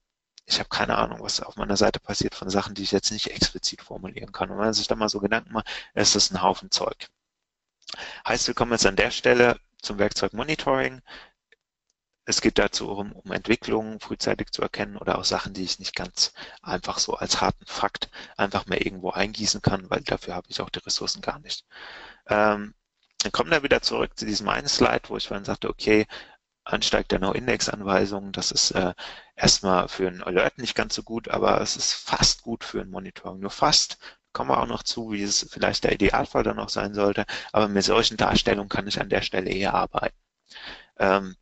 ich 0.51 0.59
habe 0.59 0.69
keine 0.69 0.97
Ahnung, 0.97 1.21
was 1.21 1.41
auf 1.41 1.55
meiner 1.55 1.77
Seite 1.77 1.99
passiert 1.99 2.35
von 2.35 2.49
Sachen, 2.49 2.75
die 2.75 2.83
ich 2.83 2.91
jetzt 2.91 3.11
nicht 3.11 3.27
explizit 3.31 3.81
formulieren 3.81 4.31
kann. 4.31 4.49
Und 4.49 4.57
wenn 4.57 4.65
man 4.65 4.73
sich 4.73 4.87
da 4.87 4.95
mal 4.95 5.09
so 5.09 5.19
Gedanken 5.19 5.53
macht, 5.53 5.69
ist 5.93 6.15
das 6.15 6.31
ein 6.31 6.41
Haufen 6.41 6.71
Zeug. 6.71 7.07
Heißt, 8.27 8.47
wir 8.47 8.53
kommen 8.53 8.71
jetzt 8.71 8.85
an 8.85 8.95
der 8.95 9.11
Stelle 9.11 9.59
zum 9.81 9.97
Werkzeug 9.99 10.33
Monitoring. 10.33 11.01
Es 12.25 12.41
geht 12.41 12.59
dazu 12.59 12.89
um, 12.91 13.13
um 13.13 13.31
Entwicklungen 13.31 13.99
frühzeitig 13.99 14.51
zu 14.51 14.61
erkennen 14.61 14.97
oder 14.97 15.17
auch 15.17 15.25
Sachen, 15.25 15.53
die 15.53 15.63
ich 15.63 15.79
nicht 15.79 15.95
ganz 15.95 16.33
einfach 16.61 16.99
so 16.99 17.15
als 17.15 17.41
harten 17.41 17.65
Fakt 17.65 18.09
einfach 18.37 18.65
mehr 18.67 18.85
irgendwo 18.85 19.11
eingießen 19.11 19.61
kann, 19.61 19.89
weil 19.89 20.01
dafür 20.01 20.35
habe 20.35 20.47
ich 20.49 20.61
auch 20.61 20.69
die 20.69 20.79
Ressourcen 20.79 21.21
gar 21.21 21.39
nicht. 21.39 21.65
Ähm, 22.27 22.73
dann 23.19 23.31
kommen 23.31 23.51
wir 23.51 23.63
wieder 23.63 23.81
zurück 23.81 24.17
zu 24.17 24.25
diesem 24.25 24.49
einen 24.49 24.67
Slide, 24.67 25.03
wo 25.07 25.17
ich 25.17 25.27
vorhin 25.27 25.45
sagte, 25.45 25.69
okay, 25.69 26.07
Ansteig 26.63 27.09
der 27.09 27.19
No-Index-Anweisungen. 27.19 28.31
Das 28.31 28.51
ist 28.51 28.71
äh, 28.71 28.93
erstmal 29.35 29.87
für 29.87 30.07
ein 30.07 30.23
Alert 30.23 30.57
nicht 30.57 30.75
ganz 30.75 30.95
so 30.95 31.03
gut, 31.03 31.29
aber 31.29 31.61
es 31.61 31.75
ist 31.77 31.93
fast 31.93 32.43
gut 32.43 32.63
für 32.63 32.81
ein 32.81 32.89
Monitoring. 32.89 33.39
Nur 33.39 33.51
fast 33.51 33.97
kommen 34.33 34.49
wir 34.49 34.59
auch 34.61 34.67
noch 34.67 34.83
zu, 34.83 35.11
wie 35.11 35.23
es 35.23 35.47
vielleicht 35.51 35.83
der 35.83 35.93
Idealfall 35.93 36.43
dann 36.43 36.59
auch 36.59 36.69
sein 36.69 36.93
sollte. 36.93 37.25
Aber 37.51 37.67
mit 37.67 37.83
solchen 37.83 38.17
Darstellungen 38.17 38.69
kann 38.69 38.87
ich 38.87 38.99
an 39.01 39.09
der 39.09 39.21
Stelle 39.21 39.49
eher 39.51 39.73
arbeiten. 39.73 40.17
Ähm, 40.97 41.35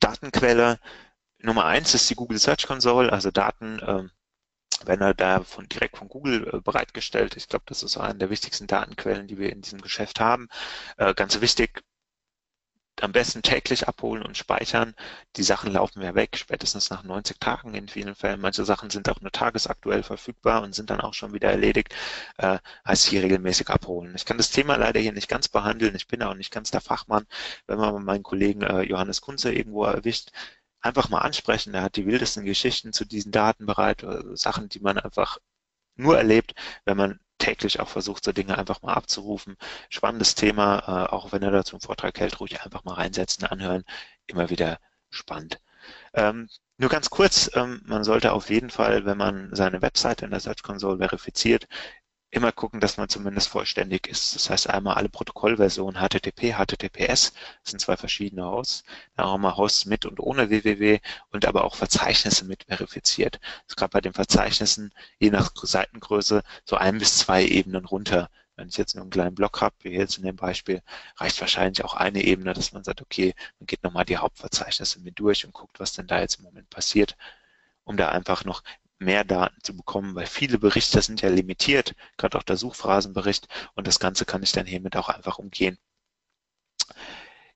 Datenquelle 0.00 0.80
Nummer 1.38 1.66
eins 1.66 1.94
ist 1.94 2.08
die 2.10 2.14
Google 2.14 2.38
Search 2.38 2.66
Console, 2.66 3.12
also 3.12 3.30
Daten 3.30 3.80
ähm, 3.86 4.10
werden 4.84 5.14
da 5.16 5.42
von, 5.42 5.68
direkt 5.68 5.96
von 5.96 6.08
Google 6.08 6.48
äh, 6.52 6.60
bereitgestellt. 6.60 7.36
Ich 7.36 7.48
glaube, 7.48 7.64
das 7.68 7.82
ist 7.82 7.96
eine 7.96 8.18
der 8.18 8.30
wichtigsten 8.30 8.66
Datenquellen, 8.66 9.28
die 9.28 9.38
wir 9.38 9.52
in 9.52 9.62
diesem 9.62 9.80
Geschäft 9.80 10.20
haben. 10.20 10.48
Äh, 10.96 11.14
ganz 11.14 11.40
wichtig, 11.40 11.82
am 13.02 13.12
besten 13.12 13.42
täglich 13.42 13.88
abholen 13.88 14.22
und 14.22 14.36
speichern. 14.36 14.94
Die 15.36 15.42
Sachen 15.42 15.72
laufen 15.72 16.02
ja 16.02 16.14
weg, 16.14 16.36
spätestens 16.36 16.90
nach 16.90 17.02
90 17.02 17.38
Tagen 17.40 17.74
in 17.74 17.88
vielen 17.88 18.14
Fällen. 18.14 18.40
Manche 18.40 18.64
Sachen 18.64 18.90
sind 18.90 19.08
auch 19.08 19.20
nur 19.20 19.32
tagesaktuell 19.32 20.02
verfügbar 20.02 20.62
und 20.62 20.74
sind 20.74 20.90
dann 20.90 21.00
auch 21.00 21.14
schon 21.14 21.32
wieder 21.32 21.50
erledigt. 21.50 21.94
Äh, 22.38 22.58
heißt 22.86 23.06
hier 23.06 23.22
regelmäßig 23.22 23.68
abholen. 23.68 24.14
Ich 24.16 24.24
kann 24.24 24.38
das 24.38 24.50
Thema 24.50 24.76
leider 24.76 25.00
hier 25.00 25.12
nicht 25.12 25.28
ganz 25.28 25.48
behandeln. 25.48 25.94
Ich 25.94 26.06
bin 26.08 26.22
auch 26.22 26.34
nicht 26.34 26.52
ganz 26.52 26.70
der 26.70 26.80
Fachmann. 26.80 27.26
Wenn 27.66 27.78
man 27.78 28.04
meinen 28.04 28.22
Kollegen 28.22 28.62
äh, 28.62 28.82
Johannes 28.82 29.20
Kunze 29.20 29.52
irgendwo 29.52 29.84
erwischt, 29.84 30.30
einfach 30.80 31.08
mal 31.08 31.20
ansprechen. 31.20 31.72
Der 31.72 31.82
hat 31.82 31.96
die 31.96 32.06
wildesten 32.06 32.44
Geschichten 32.44 32.92
zu 32.92 33.04
diesen 33.04 33.32
Daten 33.32 33.66
bereit, 33.66 34.02
äh, 34.02 34.36
Sachen, 34.36 34.68
die 34.68 34.80
man 34.80 34.98
einfach 34.98 35.38
nur 35.96 36.18
erlebt, 36.18 36.54
wenn 36.84 36.96
man 36.96 37.20
täglich 37.38 37.80
auch 37.80 37.88
versucht, 37.88 38.24
so 38.24 38.32
Dinge 38.32 38.58
einfach 38.58 38.82
mal 38.82 38.94
abzurufen. 38.94 39.56
Spannendes 39.90 40.34
Thema, 40.34 41.06
äh, 41.08 41.12
auch 41.12 41.32
wenn 41.32 41.42
er 41.42 41.50
dazu 41.50 41.76
einen 41.76 41.80
Vortrag 41.80 42.18
hält, 42.20 42.40
ruhig 42.40 42.62
einfach 42.62 42.84
mal 42.84 42.94
reinsetzen, 42.94 43.44
anhören. 43.46 43.84
Immer 44.26 44.50
wieder 44.50 44.78
spannend. 45.10 45.60
Ähm, 46.14 46.48
nur 46.78 46.90
ganz 46.90 47.10
kurz, 47.10 47.50
ähm, 47.54 47.82
man 47.84 48.04
sollte 48.04 48.32
auf 48.32 48.50
jeden 48.50 48.70
Fall, 48.70 49.04
wenn 49.04 49.18
man 49.18 49.54
seine 49.54 49.82
Webseite 49.82 50.24
in 50.24 50.30
der 50.32 50.40
Search 50.40 50.62
Console 50.62 50.98
verifiziert, 50.98 51.68
immer 52.34 52.52
gucken, 52.52 52.80
dass 52.80 52.96
man 52.96 53.08
zumindest 53.08 53.48
vollständig 53.48 54.06
ist. 54.08 54.34
Das 54.34 54.50
heißt 54.50 54.68
einmal 54.68 54.96
alle 54.96 55.08
Protokollversionen 55.08 56.00
HTTP, 56.00 56.54
HTTPS, 56.54 57.32
sind 57.62 57.80
zwei 57.80 57.96
verschiedene 57.96 58.44
Hosts. 58.44 58.84
Dann 59.16 59.26
auch 59.26 59.38
mal 59.38 59.56
Hosts 59.56 59.86
mit 59.86 60.04
und 60.04 60.20
ohne 60.20 60.50
www 60.50 61.00
und 61.30 61.46
aber 61.46 61.64
auch 61.64 61.76
Verzeichnisse 61.76 62.44
mit 62.44 62.64
verifiziert. 62.64 63.40
Ist 63.68 63.76
gerade 63.76 63.90
bei 63.92 64.00
den 64.00 64.12
Verzeichnissen 64.12 64.92
je 65.18 65.30
nach 65.30 65.52
Seitengröße 65.54 66.42
so 66.64 66.76
ein 66.76 66.98
bis 66.98 67.18
zwei 67.18 67.44
Ebenen 67.44 67.84
runter. 67.84 68.30
Wenn 68.56 68.68
ich 68.68 68.76
jetzt 68.76 68.94
nur 68.94 69.02
einen 69.02 69.10
kleinen 69.10 69.34
Block 69.34 69.60
habe, 69.60 69.74
wie 69.80 69.90
jetzt 69.90 70.18
in 70.18 70.24
dem 70.24 70.36
Beispiel, 70.36 70.82
reicht 71.16 71.40
wahrscheinlich 71.40 71.84
auch 71.84 71.94
eine 71.94 72.22
Ebene, 72.22 72.52
dass 72.52 72.72
man 72.72 72.84
sagt, 72.84 73.02
okay, 73.02 73.34
man 73.58 73.66
geht 73.66 73.82
nochmal 73.82 74.04
die 74.04 74.16
Hauptverzeichnisse 74.16 75.00
mit 75.00 75.18
durch 75.18 75.44
und 75.44 75.52
guckt, 75.52 75.80
was 75.80 75.92
denn 75.92 76.06
da 76.06 76.20
jetzt 76.20 76.36
im 76.38 76.44
Moment 76.44 76.70
passiert, 76.70 77.16
um 77.84 77.96
da 77.96 78.10
einfach 78.10 78.44
noch 78.44 78.62
mehr 78.98 79.24
Daten 79.24 79.60
zu 79.62 79.76
bekommen, 79.76 80.14
weil 80.14 80.26
viele 80.26 80.58
Berichte 80.58 81.02
sind 81.02 81.20
ja 81.22 81.28
limitiert, 81.28 81.94
gerade 82.16 82.38
auch 82.38 82.42
der 82.42 82.56
Suchphrasenbericht 82.56 83.48
und 83.74 83.86
das 83.86 83.98
Ganze 84.00 84.24
kann 84.24 84.42
ich 84.42 84.52
dann 84.52 84.66
hiermit 84.66 84.96
auch 84.96 85.08
einfach 85.08 85.38
umgehen. 85.38 85.78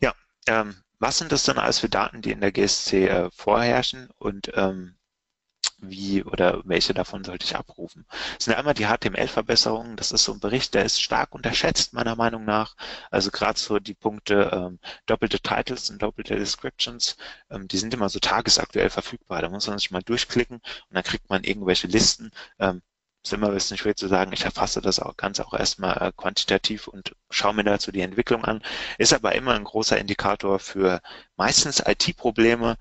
Ja, 0.01 0.14
ähm, 0.47 0.82
was 0.99 1.18
sind 1.18 1.32
das 1.32 1.45
dann 1.45 1.59
alles 1.59 1.78
für 1.78 1.89
Daten, 1.89 2.22
die 2.22 2.32
in 2.32 2.41
der 2.41 2.53
GSC 2.53 3.07
äh, 3.09 3.30
vorherrschen 3.30 4.11
und 4.18 4.51
ähm, 4.55 4.98
wie 5.79 6.22
oder 6.24 6.61
welche 6.64 6.95
davon 6.95 7.24
sollte 7.24 7.45
ich 7.45 7.57
abrufen. 7.57 8.05
Das 8.37 8.45
sind 8.47 8.55
einmal 8.55 8.74
die 8.74 8.87
HTML-Verbesserungen. 8.87 9.97
Das 9.97 10.12
ist 10.12 10.24
so 10.24 10.33
ein 10.33 10.41
Bericht, 10.41 10.74
der 10.74 10.85
ist 10.85 11.01
stark 11.01 11.35
unterschätzt, 11.35 11.93
meiner 11.93 12.16
Meinung 12.16 12.45
nach. 12.45 12.76
Also 13.11 13.31
gerade 13.31 13.59
so 13.59 13.79
die 13.79 13.95
Punkte 13.95 14.51
ähm, 14.53 14.79
doppelte 15.07 15.41
Titles 15.41 15.91
und 15.91 16.03
doppelte 16.03 16.37
Descriptions, 16.37 17.16
ähm, 17.51 17.68
die 17.68 17.79
sind 17.79 17.95
immer 17.95 18.09
so 18.09 18.18
tagesaktuell 18.18 18.91
verfügbar. 18.91 19.43
Da 19.43 19.49
muss 19.49 19.68
man 19.68 19.79
sich 19.79 19.91
mal 19.91 20.03
durchklicken 20.03 20.57
und 20.57 20.95
dann 20.95 21.05
kriegt 21.05 21.31
man 21.31 21.45
irgendwelche 21.45 21.87
Listen. 21.87 22.31
Ähm, 22.59 22.83
ist 23.24 23.33
immer 23.33 23.49
ein 23.49 23.55
bisschen 23.55 23.76
schwer 23.76 23.97
zu 23.97 24.09
sagen. 24.09 24.33
Ich 24.33 24.45
erfasse 24.45 24.81
das 24.81 25.01
auch 25.01 25.16
ganz 25.16 25.41
auch 25.41 25.53
erstmal 25.53 25.97
äh, 26.01 26.12
quantitativ 26.16 26.89
und 26.89 27.14
schaue 27.31 27.55
mir 27.55 27.64
dazu 27.64 27.93
die 27.93 28.01
Entwicklung 28.01 28.45
an. 28.45 28.62
Ist 28.97 29.12
aber 29.12 29.35
immer 29.35 29.55
ein 29.55 29.64
großer 29.64 29.99
Indikator 29.99 30.59
für 30.59 31.01
meistens 31.37 31.83
IT-Probleme 31.85 32.76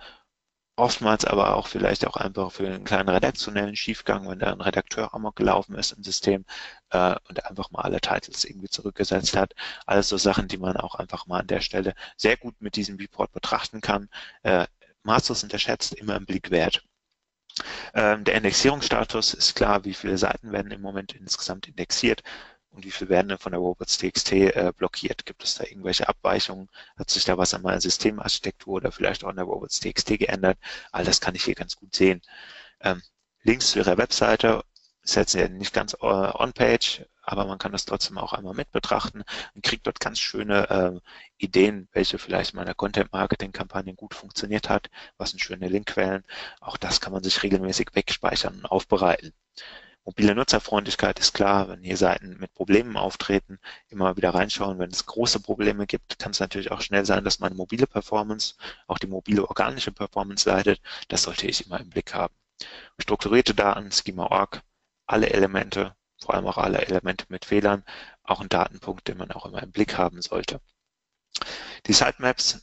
oftmals 0.78 1.26
aber 1.26 1.56
auch 1.56 1.68
vielleicht 1.68 2.06
auch 2.08 2.16
einfach 2.16 2.52
für 2.52 2.68
einen 2.68 2.84
kleinen 2.86 3.10
redaktionellen 3.10 3.76
Schiefgang, 3.76 4.30
wenn 4.30 4.40
da 4.40 4.52
ein 4.54 4.62
Redakteur 4.62 5.14
amok 5.14 5.36
gelaufen 5.36 5.76
ist 5.76 5.92
im 5.92 6.04
System 6.04 6.46
äh, 6.92 7.16
und 7.28 7.46
einfach 7.46 7.72
mal 7.72 7.82
alle 7.82 8.00
Titles 8.00 8.46
irgendwie 8.46 8.70
zurückgesetzt 8.70 9.36
hat. 9.36 9.54
Alles 9.86 10.10
so 10.10 10.18
Sachen, 10.18 10.48
die 10.48 10.58
man 10.58 10.78
auch 10.78 10.96
einfach 10.96 11.26
mal 11.28 11.42
an 11.42 11.48
der 11.48 11.62
Stelle 11.62 11.96
sehr 12.16 12.38
gut 12.38 12.56
mit 12.62 12.76
diesem 12.76 12.98
Report 12.98 13.32
betrachten 13.34 13.82
kann. 13.82 14.10
Äh, 14.44 14.68
maßlos 15.04 15.44
unterschätzt, 15.44 15.94
immer 15.96 16.16
im 16.16 16.26
Blick 16.26 16.52
wert. 16.52 16.84
Ähm, 17.94 18.24
der 18.24 18.36
Indexierungsstatus 18.36 19.34
ist 19.34 19.56
klar, 19.56 19.84
wie 19.86 19.94
viele 19.94 20.18
Seiten 20.18 20.52
werden 20.52 20.72
im 20.72 20.82
Moment 20.82 21.14
insgesamt 21.14 21.68
indexiert 21.68 22.22
und 22.78 22.86
wie 22.86 22.92
viel 22.92 23.10
werden 23.10 23.38
von 23.40 23.52
der 23.52 23.60
Robots.txt 23.60 24.32
äh, 24.34 24.72
blockiert? 24.78 25.26
Gibt 25.26 25.44
es 25.44 25.56
da 25.56 25.64
irgendwelche 25.64 26.08
Abweichungen? 26.08 26.70
Hat 26.96 27.10
sich 27.10 27.26
da 27.26 27.38
was 27.38 27.54
an 27.56 27.64
meiner 27.64 27.82
Systemarchitektur 27.82 28.76
oder 28.76 28.92
vielleicht 28.92 29.24
auch 29.24 29.30
an 29.30 29.36
der 29.36 29.46
Robots.txt 29.46 30.20
geändert? 30.20 30.60
All 30.92 31.04
das 31.04 31.20
kann 31.20 31.34
ich 31.34 31.44
hier 31.44 31.56
ganz 31.56 31.76
gut 31.76 31.96
sehen. 31.96 32.22
Ähm, 32.82 33.02
Links 33.42 33.72
zu 33.72 33.80
Ihrer 33.80 33.98
Webseite 33.98 34.64
ist 35.02 35.16
jetzt 35.16 35.36
nicht 35.36 35.74
ganz 35.74 35.94
äh, 35.96 36.06
on-page, 36.06 37.04
aber 37.24 37.46
man 37.46 37.58
kann 37.58 37.72
das 37.72 37.86
trotzdem 37.86 38.20
auch 38.20 38.34
einmal 38.34 38.54
mit 38.54 38.72
betrachten 38.72 39.24
und 39.56 39.64
kriegt 39.64 39.88
dort 39.88 40.00
ganz 40.00 40.20
schöne 40.20 40.70
äh, 40.70 41.00
Ideen, 41.38 41.88
welche 41.94 42.20
vielleicht 42.20 42.54
meiner 42.54 42.76
Content-Marketing-Kampagnen 42.76 43.96
gut 43.96 44.14
funktioniert 44.14 44.70
hat, 44.70 44.92
was 45.18 45.32
sind 45.32 45.40
schöne 45.40 45.68
Linkquellen. 45.68 46.24
Auch 46.62 46.78
das 46.78 47.02
kann 47.02 47.14
man 47.14 47.24
sich 47.24 47.42
regelmäßig 47.42 47.90
wegspeichern 47.94 48.56
und 48.60 48.66
aufbereiten. 48.66 49.34
Mobile 50.08 50.36
Nutzerfreundlichkeit 50.36 51.20
ist 51.20 51.34
klar, 51.34 51.68
wenn 51.68 51.84
hier 51.84 51.98
Seiten 51.98 52.38
mit 52.40 52.54
Problemen 52.54 52.96
auftreten, 52.96 53.60
immer 53.90 54.16
wieder 54.16 54.34
reinschauen. 54.34 54.80
Wenn 54.80 54.90
es 54.90 55.06
große 55.06 55.42
Probleme 55.42 55.86
gibt, 55.86 56.18
kann 56.18 56.32
es 56.32 56.40
natürlich 56.40 56.72
auch 56.72 56.80
schnell 56.80 57.06
sein, 57.06 57.26
dass 57.26 57.40
meine 57.40 57.56
mobile 57.56 57.88
Performance, 57.88 58.56
auch 58.88 59.00
die 59.00 59.08
mobile 59.08 59.46
organische 59.46 59.92
Performance 59.92 60.50
leidet. 60.50 60.80
Das 61.10 61.24
sollte 61.24 61.46
ich 61.48 61.66
immer 61.66 61.82
im 61.82 61.90
Blick 61.90 62.14
haben. 62.14 62.34
Strukturierte 62.98 63.54
Daten, 63.54 63.92
Schema.org, 63.92 64.62
alle 65.08 65.30
Elemente, 65.30 65.94
vor 66.22 66.36
allem 66.36 66.48
auch 66.48 66.58
alle 66.58 66.80
Elemente 66.80 67.26
mit 67.28 67.44
Fehlern, 67.44 67.84
auch 68.24 68.40
ein 68.40 68.48
Datenpunkt, 68.48 69.10
den 69.10 69.18
man 69.18 69.34
auch 69.34 69.46
immer 69.46 69.62
im 69.62 69.74
Blick 69.74 69.98
haben 69.98 70.22
sollte. 70.22 70.62
Die 71.86 71.94
Sitemaps 71.94 72.62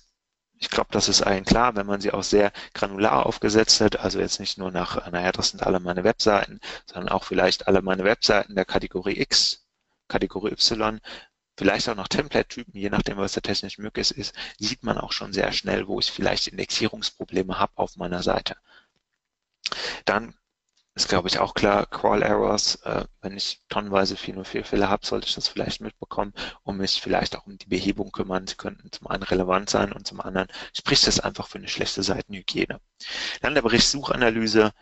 ich 0.65 0.71
glaube, 0.71 0.89
das 0.93 1.11
ist 1.11 1.21
allen 1.21 1.45
klar, 1.45 1.77
wenn 1.77 1.87
man 1.87 2.01
sie 2.01 2.11
auch 2.13 2.23
sehr 2.23 2.51
granular 2.73 3.27
aufgesetzt 3.27 3.83
hat, 3.83 3.99
also 4.01 4.19
jetzt 4.19 4.41
nicht 4.41 4.57
nur 4.57 4.71
nach, 4.71 5.11
naja, 5.13 5.31
das 5.31 5.51
sind 5.51 5.63
alle 5.63 5.79
meine 5.79 6.05
Webseiten, 6.05 6.59
sondern 6.87 7.11
auch 7.11 7.25
vielleicht 7.25 7.69
alle 7.69 7.83
meine 7.83 8.05
Webseiten 8.05 8.55
der 8.55 8.65
Kategorie 8.65 9.21
X, 9.21 9.67
Kategorie 10.09 10.53
Y, 10.53 11.01
vielleicht 11.59 11.89
auch 11.91 11.97
noch 11.97 12.09
Template-Typen, 12.09 12.75
je 12.81 12.89
nachdem, 12.89 13.19
was 13.19 13.33
da 13.33 13.43
technisch 13.43 13.77
möglich 13.77 14.11
ist, 14.13 14.35
sieht 14.59 14.83
man 14.83 14.97
auch 14.97 15.13
schon 15.13 15.35
sehr 15.35 15.53
schnell, 15.53 15.87
wo 15.87 16.01
ich 16.01 16.11
vielleicht 16.11 16.47
Indexierungsprobleme 16.47 17.59
habe 17.59 17.73
auf 17.77 17.97
meiner 17.97 18.23
Seite. 18.23 18.57
Dann 20.07 20.35
ist, 20.95 21.09
glaube 21.09 21.29
ich, 21.29 21.39
auch 21.39 21.55
klar, 21.55 21.87
Crawl 21.87 22.23
Errors, 22.23 22.77
äh, 22.85 23.05
wenn 23.21 23.37
ich 23.37 23.61
tonnenweise 23.69 24.15
404-Fälle 24.15 24.89
habe, 24.89 25.05
sollte 25.05 25.27
ich 25.27 25.35
das 25.35 25.49
vielleicht 25.49 25.81
mitbekommen 25.81 26.33
und 26.63 26.77
mich 26.77 27.01
vielleicht 27.01 27.37
auch 27.37 27.47
um 27.47 27.59
die 27.59 27.67
Behebung 27.67 28.13
kümmern. 28.13 28.47
Sie 28.47 28.55
könnten 28.55 28.93
zum 28.93 29.09
einen 29.09 29.25
relevant 29.25 29.71
sein 29.71 29.93
und 29.93 30.07
zum 30.07 30.21
anderen 30.21 30.49
spricht 30.73 31.07
das 31.07 31.19
einfach 31.21 31.49
für 31.49 31.59
eine 31.59 31.69
schlechte 31.69 32.03
Seitenhygiene. 32.03 32.81
Dann 33.41 33.55
der 33.55 33.63
Bericht 33.63 33.89
Suchanalyse, 33.89 34.73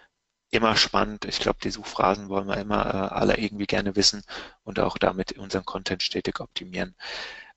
immer 0.50 0.76
spannend. 0.76 1.24
Ich 1.24 1.40
glaube, 1.40 1.58
die 1.62 1.70
Suchphrasen 1.70 2.28
wollen 2.28 2.46
wir 2.46 2.58
immer 2.58 2.84
äh, 2.86 3.14
alle 3.14 3.38
irgendwie 3.38 3.66
gerne 3.66 3.96
wissen 3.96 4.22
und 4.64 4.78
auch 4.78 4.98
damit 4.98 5.32
unseren 5.38 5.64
Content 5.64 6.02
stetig 6.02 6.40
optimieren. 6.40 6.94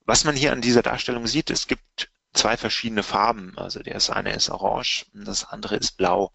Was 0.06 0.24
man 0.24 0.36
hier 0.36 0.54
an 0.54 0.62
dieser 0.62 0.82
Darstellung 0.82 1.28
sieht, 1.28 1.50
es 1.50 1.68
gibt 1.68 2.10
zwei 2.34 2.58
verschiedene 2.58 3.04
Farben. 3.04 3.58
Also 3.58 3.82
das 3.82 4.10
eine 4.10 4.34
ist 4.34 4.50
orange 4.50 5.06
und 5.14 5.28
das 5.28 5.44
andere 5.44 5.76
ist 5.76 5.98
blau. 5.98 6.32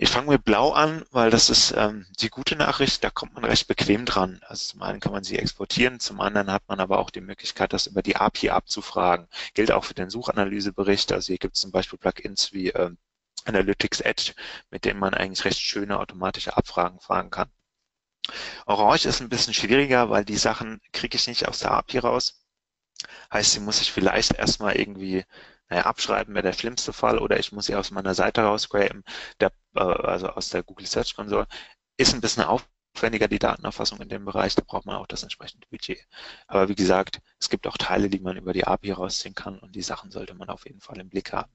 Ich 0.00 0.10
fange 0.10 0.28
mit 0.30 0.44
Blau 0.44 0.70
an, 0.70 1.04
weil 1.10 1.28
das 1.30 1.50
ist 1.50 1.72
ähm, 1.76 2.06
die 2.20 2.28
gute 2.30 2.54
Nachricht, 2.54 3.02
da 3.02 3.10
kommt 3.10 3.34
man 3.34 3.44
recht 3.44 3.66
bequem 3.66 4.04
dran. 4.04 4.40
Also 4.46 4.70
zum 4.70 4.82
einen 4.82 5.00
kann 5.00 5.10
man 5.10 5.24
sie 5.24 5.36
exportieren, 5.36 5.98
zum 5.98 6.20
anderen 6.20 6.52
hat 6.52 6.62
man 6.68 6.78
aber 6.78 7.00
auch 7.00 7.10
die 7.10 7.20
Möglichkeit, 7.20 7.72
das 7.72 7.88
über 7.88 8.00
die 8.00 8.14
API 8.14 8.50
abzufragen. 8.50 9.26
Gilt 9.54 9.72
auch 9.72 9.84
für 9.84 9.94
den 9.94 10.08
Suchanalysebericht. 10.08 11.10
Also 11.12 11.26
hier 11.28 11.38
gibt 11.38 11.56
es 11.56 11.62
zum 11.62 11.72
Beispiel 11.72 11.98
Plugins 11.98 12.52
wie 12.52 12.68
ähm, 12.68 12.96
Analytics 13.44 14.00
Edge, 14.00 14.34
mit 14.70 14.84
denen 14.84 15.00
man 15.00 15.14
eigentlich 15.14 15.44
recht 15.44 15.60
schöne 15.60 15.98
automatische 15.98 16.56
Abfragen 16.56 17.00
fragen 17.00 17.30
kann. 17.30 17.50
Orange 18.66 19.06
ist 19.06 19.20
ein 19.20 19.28
bisschen 19.28 19.54
schwieriger, 19.54 20.10
weil 20.10 20.24
die 20.24 20.36
Sachen 20.36 20.80
kriege 20.92 21.16
ich 21.16 21.26
nicht 21.26 21.48
aus 21.48 21.58
der 21.58 21.72
API 21.72 21.98
raus. 21.98 22.40
Heißt, 23.32 23.52
sie 23.52 23.60
muss 23.60 23.80
ich 23.80 23.90
vielleicht 23.90 24.34
erstmal 24.34 24.76
irgendwie 24.76 25.24
naja, 25.68 25.84
abschreiben 25.84 26.34
wäre 26.34 26.44
der 26.44 26.52
schlimmste 26.52 26.92
Fall 26.92 27.18
oder 27.18 27.38
ich 27.38 27.52
muss 27.52 27.66
sie 27.66 27.74
aus 27.74 27.90
meiner 27.90 28.14
Seite 28.14 28.42
rausgraben, 28.42 29.04
der, 29.40 29.52
äh, 29.76 29.80
also 29.80 30.28
aus 30.28 30.50
der 30.50 30.62
Google 30.62 30.86
Search 30.86 31.14
Console. 31.14 31.46
Ist 31.96 32.14
ein 32.14 32.20
bisschen 32.20 32.44
aufwendiger, 32.44 33.28
die 33.28 33.38
Datenerfassung 33.38 34.00
in 34.00 34.08
dem 34.08 34.24
Bereich, 34.24 34.54
da 34.54 34.62
braucht 34.66 34.86
man 34.86 34.96
auch 34.96 35.06
das 35.06 35.22
entsprechende 35.22 35.66
Budget. 35.68 36.06
Aber 36.46 36.68
wie 36.68 36.74
gesagt, 36.74 37.20
es 37.40 37.50
gibt 37.50 37.66
auch 37.66 37.76
Teile, 37.76 38.08
die 38.08 38.20
man 38.20 38.36
über 38.36 38.52
die 38.52 38.66
API 38.66 38.92
rausziehen 38.92 39.34
kann 39.34 39.58
und 39.58 39.74
die 39.74 39.82
Sachen 39.82 40.10
sollte 40.10 40.34
man 40.34 40.48
auf 40.48 40.66
jeden 40.66 40.80
Fall 40.80 40.98
im 41.00 41.08
Blick 41.08 41.32
haben. 41.32 41.52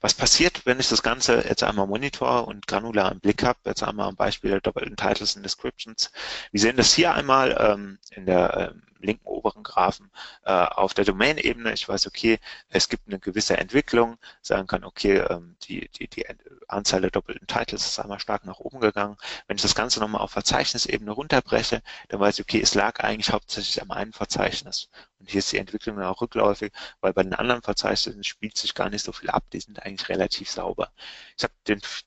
Was 0.00 0.12
passiert, 0.12 0.66
wenn 0.66 0.80
ich 0.80 0.88
das 0.88 1.02
Ganze 1.02 1.46
jetzt 1.48 1.62
einmal 1.62 1.86
monitor 1.86 2.46
und 2.46 2.66
granular 2.66 3.10
im 3.12 3.20
Blick 3.20 3.42
habe? 3.42 3.58
Jetzt 3.64 3.82
einmal 3.82 4.08
am 4.08 4.16
Beispiel 4.16 4.50
der 4.50 4.60
doppelten 4.60 4.96
Titles 4.96 5.34
und 5.34 5.42
Descriptions. 5.44 6.10
Wir 6.52 6.60
sehen 6.60 6.76
das 6.76 6.92
hier 6.92 7.14
einmal 7.14 7.56
ähm, 7.58 7.98
in 8.10 8.26
der 8.26 8.72
ähm, 8.74 8.82
linken 9.00 9.26
oberen 9.26 9.62
Graphen 9.62 10.10
äh, 10.44 10.52
auf 10.52 10.94
der 10.94 11.04
Domain-Ebene. 11.04 11.72
Ich 11.72 11.88
weiß, 11.88 12.06
okay, 12.06 12.38
es 12.68 12.88
gibt 12.88 13.08
eine 13.08 13.18
gewisse 13.18 13.56
Entwicklung, 13.56 14.16
sagen 14.42 14.66
kann, 14.66 14.84
okay, 14.84 15.18
ähm, 15.18 15.56
die, 15.64 15.88
die, 15.90 16.08
die 16.08 16.26
Anzahl 16.68 17.00
der 17.00 17.10
doppelten 17.10 17.46
Titles 17.46 17.86
ist 17.86 17.98
einmal 17.98 18.18
stark 18.20 18.44
nach 18.44 18.58
oben 18.58 18.80
gegangen. 18.80 19.16
Wenn 19.46 19.56
ich 19.56 19.62
das 19.62 19.74
Ganze 19.74 20.00
nochmal 20.00 20.22
auf 20.22 20.32
Verzeichnisebene 20.32 21.10
runterbreche, 21.10 21.82
dann 22.08 22.20
weiß 22.20 22.38
ich, 22.38 22.44
okay, 22.44 22.60
es 22.60 22.74
lag 22.74 23.00
eigentlich 23.00 23.30
hauptsächlich 23.30 23.80
am 23.82 23.90
einen 23.90 24.12
Verzeichnis. 24.12 24.88
Und 25.18 25.30
hier 25.30 25.38
ist 25.38 25.52
die 25.52 25.58
Entwicklung 25.58 26.00
auch 26.02 26.20
rückläufig, 26.20 26.72
weil 27.00 27.12
bei 27.12 27.22
den 27.22 27.34
anderen 27.34 27.62
Verzeichnissen 27.62 28.24
spielt 28.24 28.56
sich 28.56 28.74
gar 28.74 28.90
nicht 28.90 29.04
so 29.04 29.12
viel 29.12 29.30
ab. 29.30 29.44
Die 29.52 29.60
sind 29.60 29.82
eigentlich 29.82 30.08
relativ 30.08 30.50
sauber. 30.50 30.92
Ich 31.36 31.44
habe 31.44 31.54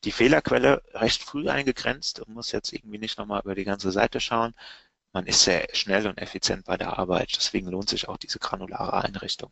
die 0.03 0.11
Fehlerquelle 0.11 0.83
recht 0.93 1.23
früh 1.23 1.49
eingegrenzt 1.49 2.19
und 2.19 2.33
muss 2.33 2.51
jetzt 2.51 2.73
irgendwie 2.73 2.97
nicht 2.99 3.17
nochmal 3.17 3.41
über 3.43 3.55
die 3.55 3.65
ganze 3.65 3.91
Seite 3.91 4.19
schauen 4.19 4.53
man 5.11 5.25
ist 5.25 5.43
sehr 5.43 5.67
schnell 5.73 6.07
und 6.07 6.19
effizient 6.19 6.65
bei 6.65 6.77
der 6.77 6.97
Arbeit. 6.99 7.31
Deswegen 7.35 7.67
lohnt 7.67 7.89
sich 7.89 8.07
auch 8.07 8.17
diese 8.17 8.39
granulare 8.39 9.03
Einrichtung. 9.03 9.51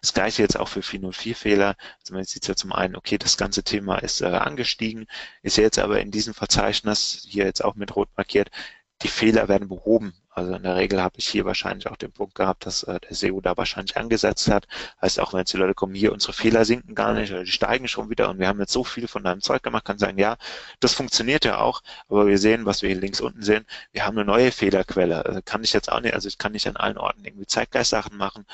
Das 0.00 0.14
gleiche 0.14 0.42
jetzt 0.42 0.58
auch 0.58 0.68
für 0.68 0.80
404-Fehler. 0.80 1.76
Also 2.00 2.14
man 2.14 2.24
sieht 2.24 2.48
ja 2.48 2.56
zum 2.56 2.72
einen, 2.72 2.96
okay, 2.96 3.18
das 3.18 3.36
ganze 3.36 3.62
Thema 3.62 3.98
ist 3.98 4.22
äh, 4.22 4.26
angestiegen, 4.26 5.06
ist 5.42 5.56
jetzt 5.58 5.78
aber 5.78 6.00
in 6.00 6.10
diesem 6.10 6.34
Verzeichnis 6.34 7.26
hier 7.28 7.44
jetzt 7.44 7.64
auch 7.64 7.74
mit 7.74 7.94
rot 7.94 8.08
markiert. 8.16 8.50
Die 9.02 9.08
Fehler 9.08 9.48
werden 9.48 9.68
behoben. 9.68 10.14
Also 10.30 10.54
in 10.54 10.62
der 10.62 10.76
Regel 10.76 11.02
habe 11.02 11.18
ich 11.18 11.26
hier 11.26 11.44
wahrscheinlich 11.44 11.86
auch 11.88 11.96
den 11.96 12.12
Punkt 12.12 12.34
gehabt, 12.34 12.66
dass 12.66 12.82
äh, 12.82 12.98
der 13.00 13.14
SEO 13.14 13.40
da 13.40 13.56
wahrscheinlich 13.56 13.96
angesetzt 13.96 14.48
hat. 14.48 14.66
Heißt 15.00 15.20
auch, 15.20 15.32
wenn 15.32 15.40
jetzt 15.40 15.52
die 15.52 15.58
Leute 15.58 15.74
kommen, 15.74 15.94
hier 15.94 16.12
unsere 16.12 16.32
Fehler 16.32 16.64
sinken 16.64 16.94
gar 16.94 17.12
nicht 17.14 17.30
oder 17.32 17.44
die 17.44 17.50
steigen 17.50 17.88
schon 17.88 18.10
wieder 18.10 18.28
und 18.30 18.38
wir 18.38 18.48
haben 18.48 18.60
jetzt 18.60 18.72
so 18.72 18.84
viel 18.84 19.08
von 19.08 19.24
deinem 19.24 19.40
Zeug 19.42 19.62
gemacht, 19.62 19.84
kann 19.84 19.98
sagen, 19.98 20.18
ja, 20.18 20.36
das 20.80 20.94
funktioniert 20.94 21.44
ja 21.44 21.58
auch, 21.58 21.82
aber 22.08 22.26
wir 22.26 22.38
sehen, 22.38 22.66
was 22.66 22.82
wir 22.82 22.90
hier 22.90 23.00
links 23.00 23.20
unten 23.20 23.42
sehen, 23.42 23.66
wir 23.92 24.04
haben 24.06 24.16
eine 24.18 24.26
neue 24.26 24.52
Fehlerquelle. 24.52 25.24
Also 25.24 25.40
kann 25.42 25.64
ich 25.64 25.72
jetzt 25.72 25.90
auch 25.90 26.00
nicht, 26.00 26.14
also 26.14 26.28
ich 26.28 26.38
kann 26.38 26.52
nicht 26.52 26.66
an 26.66 26.76
allen 26.76 26.98
Orten 26.98 27.24
irgendwie 27.24 27.46
Zeitgeist-Sachen 27.46 28.16
machen. 28.16 28.46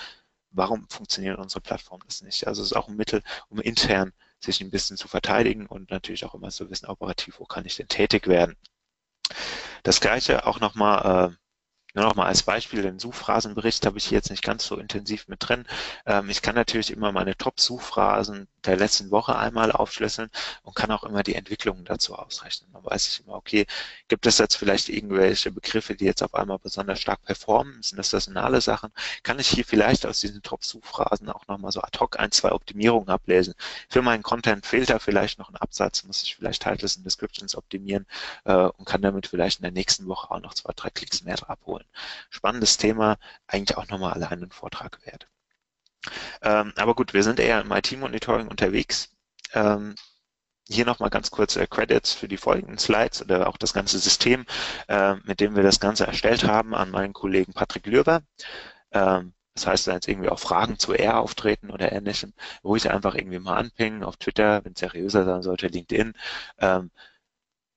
Warum 0.51 0.89
funktioniert 0.89 1.39
unsere 1.39 1.61
Plattform 1.61 2.01
das 2.07 2.23
nicht? 2.23 2.47
Also 2.47 2.63
es 2.63 2.73
ist 2.73 2.77
auch 2.77 2.89
ein 2.89 2.97
Mittel, 2.97 3.23
um 3.49 3.61
intern 3.61 4.13
sich 4.41 4.61
ein 4.61 4.71
bisschen 4.71 4.97
zu 4.97 5.09
verteidigen 5.09 5.67
und 5.67 5.91
natürlich 5.91 6.25
auch 6.25 6.35
immer 6.35 6.51
zu 6.51 6.71
wissen, 6.71 6.87
operativ, 6.87 7.41
wo 7.41 7.45
kann 7.45 7.65
ich 7.65 7.77
denn 7.77 7.89
tätig 7.89 8.27
werden. 8.27 8.57
Das 9.83 10.01
gleiche 10.01 10.47
auch 10.47 10.61
nochmal 10.61 11.33
äh, 11.33 11.37
nur 11.95 12.05
noch 12.07 12.15
mal 12.15 12.27
als 12.27 12.43
Beispiel, 12.43 12.83
den 12.83 12.99
Suchphrasenbericht 12.99 13.85
habe 13.85 13.99
ich 13.99 14.07
hier 14.07 14.19
jetzt 14.19 14.31
nicht 14.31 14.43
ganz 14.43 14.65
so 14.67 14.77
intensiv 14.77 15.29
mit 15.29 15.47
drin. 15.47 15.67
Ähm, 16.07 16.31
ich 16.31 16.41
kann 16.43 16.55
natürlich 16.55 16.91
immer 16.91 17.13
meine 17.13 17.37
Top-Suchphrasen 17.37 18.49
der 18.65 18.77
letzten 18.77 19.11
Woche 19.11 19.37
einmal 19.37 19.73
aufschlüsseln 19.73 20.31
und 20.63 20.75
kann 20.75 20.91
auch 20.91 21.05
immer 21.05 21.23
die 21.23 21.35
Entwicklungen 21.35 21.85
dazu 21.85 22.15
ausrechnen. 22.15 22.71
Dann 22.73 22.85
weiß 22.85 23.09
ich 23.09 23.25
immer, 23.25 23.35
okay, 23.35 23.67
gibt 24.09 24.27
es 24.27 24.39
jetzt 24.39 24.57
vielleicht 24.57 24.89
irgendwelche 24.89 25.51
Begriffe, 25.51 25.95
die 25.97 26.05
jetzt 26.05 26.23
auf 26.23 26.35
einmal 26.35 26.59
besonders 26.59 27.01
stark 27.01 27.23
performen? 27.25 27.83
Sind 27.83 27.99
das 27.99 28.11
saisonale 28.11 28.61
Sachen? 28.61 28.93
Kann 29.23 29.39
ich 29.39 29.49
hier 29.49 29.65
vielleicht 29.65 30.07
aus 30.07 30.21
diesen 30.21 30.43
Top-Suchphrasen 30.43 31.29
auch 31.29 31.47
nochmal 31.49 31.73
so 31.73 31.81
ad 31.81 31.99
hoc 31.99 32.19
ein, 32.19 32.31
zwei 32.31 32.53
Optimierungen 32.53 33.09
ablesen? 33.09 33.55
Für 33.89 34.03
meinen 34.03 34.23
Content 34.23 34.67
fehlt 34.67 34.91
da 34.91 34.99
vielleicht 34.99 35.39
noch 35.39 35.51
ein 35.51 35.57
Absatz, 35.57 36.05
muss 36.05 36.23
ich 36.23 36.37
vielleicht 36.37 36.63
Titles 36.63 36.97
und 36.97 37.05
Descriptions 37.05 37.57
optimieren 37.57 38.07
äh, 38.45 38.55
und 38.55 38.85
kann 38.85 39.03
damit 39.03 39.27
vielleicht 39.27 39.59
in 39.59 39.63
der 39.63 39.73
nächsten 39.73 40.07
Woche 40.07 40.31
auch 40.31 40.41
noch 40.41 40.55
zwei, 40.55 40.73
drei 40.75 40.91
Klicks 40.91 41.23
mehr 41.23 41.33
abholen. 41.49 41.85
Spannendes 42.31 42.77
Thema, 42.77 43.19
eigentlich 43.47 43.77
auch 43.77 43.89
nochmal 43.89 44.13
allein 44.13 44.33
einen 44.43 44.51
Vortrag 44.51 45.05
wert. 45.07 45.32
Ähm, 46.43 46.73
aber 46.77 46.95
gut, 46.95 47.15
wir 47.15 47.23
sind 47.23 47.41
eher 47.41 47.61
im 47.61 47.73
IT-Monitoring 47.73 48.49
unterwegs. 48.49 49.11
Ähm, 49.55 49.95
hier 50.69 50.85
nochmal 50.87 51.11
ganz 51.11 51.31
kurz 51.31 51.57
äh, 51.57 51.67
Credits 51.67 52.13
für 52.13 52.29
die 52.29 52.37
folgenden 52.37 52.79
Slides 52.79 53.23
oder 53.23 53.49
auch 53.49 53.57
das 53.57 53.73
ganze 53.75 53.99
System, 53.99 54.47
äh, 54.89 55.15
mit 55.25 55.41
dem 55.41 55.57
wir 55.57 55.63
das 55.63 55.81
Ganze 55.81 56.07
erstellt 56.07 56.45
haben, 56.45 56.75
an 56.75 56.91
meinen 56.91 57.13
Kollegen 57.13 57.53
Patrick 57.53 57.87
Lürber. 57.87 58.23
Ähm, 58.93 59.35
das 59.55 59.67
heißt, 59.67 59.87
wenn 59.87 59.95
jetzt 59.95 60.09
irgendwie 60.09 60.31
auch 60.31 60.39
Fragen 60.39 60.79
zu 60.79 60.95
R 60.95 61.19
auftreten 61.21 61.71
oder 61.71 61.93
ähnlichem, 61.93 62.33
ruhig 62.65 62.91
einfach 62.91 63.15
irgendwie 63.15 63.39
mal 63.39 63.57
anpingen 63.59 64.03
auf 64.05 64.17
Twitter, 64.17 64.65
wenn 64.65 64.73
es 64.73 64.81
seriöser 64.81 65.25
sein 65.25 65.43
sollte, 65.43 65.67
LinkedIn. 65.69 66.15
Ähm, 66.59 66.91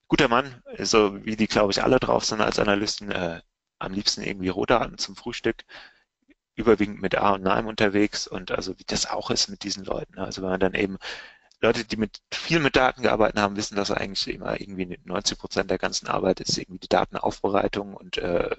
guter 0.07 0.28
Mann, 0.28 0.63
so 0.80 1.23
wie 1.26 1.36
die, 1.36 1.47
glaube 1.47 1.71
ich, 1.71 1.84
alle 1.84 1.99
drauf 1.99 2.26
sind 2.26 2.41
als 2.41 2.59
Analysten, 2.59 3.11
äh, 3.11 3.41
am 3.80 3.93
liebsten 3.93 4.23
irgendwie 4.23 4.49
Rohdaten 4.49 4.97
zum 4.97 5.15
Frühstück 5.15 5.65
überwiegend 6.56 7.01
mit 7.01 7.16
A 7.18 7.32
und 7.32 7.43
NAIM 7.43 7.68
unterwegs 7.68 8.28
und 8.28 8.51
also 8.51 8.78
wie 8.80 8.86
das 8.86 9.06
auch 9.10 9.30
ist 9.32 9.49
mit 9.49 9.64
diesen 9.64 9.86
Leuten. 9.86 10.20
Also 10.20 10.41
wenn 10.41 10.49
man 10.49 10.60
dann 10.60 10.74
eben 10.74 10.97
Leute, 11.62 11.86
die 11.86 11.97
mit 11.97 12.22
viel 12.32 12.60
mit 12.60 12.76
Daten 12.76 13.01
gearbeitet 13.01 13.39
haben, 13.39 13.56
wissen, 13.56 13.76
dass 13.76 13.91
eigentlich 13.91 14.28
immer 14.28 14.60
irgendwie 14.60 14.99
90 15.03 15.38
Prozent 15.38 15.72
der 15.72 15.78
ganzen 15.78 16.08
Arbeit 16.08 16.39
ist 16.41 16.58
irgendwie 16.58 16.80
die 16.80 16.89
Datenaufbereitung 16.89 17.93
und 17.93 18.18
äh, 18.18 18.56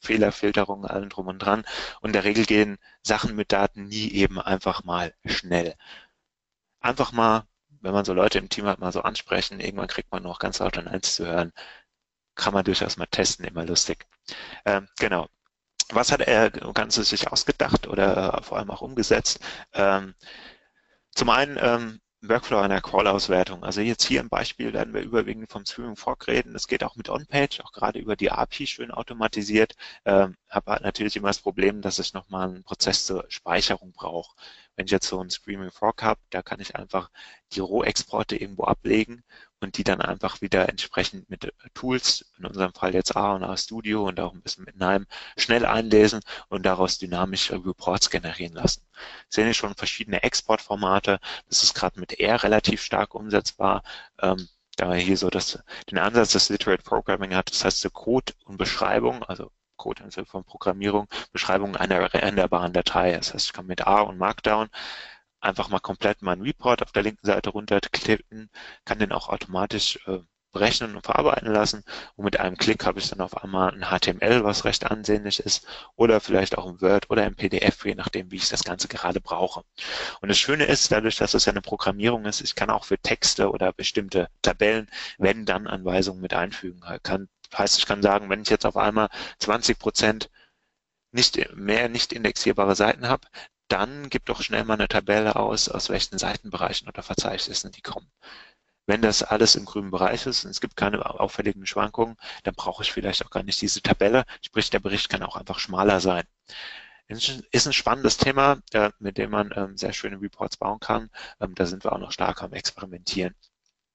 Fehlerfilterung, 0.00 0.84
allen 0.86 1.08
drum 1.08 1.28
und 1.28 1.38
dran. 1.38 1.64
Und 2.00 2.10
in 2.10 2.12
der 2.14 2.24
Regel 2.24 2.44
gehen 2.46 2.78
Sachen 3.02 3.36
mit 3.36 3.52
Daten 3.52 3.86
nie 3.86 4.10
eben 4.12 4.40
einfach 4.40 4.84
mal 4.84 5.14
schnell. 5.24 5.76
Einfach 6.80 7.12
mal, 7.12 7.46
wenn 7.80 7.92
man 7.94 8.04
so 8.04 8.12
Leute 8.12 8.38
im 8.38 8.48
Team 8.48 8.66
hat, 8.66 8.78
mal 8.78 8.92
so 8.92 9.02
ansprechen, 9.02 9.60
irgendwann 9.60 9.88
kriegt 9.88 10.12
man 10.12 10.22
noch 10.22 10.38
ganz 10.38 10.58
laut 10.58 10.76
an 10.78 10.88
eins 10.88 11.14
zu 11.14 11.26
hören. 11.26 11.52
Kann 12.34 12.54
man 12.54 12.64
durchaus 12.64 12.96
mal 12.96 13.06
testen, 13.06 13.44
immer 13.46 13.64
lustig. 13.64 14.06
Ähm, 14.66 14.88
genau 14.98 15.28
was 15.94 16.12
hat 16.12 16.20
er 16.22 16.50
Ganze 16.50 17.04
sich 17.04 17.30
ausgedacht 17.30 17.86
oder 17.86 18.40
vor 18.42 18.58
allem 18.58 18.70
auch 18.70 18.82
umgesetzt? 18.82 19.40
Ähm, 19.74 20.14
zum 21.14 21.30
einen 21.30 21.58
ähm, 21.60 22.00
Workflow 22.22 22.58
einer 22.58 22.80
Call-Auswertung. 22.80 23.64
Also 23.64 23.80
jetzt 23.80 24.04
hier 24.04 24.20
im 24.20 24.28
Beispiel 24.28 24.72
werden 24.72 24.94
wir 24.94 25.02
überwiegend 25.02 25.50
vom 25.50 25.66
Streaming 25.66 25.96
Fork 25.96 26.28
reden. 26.28 26.54
Es 26.54 26.68
geht 26.68 26.84
auch 26.84 26.94
mit 26.94 27.08
On-Page, 27.08 27.60
auch 27.62 27.72
gerade 27.72 27.98
über 27.98 28.14
die 28.14 28.30
API 28.30 28.66
schön 28.66 28.92
automatisiert. 28.92 29.74
Ähm, 30.04 30.36
habe 30.48 30.78
natürlich 30.82 31.16
immer 31.16 31.28
das 31.28 31.40
Problem, 31.40 31.82
dass 31.82 31.98
ich 31.98 32.14
nochmal 32.14 32.48
einen 32.48 32.62
Prozess 32.62 33.06
zur 33.06 33.24
Speicherung 33.28 33.92
brauche. 33.92 34.36
Wenn 34.76 34.86
ich 34.86 34.92
jetzt 34.92 35.06
so 35.06 35.20
einen 35.20 35.30
Streaming 35.30 35.70
Fork 35.70 36.02
habe, 36.02 36.20
da 36.30 36.42
kann 36.42 36.60
ich 36.60 36.76
einfach 36.76 37.10
die 37.52 37.60
Rohexporte 37.60 38.36
irgendwo 38.36 38.64
ablegen 38.64 39.22
und 39.60 39.76
die 39.76 39.84
dann 39.84 40.00
einfach 40.00 40.40
wieder 40.40 40.68
entsprechend 40.68 41.28
mit 41.30 41.52
Tools, 41.74 42.24
in 42.38 42.46
unserem 42.46 42.72
Fall 42.72 42.94
jetzt 42.94 43.16
A 43.16 43.34
und 43.34 43.44
A 43.44 43.56
Studio 43.56 44.08
und 44.08 44.18
auch 44.18 44.32
ein 44.32 44.42
bisschen 44.42 44.64
mit 44.64 44.76
NIME, 44.76 45.06
schnell 45.36 45.66
einlesen 45.66 46.20
und 46.48 46.64
daraus 46.64 46.98
dynamische 46.98 47.54
Reports 47.64 48.10
generieren 48.10 48.54
lassen. 48.54 48.82
Sehen 49.28 49.44
hier 49.44 49.54
schon 49.54 49.74
verschiedene 49.74 50.22
Exportformate. 50.22 51.20
Das 51.48 51.62
ist 51.62 51.74
gerade 51.74 52.00
mit 52.00 52.18
R 52.18 52.42
relativ 52.42 52.82
stark 52.82 53.14
umsetzbar. 53.14 53.82
Ähm, 54.20 54.48
da 54.76 54.94
hier 54.94 55.16
so 55.16 55.28
das, 55.30 55.58
den 55.90 55.98
Ansatz 55.98 56.32
des 56.32 56.48
Literate 56.48 56.82
Programming 56.82 57.34
hat, 57.34 57.50
das 57.50 57.64
heißt 57.64 57.80
so 57.80 57.90
Code 57.90 58.32
und 58.44 58.56
Beschreibung, 58.56 59.22
also 59.24 59.50
Code 59.82 60.04
im 60.04 60.10
Sinne 60.12 60.26
von 60.26 60.44
Programmierung, 60.44 61.08
Beschreibung 61.32 61.74
einer 61.76 62.14
renderbaren 62.14 62.72
Datei. 62.72 63.12
Das 63.14 63.34
heißt, 63.34 63.46
ich 63.46 63.52
kann 63.52 63.66
mit 63.66 63.84
A 63.86 64.02
und 64.02 64.16
Markdown 64.16 64.68
einfach 65.40 65.68
mal 65.70 65.80
komplett 65.80 66.22
meinen 66.22 66.42
Report 66.42 66.82
auf 66.82 66.92
der 66.92 67.02
linken 67.02 67.26
Seite 67.26 67.50
runterklicken, 67.50 68.48
kann 68.84 69.00
den 69.00 69.10
auch 69.10 69.28
automatisch 69.28 69.98
äh, 70.06 70.20
berechnen 70.52 70.94
und 70.94 71.04
verarbeiten 71.04 71.50
lassen 71.50 71.82
und 72.14 72.24
mit 72.26 72.38
einem 72.38 72.56
Klick 72.56 72.84
habe 72.86 73.00
ich 73.00 73.08
dann 73.08 73.22
auf 73.22 73.42
einmal 73.42 73.72
ein 73.72 73.86
HTML, 73.86 74.44
was 74.44 74.64
recht 74.64 74.88
ansehnlich 74.88 75.40
ist 75.40 75.66
oder 75.96 76.20
vielleicht 76.20 76.56
auch 76.58 76.66
ein 76.66 76.80
Word 76.80 77.10
oder 77.10 77.24
ein 77.24 77.34
PDF, 77.34 77.84
je 77.84 77.94
nachdem, 77.94 78.30
wie 78.30 78.36
ich 78.36 78.50
das 78.50 78.62
Ganze 78.62 78.86
gerade 78.86 79.20
brauche. 79.20 79.64
Und 80.20 80.28
das 80.28 80.38
Schöne 80.38 80.64
ist, 80.64 80.92
dadurch, 80.92 81.16
dass 81.16 81.34
es 81.34 81.46
ja 81.46 81.52
eine 81.52 81.62
Programmierung 81.62 82.26
ist, 82.26 82.40
ich 82.42 82.54
kann 82.54 82.70
auch 82.70 82.84
für 82.84 82.98
Texte 82.98 83.50
oder 83.50 83.72
bestimmte 83.72 84.28
Tabellen 84.42 84.88
wenn 85.18 85.44
dann 85.46 85.66
Anweisungen 85.66 86.20
mit 86.20 86.34
einfügen. 86.34 86.82
Kann, 87.02 87.28
heißt, 87.58 87.78
ich 87.78 87.86
kann 87.86 88.02
sagen, 88.02 88.30
wenn 88.30 88.42
ich 88.42 88.48
jetzt 88.50 88.66
auf 88.66 88.76
einmal 88.76 89.08
20 89.38 89.78
Prozent 89.78 90.30
nicht 91.12 91.54
mehr 91.54 91.88
nicht 91.88 92.12
indexierbare 92.12 92.74
Seiten 92.76 93.08
habe, 93.08 93.28
dann 93.68 94.10
gib 94.10 94.26
doch 94.26 94.42
schnell 94.42 94.64
mal 94.64 94.74
eine 94.74 94.88
Tabelle 94.88 95.36
aus, 95.36 95.68
aus 95.68 95.88
welchen 95.88 96.18
Seitenbereichen 96.18 96.88
oder 96.88 97.02
Verzeichnissen 97.02 97.72
die 97.72 97.82
kommen. 97.82 98.10
Wenn 98.86 99.02
das 99.02 99.22
alles 99.22 99.54
im 99.54 99.64
grünen 99.64 99.90
Bereich 99.90 100.26
ist 100.26 100.44
und 100.44 100.50
es 100.50 100.60
gibt 100.60 100.76
keine 100.76 101.04
auffälligen 101.20 101.66
Schwankungen, 101.66 102.16
dann 102.42 102.54
brauche 102.54 102.82
ich 102.82 102.92
vielleicht 102.92 103.24
auch 103.24 103.30
gar 103.30 103.42
nicht 103.42 103.60
diese 103.60 103.80
Tabelle. 103.80 104.24
Sprich, 104.44 104.70
der 104.70 104.80
Bericht 104.80 105.08
kann 105.08 105.22
auch 105.22 105.36
einfach 105.36 105.58
schmaler 105.58 106.00
sein. 106.00 106.24
Ist 107.08 107.66
ein 107.66 107.72
spannendes 107.72 108.16
Thema, 108.16 108.58
äh, 108.72 108.90
mit 108.98 109.18
dem 109.18 109.30
man 109.30 109.52
ähm, 109.54 109.76
sehr 109.76 109.92
schöne 109.92 110.20
Reports 110.20 110.56
bauen 110.56 110.80
kann. 110.80 111.10
Ähm, 111.40 111.54
da 111.54 111.66
sind 111.66 111.84
wir 111.84 111.92
auch 111.92 111.98
noch 111.98 112.12
stark 112.12 112.42
am 112.42 112.52
Experimentieren. 112.52 113.34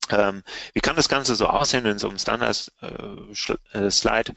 Ähm, 0.09 0.43
wie 0.73 0.79
kann 0.79 0.95
das 0.95 1.09
Ganze 1.09 1.35
so 1.35 1.47
aussehen 1.47 1.85
in 1.85 1.99
so 1.99 2.09
einem 2.09 2.19
Standard-Slide? 2.19 4.31
Äh, 4.31 4.35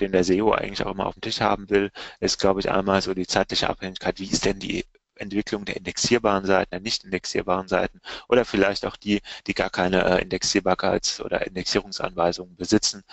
den 0.00 0.12
der 0.12 0.24
SEO 0.24 0.52
eigentlich 0.52 0.84
auch 0.84 0.92
immer 0.92 1.06
auf 1.06 1.14
dem 1.14 1.20
Tisch 1.20 1.40
haben 1.40 1.70
will, 1.70 1.90
ist, 2.20 2.38
glaube 2.38 2.60
ich, 2.60 2.70
einmal 2.70 3.02
so 3.02 3.14
die 3.14 3.26
zeitliche 3.26 3.68
Abhängigkeit. 3.68 4.18
Wie 4.18 4.26
ist 4.26 4.44
denn 4.44 4.58
die 4.58 4.84
Entwicklung 5.16 5.64
der 5.64 5.76
indexierbaren 5.76 6.46
Seiten, 6.46 6.70
der 6.70 6.80
nicht 6.80 7.04
indexierbaren 7.04 7.68
Seiten 7.68 8.00
oder 8.28 8.44
vielleicht 8.44 8.86
auch 8.86 8.96
die, 8.96 9.20
die 9.46 9.54
gar 9.54 9.70
keine 9.70 10.04
äh, 10.04 10.24
Indexierbarkeits- 10.24 11.22
oder 11.22 11.46
Indexierungsanweisungen 11.46 12.56
besitzen. 12.56 13.04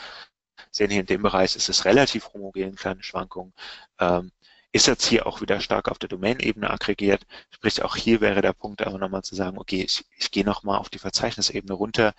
Sehen 0.72 0.92
hier 0.92 1.02
in 1.02 1.06
dem 1.06 1.22
Bereich 1.22 1.56
ist 1.56 1.70
es 1.70 1.86
relativ 1.86 2.34
homogen, 2.34 2.76
kleine 2.76 3.04
Schwankungen. 3.04 3.54
Ähm, 4.00 4.32
ist 4.72 4.86
jetzt 4.88 5.06
hier 5.06 5.26
auch 5.26 5.42
wieder 5.42 5.60
stark 5.62 5.90
auf 5.90 5.98
der 5.98 6.10
Domain-Ebene 6.10 6.70
aggregiert. 6.70 7.26
Sprich, 7.50 7.82
auch 7.84 7.96
hier 7.96 8.22
wäre 8.22 8.42
der 8.42 8.54
Punkt 8.54 8.86
aber 8.86 9.00
nochmal 9.00 9.24
zu 9.24 9.34
sagen, 9.36 9.58
okay, 9.58 9.82
ich, 9.84 10.06
ich 10.18 10.30
gehe 10.30 10.46
nochmal 10.46 10.78
auf 10.78 10.90
die 10.90 11.00
Verzeichnisebene 11.00 11.74
runter, 11.74 12.14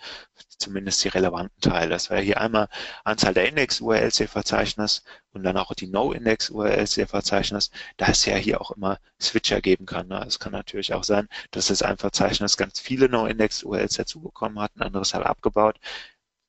zumindest 0.57 1.03
die 1.03 1.07
relevanten 1.07 1.61
Teile. 1.61 1.91
Das 1.91 2.09
wäre 2.09 2.21
hier 2.21 2.41
einmal 2.41 2.67
Anzahl 3.05 3.33
der 3.33 3.47
Index-URLs 3.47 4.17
hier 4.17 4.27
Verzeichnis 4.27 5.03
und 5.31 5.43
dann 5.43 5.55
auch 5.57 5.73
die 5.73 5.87
No-Index-URLs 5.87 6.95
hier 6.95 7.07
Verzeichnis, 7.07 7.71
da 7.95 8.07
es 8.07 8.25
ja 8.25 8.35
hier 8.35 8.59
auch 8.59 8.71
immer 8.71 8.99
Switcher 9.19 9.61
geben 9.61 9.85
kann. 9.85 10.07
Ne? 10.09 10.23
Es 10.27 10.39
kann 10.39 10.51
natürlich 10.51 10.93
auch 10.93 11.05
sein, 11.05 11.29
dass 11.51 11.69
es 11.69 11.81
ein 11.83 11.97
Verzeichnis 11.97 12.57
ganz 12.57 12.79
viele 12.81 13.07
No-Index-URLs 13.07 13.95
dazubekommen 13.95 14.59
hat, 14.59 14.75
ein 14.75 14.81
anderes 14.81 15.13
halt 15.13 15.25
abgebaut. 15.25 15.79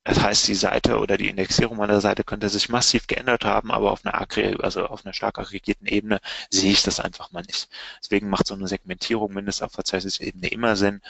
Das 0.05 0.19
heißt, 0.21 0.47
die 0.49 0.55
Seite 0.55 0.99
oder 0.99 1.17
die 1.17 1.29
Indexierung 1.29 1.77
meiner 1.77 2.01
Seite 2.01 2.23
könnte 2.25 2.49
sich 2.49 2.67
massiv 2.69 3.07
geändert 3.07 3.45
haben, 3.45 3.71
aber 3.71 3.91
auf 3.91 4.05
einer, 4.05 4.27
also 4.63 4.85
auf 4.87 5.05
einer 5.05 5.13
stark 5.13 5.39
aggregierten 5.39 5.87
Ebene 5.87 6.19
sehe 6.49 6.71
ich 6.71 6.83
das 6.83 6.99
einfach 6.99 7.31
mal 7.31 7.43
nicht. 7.43 7.69
Deswegen 8.01 8.29
macht 8.29 8.47
so 8.47 8.53
eine 8.53 8.67
Segmentierung 8.67 9.33
mindestens 9.33 9.63
auf 9.63 9.71
Verzeichnisebene 9.73 10.47
immer 10.49 10.75
Sinn. 10.75 11.01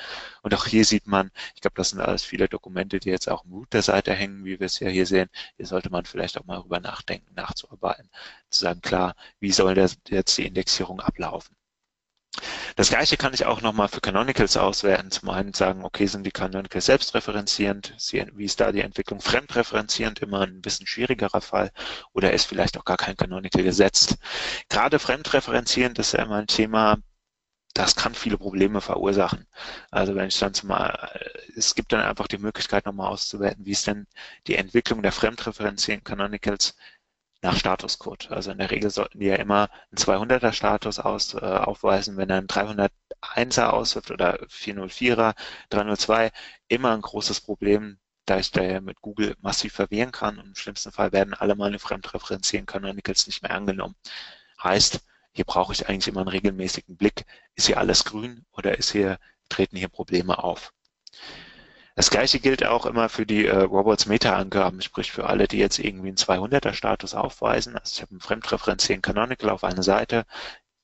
Und 0.43 0.53
auch 0.53 0.65
hier 0.67 0.85
sieht 0.85 1.07
man, 1.07 1.31
ich 1.55 1.61
glaube, 1.61 1.75
das 1.75 1.89
sind 1.89 2.01
alles 2.01 2.23
viele 2.23 2.47
Dokumente, 2.47 2.99
die 2.99 3.09
jetzt 3.09 3.29
auch 3.29 3.45
im 3.45 3.53
Root 3.53 3.73
der 3.73 3.81
Seite 3.81 4.13
hängen, 4.13 4.45
wie 4.45 4.59
wir 4.59 4.65
es 4.67 4.79
ja 4.79 4.89
hier 4.89 5.05
sehen. 5.07 5.29
Hier 5.57 5.65
sollte 5.65 5.89
man 5.89 6.05
vielleicht 6.05 6.37
auch 6.39 6.45
mal 6.45 6.55
darüber 6.57 6.79
nachdenken, 6.79 7.33
nachzuarbeiten, 7.35 8.09
zu 8.49 8.61
sagen, 8.61 8.81
klar, 8.81 9.15
wie 9.39 9.51
soll 9.51 9.73
das 9.75 9.97
jetzt 10.09 10.37
die 10.37 10.45
Indexierung 10.45 10.99
ablaufen? 11.01 11.55
Das 12.75 12.89
gleiche 12.89 13.17
kann 13.17 13.33
ich 13.33 13.45
auch 13.45 13.61
nochmal 13.61 13.87
für 13.87 14.01
Canonicals 14.01 14.57
auswerten. 14.57 15.11
Zum 15.11 15.29
einen 15.29 15.53
sagen, 15.53 15.83
okay, 15.85 16.07
sind 16.07 16.25
die 16.25 16.31
Canonicals 16.31 16.87
selbstreferenzierend? 16.87 17.95
Wie 18.35 18.45
ist 18.45 18.59
da 18.59 18.71
die 18.71 18.81
Entwicklung 18.81 19.21
fremdreferenzierend? 19.21 20.19
Immer 20.19 20.41
ein 20.41 20.61
bisschen 20.61 20.87
schwierigerer 20.87 21.41
Fall. 21.41 21.71
Oder 22.13 22.33
ist 22.33 22.45
vielleicht 22.45 22.77
auch 22.77 22.85
gar 22.85 22.97
kein 22.97 23.15
Canonical 23.15 23.63
gesetzt? 23.63 24.17
Gerade 24.69 24.99
fremdreferenzierend 24.99 25.99
ist 25.99 26.13
ja 26.13 26.23
immer 26.23 26.37
ein 26.37 26.47
Thema, 26.47 26.97
das 27.75 27.95
kann 27.95 28.13
viele 28.15 28.37
Probleme 28.37 28.81
verursachen. 28.81 29.47
Also 29.91 30.15
wenn 30.15 30.27
ich 30.27 30.37
dann 30.39 30.53
zumal, 30.53 31.11
es 31.55 31.75
gibt 31.75 31.91
dann 31.91 32.01
einfach 32.01 32.27
die 32.27 32.37
Möglichkeit 32.37 32.85
nochmal 32.85 33.11
auszuwerten, 33.11 33.65
wie 33.65 33.71
ist 33.71 33.87
denn 33.87 34.07
die 34.47 34.55
Entwicklung 34.55 35.01
der 35.01 35.11
fremdreferenzierenden 35.11 36.03
Canonicals 36.03 36.75
nach 37.43 37.57
Statuscode. 37.57 38.31
Also 38.31 38.51
in 38.51 38.57
der 38.57 38.71
Regel 38.71 38.89
sollten 38.89 39.19
die 39.19 39.27
ja 39.27 39.35
immer 39.35 39.69
einen 39.91 39.97
200er 39.97 40.53
Status 40.53 40.99
aus, 40.99 41.33
äh, 41.35 41.39
aufweisen. 41.39 42.17
Wenn 42.17 42.29
er 42.29 42.37
einen 42.37 42.47
301er 42.47 43.69
auswirft 43.69 44.11
oder 44.11 44.39
404er, 44.47 45.35
302, 45.69 46.31
immer 46.67 46.93
ein 46.93 47.01
großes 47.01 47.41
Problem, 47.41 47.99
da 48.25 48.39
ich 48.39 48.51
da 48.51 48.63
ja 48.63 48.79
mit 48.81 49.01
Google 49.01 49.35
massiv 49.41 49.73
verwirren 49.73 50.11
kann 50.11 50.39
und 50.39 50.47
im 50.47 50.55
schlimmsten 50.55 50.91
Fall 50.91 51.11
werden 51.11 51.33
alle 51.33 51.55
meine 51.55 51.79
fremdreferenzieren 51.79 52.65
Canonicals 52.65 53.27
nicht 53.27 53.43
mehr 53.43 53.51
angenommen. 53.51 53.95
Heißt, 54.63 55.01
hier 55.33 55.45
brauche 55.45 55.73
ich 55.73 55.89
eigentlich 55.89 56.07
immer 56.07 56.21
einen 56.21 56.29
regelmäßigen 56.29 56.95
Blick. 56.95 57.25
Ist 57.55 57.67
hier 57.67 57.77
alles 57.79 58.05
grün 58.05 58.45
oder 58.53 58.77
ist 58.77 58.91
hier 58.91 59.19
treten 59.49 59.77
hier 59.77 59.89
Probleme 59.89 60.41
auf. 60.43 60.73
Das 61.95 62.09
gleiche 62.11 62.39
gilt 62.39 62.65
auch 62.65 62.85
immer 62.85 63.09
für 63.09 63.25
die 63.25 63.45
äh, 63.47 63.61
Robots 63.61 64.05
Meta-Angaben, 64.05 64.81
sprich 64.81 65.11
für 65.11 65.27
alle, 65.27 65.47
die 65.47 65.57
jetzt 65.57 65.79
irgendwie 65.79 66.09
einen 66.09 66.17
200er 66.17 66.73
Status 66.73 67.13
aufweisen. 67.15 67.75
Also 67.77 67.93
ich 67.95 68.01
habe 68.01 68.11
einen 68.11 68.21
fremdreferenziellen 68.21 69.01
Canonical 69.01 69.49
auf 69.49 69.63
einer 69.63 69.81
Seite, 69.83 70.25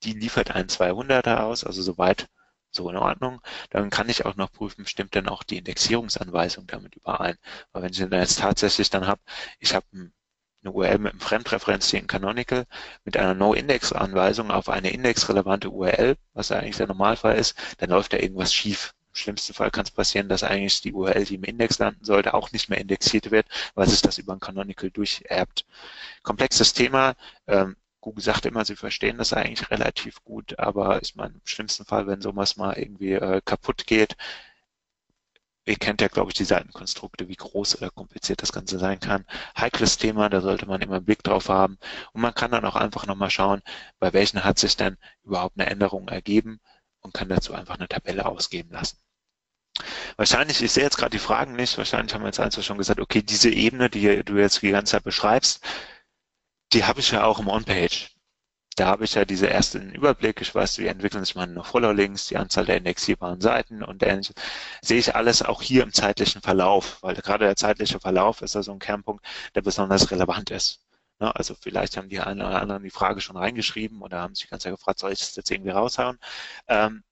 die 0.04 0.14
liefert 0.14 0.52
einen 0.52 0.70
200er 0.70 1.42
aus, 1.44 1.64
also 1.64 1.82
soweit 1.82 2.28
so 2.72 2.90
in 2.90 2.98
Ordnung. 2.98 3.42
Dann 3.70 3.90
kann 3.92 4.10
ich 4.10 4.26
auch 4.26 4.36
noch 4.36 4.52
prüfen, 4.52 4.86
stimmt 4.88 5.16
denn 5.16 5.28
auch 5.28 5.44
die 5.44 5.58
Indexierungsanweisung 5.58 6.68
damit 6.68 6.96
überein. 6.96 7.38
Weil 7.72 7.84
wenn 7.84 7.92
ich 7.92 8.00
dann 8.00 8.12
jetzt 8.14 8.40
tatsächlich 8.40 8.90
dann 8.90 9.08
habe, 9.08 9.22
ich 9.60 9.74
habe 9.76 9.86
eine 9.94 10.72
URL 10.72 11.00
mit 11.00 11.12
einem 11.14 11.22
fremdreferenzierten 11.22 12.08
Canonical 12.08 12.66
mit 13.04 13.18
einer 13.18 13.34
No-Index-Anweisung 13.34 14.52
auf 14.52 14.70
eine 14.70 14.92
indexrelevante 14.92 15.70
URL, 15.70 16.18
was 16.34 16.52
eigentlich 16.52 16.78
der 16.78 16.88
Normalfall 16.88 17.38
ist, 17.38 17.56
dann 17.80 17.90
läuft 17.90 18.14
da 18.14 18.18
irgendwas 18.18 18.54
schief. 18.54 18.94
Im 19.10 19.16
schlimmsten 19.16 19.54
Fall 19.54 19.72
kann 19.72 19.86
es 19.86 19.92
passieren, 19.92 20.30
dass 20.30 20.44
eigentlich 20.44 20.82
die 20.82 20.94
URL, 20.94 21.26
die 21.26 21.36
im 21.36 21.44
Index 21.44 21.80
landen 21.80 22.04
sollte, 22.06 22.34
auch 22.34 22.52
nicht 22.52 22.70
mehr 22.70 22.80
indexiert 22.80 23.32
wird, 23.32 23.48
weil 23.76 23.88
sich 23.90 24.02
das 24.02 24.18
über 24.18 24.34
ein 24.34 24.40
Canonical 24.40 24.92
durcherbt. 24.92 25.66
Komplexes 26.24 26.74
Thema. 26.74 27.16
Ähm, 27.48 27.76
Google 28.02 28.24
sagt 28.24 28.46
immer, 28.46 28.64
sie 28.66 28.76
verstehen 28.76 29.18
das 29.18 29.34
eigentlich 29.34 29.70
relativ 29.72 30.24
gut, 30.24 30.58
aber 30.60 31.02
ich 31.02 31.16
meine, 31.16 31.34
im 31.36 31.42
schlimmsten 31.44 31.86
Fall, 31.86 32.08
wenn 32.08 32.22
sowas 32.22 32.56
mal 32.56 32.78
irgendwie 32.78 33.14
äh, 33.14 33.42
kaputt 33.44 33.86
geht, 33.88 34.16
ihr 35.66 35.76
kennt 35.78 36.02
ja, 36.02 36.08
glaube 36.08 36.32
ich, 36.32 36.36
die 36.36 36.46
Seitenkonstrukte, 36.46 37.28
wie 37.28 37.36
groß 37.36 37.78
oder 37.78 37.92
kompliziert 37.92 38.42
das 38.42 38.52
Ganze 38.52 38.80
sein 38.80 39.00
kann. 39.00 39.26
Heikles 39.58 39.98
Thema, 39.98 40.30
da 40.30 40.42
sollte 40.42 40.66
man 40.66 40.82
immer 40.82 40.96
einen 40.98 41.06
Blick 41.06 41.24
drauf 41.24 41.50
haben. 41.50 41.78
Und 42.14 42.22
man 42.22 42.34
kann 42.34 42.52
dann 42.52 42.66
auch 42.66 42.76
einfach 42.76 43.06
nochmal 43.06 43.30
schauen, 43.30 43.62
bei 44.00 44.14
welchen 44.14 44.44
hat 44.44 44.60
sich 44.60 44.76
denn 44.78 44.98
überhaupt 45.24 45.60
eine 45.60 45.70
Änderung 45.70 46.08
ergeben 46.08 46.60
und 47.02 47.14
kann 47.14 47.30
dazu 47.30 47.54
einfach 47.54 47.76
eine 47.76 47.88
Tabelle 47.88 48.26
ausgeben 48.26 48.72
lassen. 48.72 48.98
Wahrscheinlich, 50.18 50.62
ich 50.62 50.72
sehe 50.72 50.84
jetzt 50.84 50.98
gerade 50.98 51.12
die 51.12 51.20
Fragen 51.20 51.56
nicht, 51.56 51.78
wahrscheinlich 51.78 52.14
haben 52.14 52.22
wir 52.22 52.28
jetzt 52.28 52.40
einfach 52.40 52.64
schon 52.64 52.78
gesagt, 52.78 53.00
okay, 53.00 53.22
diese 53.22 53.50
Ebene, 53.50 53.90
die 53.90 54.24
du 54.24 54.38
jetzt 54.38 54.62
die 54.62 54.72
ganze 54.72 54.92
Zeit 54.92 55.04
beschreibst, 55.04 55.64
die 56.74 56.84
habe 56.86 57.00
ich 57.00 57.12
ja 57.12 57.24
auch 57.24 57.40
im 57.40 57.48
On-Page. 57.48 58.12
Da 58.76 58.88
habe 58.88 59.04
ich 59.04 59.16
ja 59.16 59.26
diese 59.26 59.50
ersten 59.50 59.92
Überblick, 59.92 60.42
ich 60.42 60.56
weiß, 60.56 60.78
wie 60.78 60.88
entwickeln 60.88 61.26
sich 61.26 61.36
meine 61.36 61.64
Follow-Links, 61.64 62.28
die 62.28 62.38
Anzahl 62.38 62.66
der 62.66 62.78
indexierbaren 62.78 63.42
Seiten 63.42 63.84
und 63.84 64.04
ähnliches. 64.04 64.36
Sehe 64.82 65.00
ich 65.00 65.16
alles 65.16 65.42
auch 65.42 65.62
hier 65.62 65.84
im 65.84 65.92
zeitlichen 65.94 66.42
Verlauf, 66.42 67.02
weil 67.02 67.16
gerade 67.16 67.46
der 67.46 67.56
zeitliche 67.58 68.00
Verlauf 68.00 68.42
ist 68.42 68.56
ja 68.56 68.64
so 68.64 68.72
ein 68.72 68.80
Kernpunkt, 68.80 69.26
der 69.56 69.62
besonders 69.62 70.12
relevant 70.12 70.52
ist. 70.52 70.80
Ne, 71.22 71.36
also 71.36 71.54
vielleicht 71.56 71.98
haben 71.98 72.08
die 72.10 72.20
einen 72.22 72.42
oder 72.42 72.62
anderen 72.62 72.84
die 72.84 72.90
Frage 72.90 73.20
schon 73.22 73.36
reingeschrieben 73.38 74.02
oder 74.02 74.22
haben 74.22 74.36
sich 74.36 74.50
Zeit 74.50 74.72
gefragt, 74.74 75.00
soll 75.00 75.12
ich 75.12 75.20
das 75.20 75.36
jetzt 75.36 75.52
irgendwie 75.52 75.72
raushauen? 75.72 76.18
Ähm, 76.68 77.04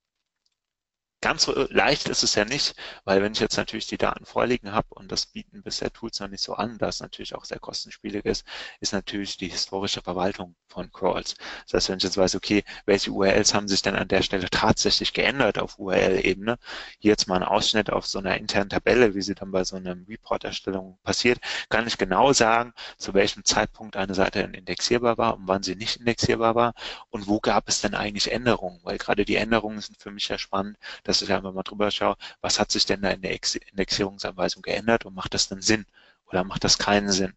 Ganz 1.20 1.44
so 1.44 1.66
leicht 1.72 2.10
ist 2.10 2.22
es 2.24 2.36
ja 2.36 2.46
nicht, 2.46 2.76
weil 3.04 3.24
wenn 3.24 3.32
ich 3.32 3.40
jetzt 3.40 3.58
natürlich 3.58 3.88
die 3.88 3.98
Daten 3.98 4.24
vorliegen 4.26 4.72
habe 4.72 4.88
und 4.92 5.12
das 5.12 5.26
bieten 5.26 5.64
bisher 5.64 5.92
Tools 5.92 6.20
noch 6.20 6.28
nicht 6.28 6.44
so 6.44 6.54
an, 6.54 6.78
da 6.78 6.90
es 6.90 7.00
natürlich 7.00 7.34
auch 7.34 7.44
sehr 7.44 7.58
kostenspielig 7.60 8.24
ist, 8.24 8.46
ist 8.82 8.94
natürlich 8.94 9.36
die 9.36 9.48
historische 9.50 10.04
Verwaltung 10.04 10.56
von 10.68 10.92
Crawls. 10.92 11.34
Das 11.64 11.74
heißt, 11.74 11.90
wenn 11.90 11.98
ich 11.98 12.04
jetzt 12.04 12.18
weiß, 12.18 12.36
okay, 12.36 12.64
welche 12.86 13.10
URLs 13.12 13.56
haben 13.56 13.68
sich 13.68 13.82
denn 13.82 13.96
an 13.96 14.08
der 14.08 14.22
Stelle 14.22 14.48
tatsächlich 14.52 15.12
geändert 15.12 15.58
auf 15.58 15.80
URL-Ebene, 15.80 16.60
hier 17.00 17.12
jetzt 17.12 17.28
mal 17.28 17.38
ein 17.38 17.44
Ausschnitt 17.44 17.90
auf 17.90 18.06
so 18.06 18.20
einer 18.20 18.38
internen 18.38 18.70
Tabelle, 18.70 19.16
wie 19.16 19.24
sie 19.24 19.34
dann 19.34 19.52
bei 19.52 19.64
so 19.64 19.76
einer 19.76 19.96
Report-Erstellung 20.08 21.00
passiert, 21.04 21.40
kann 21.70 21.88
ich 21.88 21.98
genau 21.98 22.32
sagen, 22.32 22.74
zu 23.00 23.16
welchem 23.16 23.44
Zeitpunkt 23.44 23.96
eine 23.98 24.14
Seite 24.14 24.42
indexierbar 24.42 25.18
war 25.18 25.36
und 25.36 25.48
wann 25.48 25.64
sie 25.64 25.76
nicht 25.76 25.98
indexierbar 25.98 26.54
war 26.54 26.74
und 27.10 27.28
wo 27.28 27.40
gab 27.40 27.68
es 27.70 27.82
denn 27.82 27.96
eigentlich 27.96 28.32
Änderungen, 28.32 28.80
weil 28.84 29.00
gerade 29.00 29.26
die 29.26 29.36
Änderungen 29.36 29.82
sind 29.82 30.00
für 30.00 30.12
mich 30.12 30.28
ja 30.28 30.38
spannend, 30.38 30.78
dass 31.08 31.17
ich 31.22 31.32
einfach 31.34 31.54
mal 31.54 31.64
drüber 31.64 31.92
schaue, 31.92 32.18
was 32.42 32.60
hat 32.60 32.72
sich 32.72 32.86
denn 32.86 33.02
da 33.02 33.10
in 33.12 33.22
der 33.22 33.32
Indexierungsanweisung 33.72 34.62
geändert 34.62 35.06
und 35.06 35.16
macht 35.16 35.34
das 35.34 35.50
denn 35.50 35.62
Sinn 35.62 35.86
oder 36.28 36.44
macht 36.44 36.64
das 36.64 36.78
keinen 36.78 37.12
Sinn? 37.12 37.34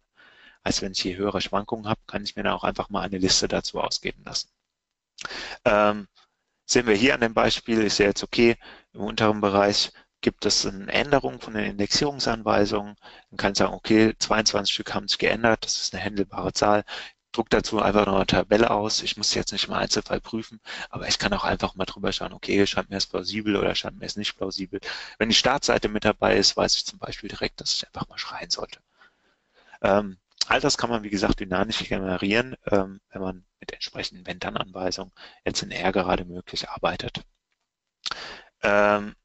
Als 0.63 0.81
wenn 0.81 0.91
ich 0.91 1.01
hier 1.01 1.17
höhere 1.17 1.41
Schwankungen 1.41 1.87
habe, 1.87 2.01
kann 2.07 2.23
ich 2.23 2.35
mir 2.35 2.43
da 2.43 2.53
auch 2.53 2.63
einfach 2.63 2.89
mal 2.89 3.01
eine 3.01 3.17
Liste 3.17 3.47
dazu 3.47 3.79
ausgeben 3.81 4.23
lassen. 4.25 4.49
Ähm, 5.65 6.07
sehen 6.65 6.87
wir 6.87 6.95
hier 6.95 7.15
an 7.15 7.21
dem 7.21 7.33
Beispiel, 7.33 7.81
ist 7.83 7.97
ja 7.99 8.07
jetzt 8.07 8.23
okay, 8.23 8.57
im 8.93 9.01
unteren 9.01 9.41
Bereich 9.41 9.91
gibt 10.21 10.45
es 10.45 10.65
eine 10.65 10.91
Änderung 10.91 11.39
von 11.41 11.53
den 11.55 11.65
Indexierungsanweisungen. 11.65 12.95
Dann 13.29 13.37
kann 13.37 13.51
ich 13.53 13.57
sagen, 13.57 13.73
okay, 13.73 14.13
22 14.17 14.73
Stück 14.73 14.93
haben 14.93 15.07
sich 15.07 15.17
geändert, 15.17 15.65
das 15.65 15.81
ist 15.81 15.93
eine 15.93 16.03
händelbare 16.03 16.53
Zahl 16.53 16.83
druck 17.31 17.49
dazu 17.49 17.81
einfach 17.81 18.05
noch 18.05 18.15
eine 18.15 18.25
Tabelle 18.25 18.71
aus. 18.71 19.03
Ich 19.03 19.17
muss 19.17 19.33
jetzt 19.33 19.51
nicht 19.51 19.67
im 19.67 19.73
Einzelfall 19.73 20.19
prüfen, 20.21 20.59
aber 20.89 21.07
ich 21.07 21.19
kann 21.19 21.33
auch 21.33 21.43
einfach 21.43 21.75
mal 21.75 21.85
drüber 21.85 22.11
schauen, 22.11 22.33
okay, 22.33 22.65
scheint 22.67 22.89
mir 22.89 22.97
es 22.97 23.07
plausibel 23.07 23.55
oder 23.55 23.73
scheint 23.75 23.99
mir 23.99 24.05
es 24.05 24.17
nicht 24.17 24.37
plausibel. 24.37 24.79
Wenn 25.17 25.29
die 25.29 25.35
Startseite 25.35 25.89
mit 25.89 26.05
dabei 26.05 26.37
ist, 26.37 26.57
weiß 26.57 26.75
ich 26.75 26.85
zum 26.85 26.99
Beispiel 26.99 27.29
direkt, 27.29 27.61
dass 27.61 27.73
ich 27.73 27.87
einfach 27.87 28.07
mal 28.09 28.17
schreien 28.17 28.49
sollte. 28.49 28.79
Ähm, 29.81 30.17
all 30.47 30.59
das 30.61 30.77
kann 30.77 30.89
man, 30.89 31.03
wie 31.03 31.09
gesagt, 31.09 31.39
dynamisch 31.39 31.79
generieren, 31.87 32.55
ähm, 32.69 32.99
wenn 33.11 33.21
man 33.21 33.45
mit 33.59 33.71
entsprechenden 33.71 34.25
Ventan-Anweisungen 34.25 35.11
jetzt 35.45 35.61
in 35.63 35.71
R 35.71 35.91
gerade 35.91 36.25
möglich 36.25 36.69
arbeitet. 36.69 37.21
Ähm, 38.63 39.15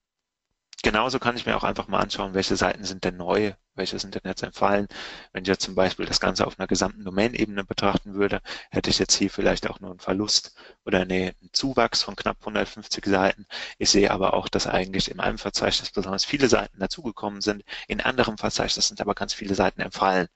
genauso 0.82 1.18
kann 1.18 1.36
ich 1.36 1.46
mir 1.46 1.56
auch 1.56 1.64
einfach 1.64 1.88
mal 1.88 2.00
anschauen, 2.00 2.34
welche 2.34 2.56
Seiten 2.56 2.84
sind 2.84 3.04
denn 3.04 3.16
neu, 3.16 3.54
welche 3.74 3.98
sind 3.98 4.14
denn 4.14 4.22
jetzt 4.24 4.42
entfallen. 4.42 4.88
Wenn 5.32 5.42
ich 5.42 5.48
jetzt 5.48 5.64
zum 5.64 5.74
Beispiel 5.74 6.06
das 6.06 6.20
Ganze 6.20 6.46
auf 6.46 6.58
einer 6.58 6.66
gesamten 6.66 7.04
Domain-Ebene 7.04 7.64
betrachten 7.64 8.14
würde, 8.14 8.40
hätte 8.70 8.90
ich 8.90 8.98
jetzt 8.98 9.14
hier 9.14 9.30
vielleicht 9.30 9.68
auch 9.68 9.80
nur 9.80 9.90
einen 9.90 10.00
Verlust 10.00 10.54
oder 10.84 11.00
einen 11.00 11.32
Zuwachs 11.52 12.02
von 12.02 12.16
knapp 12.16 12.38
150 12.40 13.04
Seiten. 13.06 13.46
Ich 13.78 13.90
sehe 13.90 14.10
aber 14.10 14.34
auch, 14.34 14.48
dass 14.48 14.66
eigentlich 14.66 15.10
in 15.10 15.20
einem 15.20 15.38
Verzeichnis 15.38 15.90
besonders 15.90 16.24
viele 16.24 16.48
Seiten 16.48 16.78
dazugekommen 16.78 17.40
sind, 17.40 17.64
in 17.88 18.00
anderem 18.00 18.38
Verzeichnis 18.38 18.88
sind 18.88 19.00
aber 19.00 19.14
ganz 19.14 19.34
viele 19.34 19.54
Seiten 19.54 19.80
entfallen. 19.80 20.28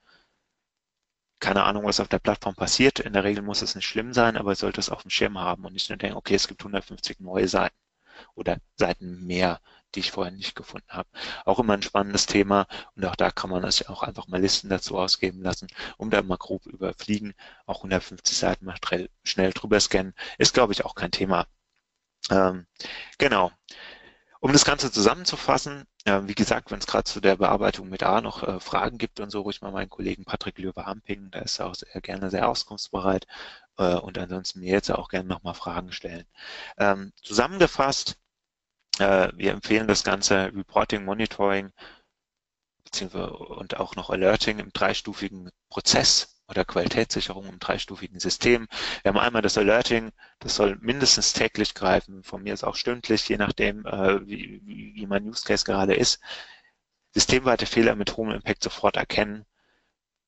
Keine 1.39 1.63
Ahnung, 1.63 1.83
was 1.85 1.99
auf 1.99 2.07
der 2.07 2.19
Plattform 2.19 2.55
passiert. 2.55 2.99
In 2.99 3.13
der 3.13 3.23
Regel 3.25 3.43
muss 3.43 3.61
es 3.63 3.75
nicht 3.75 3.85
schlimm 3.85 4.13
sein, 4.13 4.37
aber 4.37 4.55
sollte 4.55 4.79
es 4.79 4.89
auf 4.89 5.01
dem 5.01 5.09
Schirm 5.09 5.39
haben 5.39 5.65
und 5.65 5.73
nicht 5.73 5.89
nur 5.89 5.97
denken, 5.97 6.15
okay, 6.17 6.35
es 6.35 6.47
gibt 6.47 6.61
150 6.61 7.19
neue 7.19 7.47
Seiten 7.49 7.75
oder 8.35 8.57
Seiten 8.75 9.25
mehr 9.25 9.59
die 9.95 9.99
ich 10.01 10.11
vorher 10.11 10.31
nicht 10.31 10.55
gefunden 10.55 10.89
habe. 10.89 11.09
Auch 11.45 11.59
immer 11.59 11.73
ein 11.73 11.81
spannendes 11.81 12.25
Thema 12.25 12.67
und 12.95 13.05
auch 13.05 13.15
da 13.15 13.31
kann 13.31 13.49
man 13.49 13.61
das 13.61 13.79
ja 13.79 13.89
auch 13.89 14.03
einfach 14.03 14.27
mal 14.27 14.41
Listen 14.41 14.69
dazu 14.69 14.97
ausgeben 14.97 15.41
lassen, 15.41 15.67
um 15.97 16.09
da 16.09 16.21
mal 16.21 16.37
grob 16.37 16.65
überfliegen. 16.65 17.33
Auch 17.65 17.77
150 17.77 18.37
Seiten 18.37 18.65
mal 18.65 18.77
schnell 19.23 19.51
drüber 19.53 19.79
scannen, 19.79 20.13
ist 20.37 20.53
glaube 20.53 20.73
ich 20.73 20.85
auch 20.85 20.95
kein 20.95 21.11
Thema. 21.11 21.45
Ähm, 22.29 22.67
genau. 23.17 23.51
Um 24.39 24.53
das 24.53 24.65
Ganze 24.65 24.91
zusammenzufassen, 24.91 25.85
äh, 26.05 26.21
wie 26.23 26.33
gesagt, 26.33 26.71
wenn 26.71 26.79
es 26.79 26.87
gerade 26.87 27.03
zu 27.03 27.21
der 27.21 27.35
Bearbeitung 27.35 27.89
mit 27.89 28.01
A 28.01 28.21
noch 28.21 28.41
äh, 28.41 28.59
Fragen 28.59 28.97
gibt 28.97 29.19
und 29.19 29.29
so, 29.29 29.41
ruhig 29.41 29.61
mal 29.61 29.71
meinen 29.71 29.89
Kollegen 29.89 30.25
Patrick 30.25 30.57
Löwe 30.57 30.85
anpingen, 30.85 31.29
der 31.29 31.43
ist 31.43 31.61
auch 31.61 31.75
sehr 31.75 32.01
gerne 32.01 32.31
sehr 32.31 32.49
auskunftsbereit 32.49 33.27
äh, 33.77 33.95
und 33.95 34.17
ansonsten 34.17 34.61
mir 34.61 34.71
jetzt 34.71 34.89
auch 34.91 35.09
gerne 35.09 35.29
nochmal 35.29 35.53
Fragen 35.53 35.91
stellen. 35.91 36.25
Ähm, 36.77 37.13
zusammengefasst, 37.21 38.17
äh, 38.99 39.29
wir 39.35 39.51
empfehlen 39.51 39.87
das 39.87 40.03
ganze 40.03 40.53
Reporting, 40.53 41.05
Monitoring 41.05 41.71
und 42.99 43.77
auch 43.77 43.95
noch 43.95 44.09
Alerting 44.09 44.59
im 44.59 44.73
dreistufigen 44.73 45.49
Prozess 45.69 46.41
oder 46.51 46.65
Qualitätssicherung 46.65 47.47
im 47.47 47.59
dreistufigen 47.59 48.19
System. 48.19 48.67
Wir 49.01 49.09
haben 49.09 49.17
einmal 49.19 49.41
das 49.41 49.57
Alerting, 49.57 50.11
das 50.39 50.55
soll 50.55 50.77
mindestens 50.81 51.33
täglich 51.33 51.73
greifen, 51.73 52.23
von 52.23 52.43
mir 52.43 52.53
ist 52.53 52.65
auch 52.65 52.75
stündlich, 52.75 53.27
je 53.29 53.37
nachdem, 53.37 53.85
äh, 53.85 54.25
wie, 54.27 54.61
wie, 54.65 54.93
wie 54.95 55.07
mein 55.07 55.25
Use 55.25 55.43
Case 55.45 55.63
gerade 55.65 55.95
ist. 55.95 56.19
Systemweite 57.13 57.65
Fehler 57.65 57.95
mit 57.95 58.17
hohem 58.17 58.31
Impact 58.31 58.63
sofort 58.63 58.97
erkennen, 58.97 59.45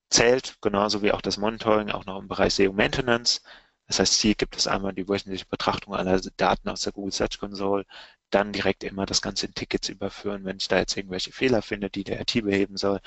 zählt, 0.09 0.57
genauso 0.61 1.01
wie 1.01 1.11
auch 1.11 1.21
das 1.21 1.37
Monitoring, 1.37 1.91
auch 1.91 2.05
noch 2.05 2.19
im 2.19 2.27
Bereich 2.27 2.53
SEO 2.55 2.71
Maintenance. 2.73 3.41
Das 3.87 3.99
heißt, 3.99 4.13
hier 4.21 4.35
gibt 4.35 4.55
es 4.55 4.67
einmal 4.67 4.93
die 4.93 5.07
wöchentliche 5.07 5.45
Betrachtung 5.45 5.93
aller 5.95 6.21
Daten 6.37 6.69
aus 6.69 6.81
der 6.81 6.93
Google 6.93 7.11
Search 7.11 7.39
Console, 7.39 7.85
dann 8.33 8.51
direkt 8.53 8.83
immer 8.83 9.05
das 9.05 9.21
Ganze 9.21 9.45
in 9.47 9.53
Tickets 9.53 9.89
überführen, 9.89 10.45
wenn 10.45 10.57
ich 10.57 10.67
da 10.67 10.77
jetzt 10.79 10.97
irgendwelche 10.97 11.31
Fehler 11.31 11.61
finde, 11.61 11.89
die 11.89 12.03
der 12.03 12.21
IT 12.21 12.33
beheben 12.33 12.77
soll. 12.77 12.99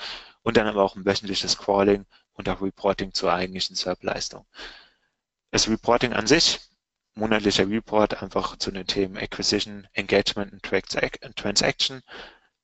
Und 0.43 0.57
dann 0.57 0.67
aber 0.67 0.83
auch 0.83 0.95
ein 0.95 1.05
wöchentliches 1.05 1.57
Crawling 1.57 2.05
und 2.33 2.49
auch 2.49 2.61
Reporting 2.61 3.13
zur 3.13 3.33
eigentlichen 3.33 3.75
SERP-Leistung. 3.75 4.45
Das 5.51 5.67
Reporting 5.69 6.13
an 6.13 6.27
sich, 6.27 6.59
monatlicher 7.15 7.67
Report 7.67 8.21
einfach 8.21 8.57
zu 8.57 8.71
den 8.71 8.87
Themen 8.87 9.17
Acquisition, 9.17 9.87
Engagement 9.93 10.53
und 10.53 10.61
Transaction 11.35 12.01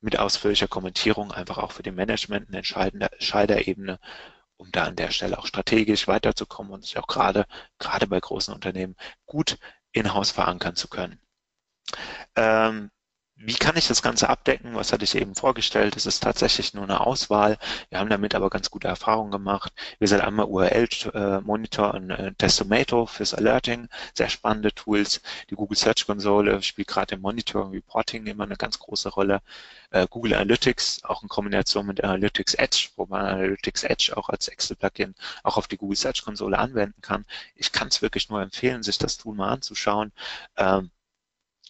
mit 0.02 0.20
ausführlicher 0.20 0.68
Kommentierung, 0.68 1.32
einfach 1.32 1.58
auch 1.58 1.72
für 1.72 1.84
den 1.84 1.96
Management 1.96 2.50
eine 2.50 2.58
entscheidende 2.58 3.10
Scheiderebene, 3.20 4.00
um 4.58 4.72
da 4.72 4.84
an 4.86 4.96
der 4.96 5.12
Stelle 5.12 5.40
auch 5.40 5.48
strategisch 5.48 6.08
weiterzukommen 6.08 6.74
und 6.74 6.84
sich 6.84 6.98
auch 6.98 7.08
gerade, 7.08 7.46
gerade 7.80 8.08
bei 8.08 8.20
großen 8.20 8.54
Unternehmen 8.54 8.96
gut 9.26 9.58
in-house 9.92 10.32
verankern 10.32 10.76
zu 10.76 10.88
können. 10.88 11.23
Ähm, 12.36 12.92
wie 13.36 13.56
kann 13.56 13.76
ich 13.76 13.88
das 13.88 14.02
Ganze 14.02 14.30
abdecken? 14.30 14.76
Was 14.76 14.94
hatte 14.94 15.04
ich 15.04 15.16
eben 15.16 15.36
vorgestellt? 15.36 15.98
Es 15.98 16.06
ist 16.06 16.22
tatsächlich 16.24 16.74
nur 16.74 16.84
eine 16.84 17.02
Auswahl. 17.02 17.58
Wir 17.90 18.00
haben 18.00 18.10
damit 18.10 18.36
aber 18.36 18.50
ganz 18.50 18.70
gute 18.70 18.88
Erfahrungen 18.88 19.32
gemacht. 19.32 19.74
Wir 20.00 20.08
sind 20.08 20.22
einmal 20.22 20.46
URL-Monitor 20.46 21.94
und 21.96 22.12
äh, 22.12 22.34
Testomato 22.36 23.06
fürs 23.08 23.34
Alerting. 23.34 23.90
Sehr 24.14 24.30
spannende 24.30 24.72
Tools. 24.74 25.22
Die 25.50 25.56
Google 25.56 25.78
Search 25.78 26.06
Konsole 26.06 26.62
spielt 26.62 26.88
gerade 26.88 27.16
im 27.16 27.22
Monitoring 27.22 27.72
Reporting 27.72 28.28
immer 28.28 28.44
eine 28.46 28.56
ganz 28.56 28.80
große 28.80 29.10
Rolle. 29.10 29.42
Äh, 29.90 30.08
Google 30.10 30.36
Analytics, 30.36 31.04
auch 31.04 31.24
in 31.24 31.28
Kombination 31.30 31.88
mit 31.88 32.04
Analytics 32.04 32.54
Edge, 32.54 32.90
wo 32.96 33.06
man 33.08 33.26
Analytics 33.26 33.84
Edge 33.84 34.14
auch 34.16 34.30
als 34.30 34.48
Excel-Plugin 34.48 35.16
auch 35.44 35.58
auf 35.58 35.68
die 35.68 35.78
Google 35.78 35.98
Search 35.98 36.24
Konsole 36.24 36.58
anwenden 36.60 37.02
kann. 37.02 37.26
Ich 37.56 37.72
kann 37.72 37.88
es 37.90 38.02
wirklich 38.02 38.30
nur 38.30 38.42
empfehlen, 38.42 38.84
sich 38.84 38.98
das 39.00 39.18
Tool 39.18 39.36
mal 39.36 39.50
anzuschauen. 39.50 40.12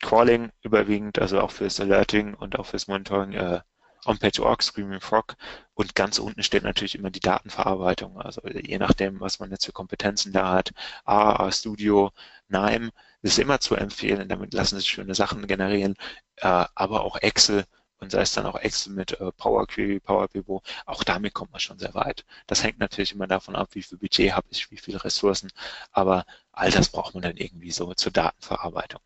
Crawling 0.04 0.52
überwiegend, 0.62 1.18
also 1.20 1.40
auch 1.40 1.52
fürs 1.52 1.80
Alerting 1.80 2.34
und 2.36 2.60
auch 2.60 2.66
fürs 2.66 2.88
Monitoring 2.88 3.34
äh, 3.34 3.62
On-Page.org, 4.06 4.62
Screaming 4.62 5.00
Frog. 5.00 5.36
Und 5.74 5.96
ganz 5.96 6.20
unten 6.20 6.44
steht 6.44 6.64
natürlich 6.64 6.96
immer 6.96 7.10
die 7.10 7.22
Datenverarbeitung. 7.22 8.20
Also 8.20 8.42
je 8.48 8.78
nachdem, 8.78 9.22
was 9.22 9.40
man 9.40 9.50
jetzt 9.52 9.66
für 9.66 9.72
Kompetenzen 9.72 10.34
da 10.34 10.52
hat, 10.52 10.74
AAA 11.06 11.52
Studio, 11.54 12.12
NIME, 12.50 12.92
ist 13.22 13.40
immer 13.40 13.60
zu 13.62 13.76
empfehlen, 13.76 14.28
damit 14.28 14.54
lassen 14.54 14.78
sich 14.78 14.90
schöne 14.90 15.16
Sachen 15.16 15.48
generieren, 15.48 15.96
äh, 16.38 16.66
aber 16.76 17.04
auch 17.06 17.16
Excel. 17.18 17.66
Und 18.00 18.12
sei 18.12 18.22
es 18.22 18.34
dann 18.34 18.46
auch 18.46 18.58
Excel 18.58 18.92
mit 18.94 19.20
äh, 19.22 19.32
Power 19.32 19.66
Query, 19.66 20.02
Power 20.02 20.28
Pivot, 20.28 20.64
auch 20.86 21.04
damit 21.06 21.34
kommt 21.34 21.52
man 21.52 21.62
schon 21.62 21.80
sehr 21.80 21.94
weit. 21.94 22.26
Das 22.48 22.62
hängt 22.64 22.80
natürlich 22.80 23.14
immer 23.14 23.28
davon 23.28 23.56
ab, 23.56 23.70
wie 23.74 23.84
viel 23.84 23.98
Budget 23.98 24.34
habe 24.34 24.48
ich, 24.52 24.70
wie 24.72 24.78
viele 24.78 25.04
Ressourcen, 25.06 25.50
aber 25.94 26.26
all 26.52 26.70
das 26.72 26.90
braucht 26.90 27.14
man 27.14 27.24
dann 27.24 27.38
irgendwie 27.38 27.72
so 27.72 27.94
zur 27.94 28.12
Datenverarbeitung. 28.12 29.00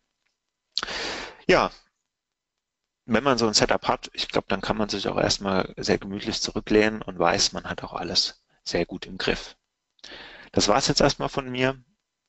Ja, 1.46 1.70
wenn 3.06 3.24
man 3.24 3.38
so 3.38 3.46
ein 3.46 3.54
Setup 3.54 3.88
hat, 3.88 4.10
ich 4.12 4.28
glaube, 4.28 4.46
dann 4.48 4.60
kann 4.60 4.76
man 4.76 4.88
sich 4.88 5.08
auch 5.08 5.16
erstmal 5.18 5.72
sehr 5.78 5.98
gemütlich 5.98 6.42
zurücklehnen 6.42 7.00
und 7.02 7.18
weiß, 7.18 7.52
man 7.52 7.64
hat 7.64 7.82
auch 7.82 7.94
alles 7.94 8.42
sehr 8.64 8.84
gut 8.84 9.06
im 9.06 9.16
Griff. 9.16 9.56
Das 10.52 10.68
war 10.68 10.76
es 10.76 10.88
jetzt 10.88 11.00
erstmal 11.00 11.30
von 11.30 11.50
mir. 11.50 11.82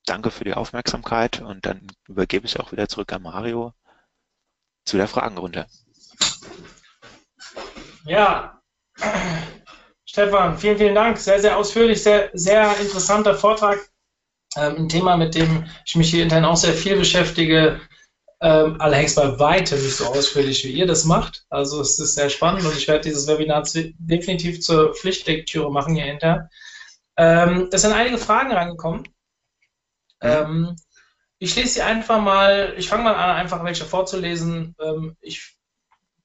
Danke 0.06 0.32
für 0.32 0.46
die 0.46 0.54
Aufmerksamkeit 0.54 1.42
und 1.42 1.66
dann 1.66 1.88
übergebe 2.08 2.46
ich 2.46 2.60
auch 2.60 2.72
wieder 2.72 2.88
zurück 2.88 3.12
an 3.12 3.22
Mario 3.22 3.74
zu 4.86 4.98
der 4.98 5.08
Fragenrunde. 5.08 5.68
Ja, 8.06 8.60
Stefan, 10.06 10.58
vielen, 10.58 10.78
vielen 10.78 10.96
Dank. 10.96 11.18
Sehr, 11.18 11.40
sehr 11.40 11.58
ausführlich, 11.58 12.02
sehr, 12.02 12.32
sehr 12.34 12.76
interessanter 12.80 13.36
Vortrag. 13.36 13.78
Ähm, 14.56 14.76
ein 14.78 14.90
Thema, 14.90 15.16
mit 15.16 15.36
dem 15.36 15.68
ich 15.86 15.96
mich 15.96 16.10
hier 16.10 16.24
intern 16.24 16.46
auch 16.46 16.58
sehr 16.58 16.74
viel 16.74 16.98
beschäftige. 16.98 17.80
Ähm, 18.42 18.80
allerdings 18.80 19.16
bei 19.16 19.38
weitem 19.38 19.82
nicht 19.84 19.98
so 19.98 20.06
ausführlich, 20.06 20.64
wie 20.64 20.72
ihr 20.72 20.88
das 20.88 21.04
macht. 21.04 21.46
Also 21.50 21.82
es 21.82 22.00
ist 22.00 22.16
sehr 22.16 22.30
spannend 22.30 22.66
und 22.66 22.78
ich 22.78 22.88
werde 22.88 23.02
dieses 23.02 23.28
Webinar 23.28 23.64
definitiv 23.74 24.62
zur 24.62 24.94
Pflichtlektüre 24.94 25.72
machen 25.72 25.96
hier 25.96 26.06
intern. 26.06 26.50
Ähm, 27.18 27.68
es 27.72 27.82
sind 27.82 27.92
einige 27.92 28.18
Fragen 28.18 28.54
reingekommen. 28.54 29.04
Ähm, 30.22 30.76
ich 31.38 31.56
lese 31.56 31.68
sie 31.76 31.82
einfach 31.82 32.22
mal, 32.22 32.76
ich 32.78 32.88
fange 32.88 33.04
mal 33.04 33.16
an, 33.16 33.36
einfach 33.36 33.64
welche 33.64 33.86
vorzulesen. 33.86 34.74
Ähm, 34.80 35.18
ich, 35.20 35.58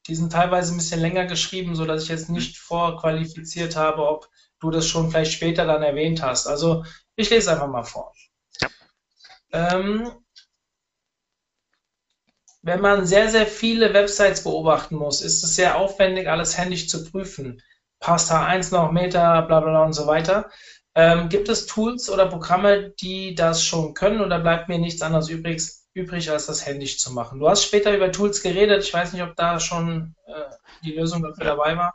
die 0.06 0.14
sind 0.14 0.32
teilweise 0.32 0.72
ein 0.72 0.76
bisschen 0.76 1.00
länger 1.00 1.26
geschrieben, 1.26 1.74
sodass 1.74 2.04
ich 2.04 2.08
jetzt 2.08 2.30
nicht 2.30 2.58
vorqualifiziert 2.58 3.74
habe, 3.74 4.06
ob 4.06 4.28
du 4.60 4.70
das 4.70 4.86
schon 4.86 5.10
vielleicht 5.10 5.32
später 5.32 5.66
dann 5.66 5.82
erwähnt 5.82 6.22
hast. 6.22 6.46
Also 6.46 6.84
ich 7.16 7.28
lese 7.30 7.52
einfach 7.52 7.68
mal 7.68 7.84
vor. 7.84 8.12
Ja. 8.60 8.68
Wenn 12.64 12.80
man 12.80 13.04
sehr, 13.04 13.28
sehr 13.28 13.46
viele 13.46 13.92
Websites 13.92 14.42
beobachten 14.42 14.96
muss, 14.96 15.20
ist 15.20 15.44
es 15.44 15.54
sehr 15.54 15.76
aufwendig, 15.76 16.30
alles 16.30 16.56
händisch 16.56 16.88
zu 16.88 17.04
prüfen. 17.04 17.60
Passt 18.00 18.32
H1 18.32 18.72
noch, 18.72 18.90
Meta, 18.90 19.42
bla 19.42 19.60
bla 19.60 19.70
bla 19.70 19.84
und 19.84 19.92
so 19.92 20.06
weiter. 20.06 20.50
Ähm, 20.94 21.28
gibt 21.28 21.50
es 21.50 21.66
Tools 21.66 22.08
oder 22.08 22.26
Programme, 22.26 22.94
die 23.00 23.34
das 23.34 23.62
schon 23.62 23.92
können 23.92 24.22
oder 24.22 24.40
bleibt 24.40 24.70
mir 24.70 24.78
nichts 24.78 25.02
anderes 25.02 25.28
übrig, 25.28 25.62
übrig, 25.92 26.30
als 26.30 26.46
das 26.46 26.64
händisch 26.64 26.98
zu 26.98 27.12
machen? 27.12 27.38
Du 27.38 27.50
hast 27.50 27.64
später 27.64 27.94
über 27.94 28.10
Tools 28.10 28.42
geredet. 28.42 28.82
Ich 28.82 28.94
weiß 28.94 29.12
nicht, 29.12 29.22
ob 29.22 29.36
da 29.36 29.60
schon 29.60 30.14
äh, 30.26 30.32
die 30.84 30.92
Lösung 30.92 31.22
dafür 31.22 31.44
dabei 31.44 31.76
war. 31.76 31.94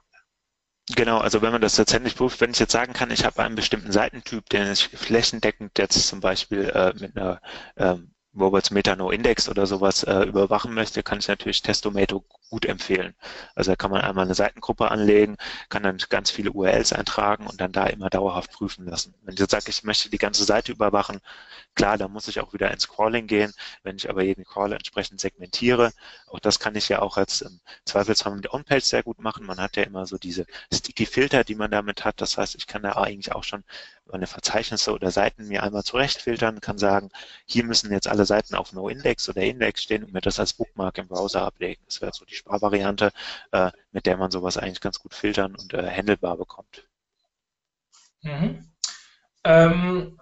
Genau, 0.95 1.17
also 1.17 1.41
wenn 1.41 1.51
man 1.51 1.61
das 1.61 1.77
jetzt 1.77 1.93
händisch 1.93 2.13
prüft, 2.13 2.41
wenn 2.41 2.51
ich 2.51 2.59
jetzt 2.59 2.73
sagen 2.73 2.93
kann, 2.93 3.09
ich 3.09 3.25
habe 3.25 3.41
einen 3.41 3.55
bestimmten 3.55 3.91
Seitentyp, 3.91 4.47
den 4.49 4.71
ich 4.71 4.87
flächendeckend 4.89 5.79
jetzt 5.79 6.07
zum 6.07 6.19
Beispiel 6.19 6.69
äh, 6.69 6.93
mit 6.99 7.17
einer 7.17 7.41
ähm, 7.75 8.11
Roberts 8.39 8.71
Metano 8.71 9.11
Index 9.11 9.49
oder 9.49 9.65
sowas 9.67 10.03
äh, 10.03 10.23
überwachen 10.23 10.73
möchte, 10.73 11.03
kann 11.03 11.19
ich 11.19 11.27
natürlich 11.27 11.61
Testomato 11.61 12.23
gut 12.49 12.65
empfehlen. 12.65 13.15
Also 13.55 13.71
da 13.71 13.75
kann 13.75 13.91
man 13.91 14.01
einmal 14.01 14.25
eine 14.25 14.33
Seitengruppe 14.33 14.91
anlegen, 14.91 15.37
kann 15.69 15.83
dann 15.83 15.97
ganz 16.09 16.31
viele 16.31 16.51
URLs 16.51 16.93
eintragen 16.93 17.47
und 17.47 17.61
dann 17.61 17.71
da 17.71 17.87
immer 17.87 18.09
dauerhaft 18.09 18.51
prüfen 18.51 18.85
lassen. 18.85 19.13
Wenn 19.23 19.35
ich 19.35 19.39
jetzt 19.39 19.51
sage, 19.51 19.69
ich 19.69 19.83
möchte 19.83 20.09
die 20.09 20.17
ganze 20.17 20.43
Seite 20.43 20.71
überwachen, 20.71 21.19
klar, 21.75 21.97
da 21.97 22.07
muss 22.07 22.27
ich 22.27 22.39
auch 22.39 22.53
wieder 22.53 22.71
ins 22.71 22.87
Crawling 22.87 23.27
gehen. 23.27 23.53
Wenn 23.83 23.97
ich 23.97 24.09
aber 24.09 24.23
jeden 24.23 24.43
Crawler 24.45 24.75
entsprechend 24.75 25.19
segmentiere, 25.19 25.91
auch 26.27 26.39
das 26.39 26.59
kann 26.59 26.75
ich 26.75 26.89
ja 26.89 27.01
auch 27.01 27.17
als 27.17 27.41
im 27.41 27.59
Zweifelsfall 27.85 28.35
mit 28.35 28.51
On-Page 28.53 28.83
sehr 28.83 29.03
gut 29.03 29.19
machen. 29.19 29.45
Man 29.45 29.59
hat 29.59 29.75
ja 29.77 29.83
immer 29.83 30.05
so 30.05 30.17
diese 30.17 30.45
Sticky-Filter, 30.73 31.43
die 31.43 31.55
man 31.55 31.71
damit 31.71 32.05
hat. 32.05 32.21
Das 32.21 32.37
heißt, 32.37 32.55
ich 32.55 32.67
kann 32.67 32.83
da 32.83 32.93
eigentlich 32.93 33.33
auch 33.33 33.43
schon 33.43 33.63
meine 34.11 34.27
Verzeichnisse 34.27 34.91
oder 34.91 35.11
Seiten 35.11 35.47
mir 35.47 35.63
einmal 35.63 35.83
zurechtfiltern, 35.83 36.61
kann 36.61 36.77
sagen, 36.77 37.09
hier 37.45 37.63
müssen 37.63 37.91
jetzt 37.91 38.07
alle 38.07 38.25
Seiten 38.25 38.55
auf 38.55 38.73
No-Index 38.73 39.29
oder 39.29 39.41
Index 39.43 39.83
stehen 39.83 40.03
und 40.03 40.13
mir 40.13 40.21
das 40.21 40.39
als 40.39 40.53
Bookmark 40.53 40.97
im 40.97 41.07
Browser 41.07 41.43
ablegen. 41.43 41.81
Das 41.85 42.01
wäre 42.01 42.11
so 42.13 42.25
die 42.25 42.35
Sparvariante, 42.39 43.11
äh, 43.51 43.71
mit 43.91 44.05
der 44.05 44.17
man 44.17 44.31
sowas 44.31 44.57
eigentlich 44.57 44.81
ganz 44.81 44.99
gut 44.99 45.13
filtern 45.13 45.55
und 45.55 45.73
äh, 45.73 45.89
handelbar 45.89 46.37
bekommt. 46.37 46.87
Mhm. 48.21 48.71
Ähm, 49.43 50.19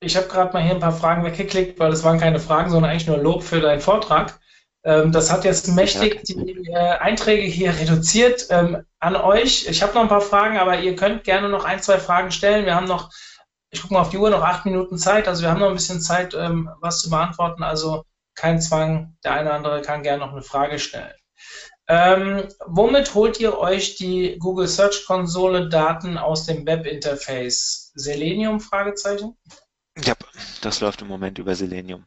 ich 0.00 0.16
habe 0.16 0.28
gerade 0.28 0.52
mal 0.52 0.62
hier 0.62 0.74
ein 0.74 0.80
paar 0.80 0.92
Fragen 0.92 1.24
weggeklickt, 1.24 1.78
weil 1.78 1.90
das 1.90 2.04
waren 2.04 2.20
keine 2.20 2.40
Fragen, 2.40 2.70
sondern 2.70 2.90
eigentlich 2.90 3.06
nur 3.06 3.18
Lob 3.18 3.42
für 3.42 3.60
deinen 3.60 3.80
Vortrag. 3.80 4.38
Ähm, 4.84 5.12
das 5.12 5.30
hat 5.30 5.44
jetzt 5.44 5.68
mächtig 5.68 6.22
die 6.24 6.70
äh, 6.70 6.98
Einträge 6.98 7.42
hier 7.42 7.76
reduziert 7.76 8.46
ähm, 8.50 8.84
an 9.00 9.16
euch. 9.16 9.66
Ich 9.68 9.82
habe 9.82 9.94
noch 9.94 10.02
ein 10.02 10.08
paar 10.08 10.20
Fragen, 10.20 10.58
aber 10.58 10.78
ihr 10.78 10.94
könnt 10.94 11.24
gerne 11.24 11.48
noch 11.48 11.64
ein, 11.64 11.82
zwei 11.82 11.98
Fragen 11.98 12.30
stellen. 12.30 12.64
Wir 12.64 12.74
haben 12.74 12.86
noch, 12.86 13.10
ich 13.70 13.82
gucke 13.82 13.94
mal 13.94 14.00
auf 14.00 14.10
die 14.10 14.18
Uhr, 14.18 14.30
noch 14.30 14.42
acht 14.42 14.64
Minuten 14.64 14.96
Zeit. 14.98 15.26
Also 15.26 15.42
wir 15.42 15.50
haben 15.50 15.60
noch 15.60 15.68
ein 15.68 15.74
bisschen 15.74 16.00
Zeit, 16.00 16.34
ähm, 16.34 16.70
was 16.80 17.00
zu 17.00 17.10
beantworten. 17.10 17.62
Also 17.64 18.04
kein 18.34 18.60
Zwang. 18.60 19.16
Der 19.24 19.32
eine 19.32 19.48
oder 19.48 19.56
andere 19.56 19.82
kann 19.82 20.04
gerne 20.04 20.24
noch 20.24 20.32
eine 20.32 20.42
Frage 20.42 20.78
stellen. 20.78 21.12
Ähm, 21.86 22.48
womit 22.66 23.14
holt 23.14 23.40
ihr 23.40 23.56
euch 23.58 23.96
die 23.96 24.36
Google 24.38 24.68
Search 24.68 25.06
Konsole 25.06 25.68
Daten 25.68 26.18
aus 26.18 26.44
dem 26.44 26.66
Webinterface? 26.66 27.92
Selenium? 27.94 28.60
Fragezeichen? 28.60 29.36
Ja, 30.04 30.14
das 30.60 30.80
läuft 30.80 31.02
im 31.02 31.08
Moment 31.08 31.38
über 31.38 31.54
Selenium. 31.54 32.06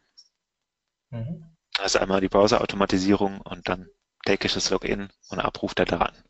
Mhm. 1.09 1.55
Ist 1.83 1.97
einmal 1.97 2.21
die 2.21 2.29
Browser-Automatisierung 2.29 3.41
und 3.41 3.67
dann 3.67 3.89
tägliches 4.25 4.69
Login 4.69 5.09
und 5.29 5.39
Abruf 5.39 5.73
der 5.73 5.85
Daten. 5.85 6.23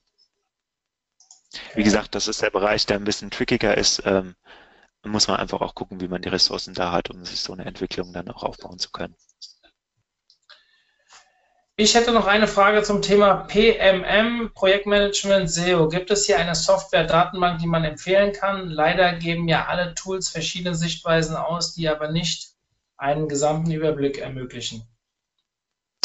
Wie 1.76 1.84
gesagt, 1.84 2.16
das 2.16 2.28
ist 2.30 2.42
der 2.42 2.50
Bereich, 2.50 2.86
der 2.86 2.98
ein 2.98 3.04
bisschen 3.04 3.32
trickiger 3.32 3.78
ist. 3.78 4.02
Ähm, 4.06 4.36
muss 5.04 5.28
man 5.28 5.38
einfach 5.38 5.62
auch 5.62 5.76
gucken, 5.76 6.00
wie 6.00 6.08
man 6.08 6.22
die 6.22 6.30
Ressourcen 6.30 6.74
da 6.74 6.92
hat, 6.92 7.10
um 7.10 7.26
sich 7.26 7.42
so 7.42 7.54
eine 7.54 7.66
Entwicklung 7.66 8.14
dann 8.14 8.30
auch 8.30 8.44
aufbauen 8.44 8.80
zu 8.80 8.92
können. 8.92 9.16
Ich 11.84 11.96
hätte 11.96 12.12
noch 12.12 12.28
eine 12.28 12.48
Frage 12.48 12.84
zum 12.84 13.02
Thema 13.02 13.48
PMM, 13.48 14.52
Projektmanagement 14.54 15.50
SEO. 15.50 15.90
Gibt 15.90 16.12
es 16.12 16.28
hier 16.28 16.38
eine 16.38 16.54
Software-Datenbank, 16.54 17.58
die 17.58 17.66
man 17.66 17.84
empfehlen 17.84 18.34
kann? 18.34 18.70
Leider 18.70 19.14
geben 19.14 19.48
ja 19.48 19.66
alle 19.66 19.96
Tools 19.96 20.30
verschiedene 20.30 20.76
Sichtweisen 20.76 21.36
aus, 21.36 21.74
die 21.74 21.90
aber 21.90 22.12
nicht 22.12 22.52
einen 22.98 23.28
gesamten 23.28 23.72
Überblick 23.72 24.20
ermöglichen. 24.20 24.84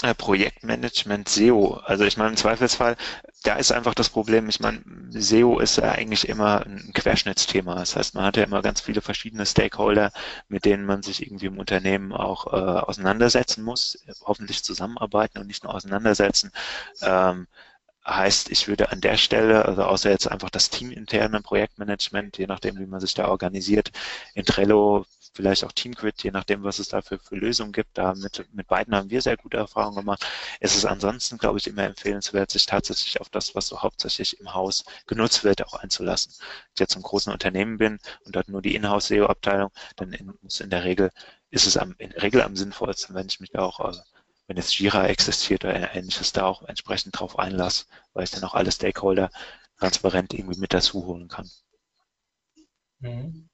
Äh, 0.02 0.14
Projektmanagement 0.14 1.26
SEO. 1.28 1.74
Also 1.84 2.04
ich 2.04 2.18
meine, 2.18 2.30
im 2.30 2.36
Zweifelsfall, 2.36 2.96
da 3.44 3.54
ist 3.56 3.72
einfach 3.72 3.94
das 3.94 4.10
Problem, 4.10 4.46
ich 4.50 4.60
meine, 4.60 4.82
SEO 5.10 5.58
ist 5.58 5.76
ja 5.78 5.90
eigentlich 5.92 6.28
immer 6.28 6.66
ein 6.66 6.92
Querschnittsthema. 6.92 7.74
Das 7.76 7.96
heißt, 7.96 8.14
man 8.14 8.24
hat 8.24 8.36
ja 8.36 8.44
immer 8.44 8.60
ganz 8.60 8.82
viele 8.82 9.00
verschiedene 9.00 9.46
Stakeholder, 9.46 10.12
mit 10.48 10.66
denen 10.66 10.84
man 10.84 11.02
sich 11.02 11.22
irgendwie 11.22 11.46
im 11.46 11.58
Unternehmen 11.58 12.12
auch 12.12 12.46
äh, 12.52 12.56
auseinandersetzen 12.56 13.64
muss, 13.64 13.98
hoffentlich 14.22 14.62
zusammenarbeiten 14.62 15.38
und 15.38 15.46
nicht 15.46 15.64
nur 15.64 15.74
auseinandersetzen. 15.74 16.52
Ähm, 17.00 17.46
heißt, 18.06 18.50
ich 18.50 18.68
würde 18.68 18.90
an 18.92 19.00
der 19.00 19.16
Stelle, 19.16 19.64
also 19.64 19.82
außer 19.84 20.10
jetzt 20.10 20.28
einfach 20.30 20.50
das 20.50 20.70
teaminterne 20.70 21.40
Projektmanagement, 21.42 22.38
je 22.38 22.46
nachdem, 22.46 22.78
wie 22.78 22.86
man 22.86 23.00
sich 23.00 23.14
da 23.14 23.28
organisiert, 23.28 23.90
in 24.34 24.44
Trello 24.44 25.06
vielleicht 25.36 25.64
auch 25.64 25.72
TeamGrid, 25.72 26.22
je 26.22 26.30
nachdem, 26.30 26.64
was 26.64 26.78
es 26.78 26.88
dafür 26.88 27.18
für 27.18 27.36
Lösungen 27.36 27.72
gibt. 27.72 27.96
Da 27.98 28.14
mit, 28.14 28.44
mit 28.52 28.66
beiden 28.66 28.94
haben 28.94 29.10
wir 29.10 29.22
sehr 29.22 29.36
gute 29.36 29.58
Erfahrungen 29.58 29.96
gemacht. 29.96 30.26
Es 30.60 30.74
ist 30.76 30.86
ansonsten, 30.86 31.38
glaube 31.38 31.58
ich, 31.58 31.66
immer 31.66 31.84
empfehlenswert, 31.84 32.50
sich 32.50 32.66
tatsächlich 32.66 33.20
auf 33.20 33.28
das, 33.28 33.54
was 33.54 33.68
so 33.68 33.82
hauptsächlich 33.82 34.40
im 34.40 34.54
Haus 34.54 34.84
genutzt 35.06 35.44
wird, 35.44 35.64
auch 35.66 35.74
einzulassen. 35.74 36.32
Wenn 36.38 36.72
ich 36.74 36.80
jetzt 36.80 36.96
im 36.96 37.02
großen 37.02 37.32
Unternehmen 37.32 37.78
bin 37.78 37.98
und 38.24 38.34
dort 38.34 38.48
nur 38.48 38.62
die 38.62 38.74
Inhouse-SEO-Abteilung, 38.74 39.70
dann 39.96 40.12
in, 40.12 40.32
in 40.58 40.70
der 40.70 40.84
Regel, 40.84 41.10
ist 41.50 41.66
es 41.66 41.76
am, 41.76 41.94
in 41.98 42.10
der 42.10 42.22
Regel 42.22 42.42
am 42.42 42.56
sinnvollsten, 42.56 43.14
wenn 43.14 43.26
ich 43.28 43.40
mich 43.40 43.50
da 43.50 43.60
auch 43.60 43.80
äh, 43.80 43.96
wenn 44.48 44.56
jetzt 44.56 44.78
Jira 44.78 45.06
existiert 45.08 45.64
oder 45.64 45.94
ähnliches, 45.94 46.32
da 46.32 46.44
auch 46.44 46.62
entsprechend 46.62 47.18
drauf 47.18 47.38
einlasse, 47.38 47.86
weil 48.12 48.24
ich 48.24 48.30
dann 48.30 48.44
auch 48.44 48.54
alle 48.54 48.70
Stakeholder 48.70 49.30
transparent 49.78 50.32
irgendwie 50.34 50.60
mit 50.60 50.72
dazu 50.72 51.04
holen 51.04 51.28
kann. 51.28 51.50
Mhm. 53.00 53.48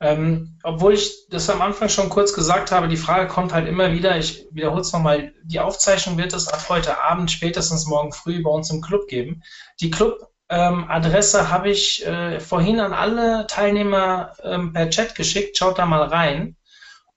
Ähm, 0.00 0.56
obwohl 0.62 0.94
ich 0.94 1.26
das 1.28 1.50
am 1.50 1.60
Anfang 1.60 1.88
schon 1.88 2.08
kurz 2.08 2.32
gesagt 2.32 2.70
habe, 2.70 2.86
die 2.86 2.96
Frage 2.96 3.26
kommt 3.26 3.52
halt 3.52 3.66
immer 3.66 3.92
wieder, 3.92 4.16
ich 4.16 4.46
wiederhole 4.52 4.82
es 4.82 4.92
nochmal, 4.92 5.32
die 5.42 5.58
Aufzeichnung 5.58 6.16
wird 6.16 6.32
es 6.32 6.46
ab 6.46 6.68
heute 6.68 7.00
Abend, 7.02 7.32
spätestens 7.32 7.86
morgen 7.86 8.12
früh 8.12 8.42
bei 8.42 8.50
uns 8.50 8.70
im 8.70 8.80
Club 8.80 9.08
geben. 9.08 9.42
Die 9.80 9.90
Club-Adresse 9.90 11.38
ähm, 11.40 11.50
habe 11.50 11.70
ich 11.70 12.06
äh, 12.06 12.38
vorhin 12.38 12.78
an 12.78 12.92
alle 12.92 13.46
Teilnehmer 13.48 14.34
ähm, 14.44 14.72
per 14.72 14.88
Chat 14.88 15.16
geschickt, 15.16 15.56
schaut 15.56 15.78
da 15.78 15.86
mal 15.86 16.04
rein. 16.04 16.56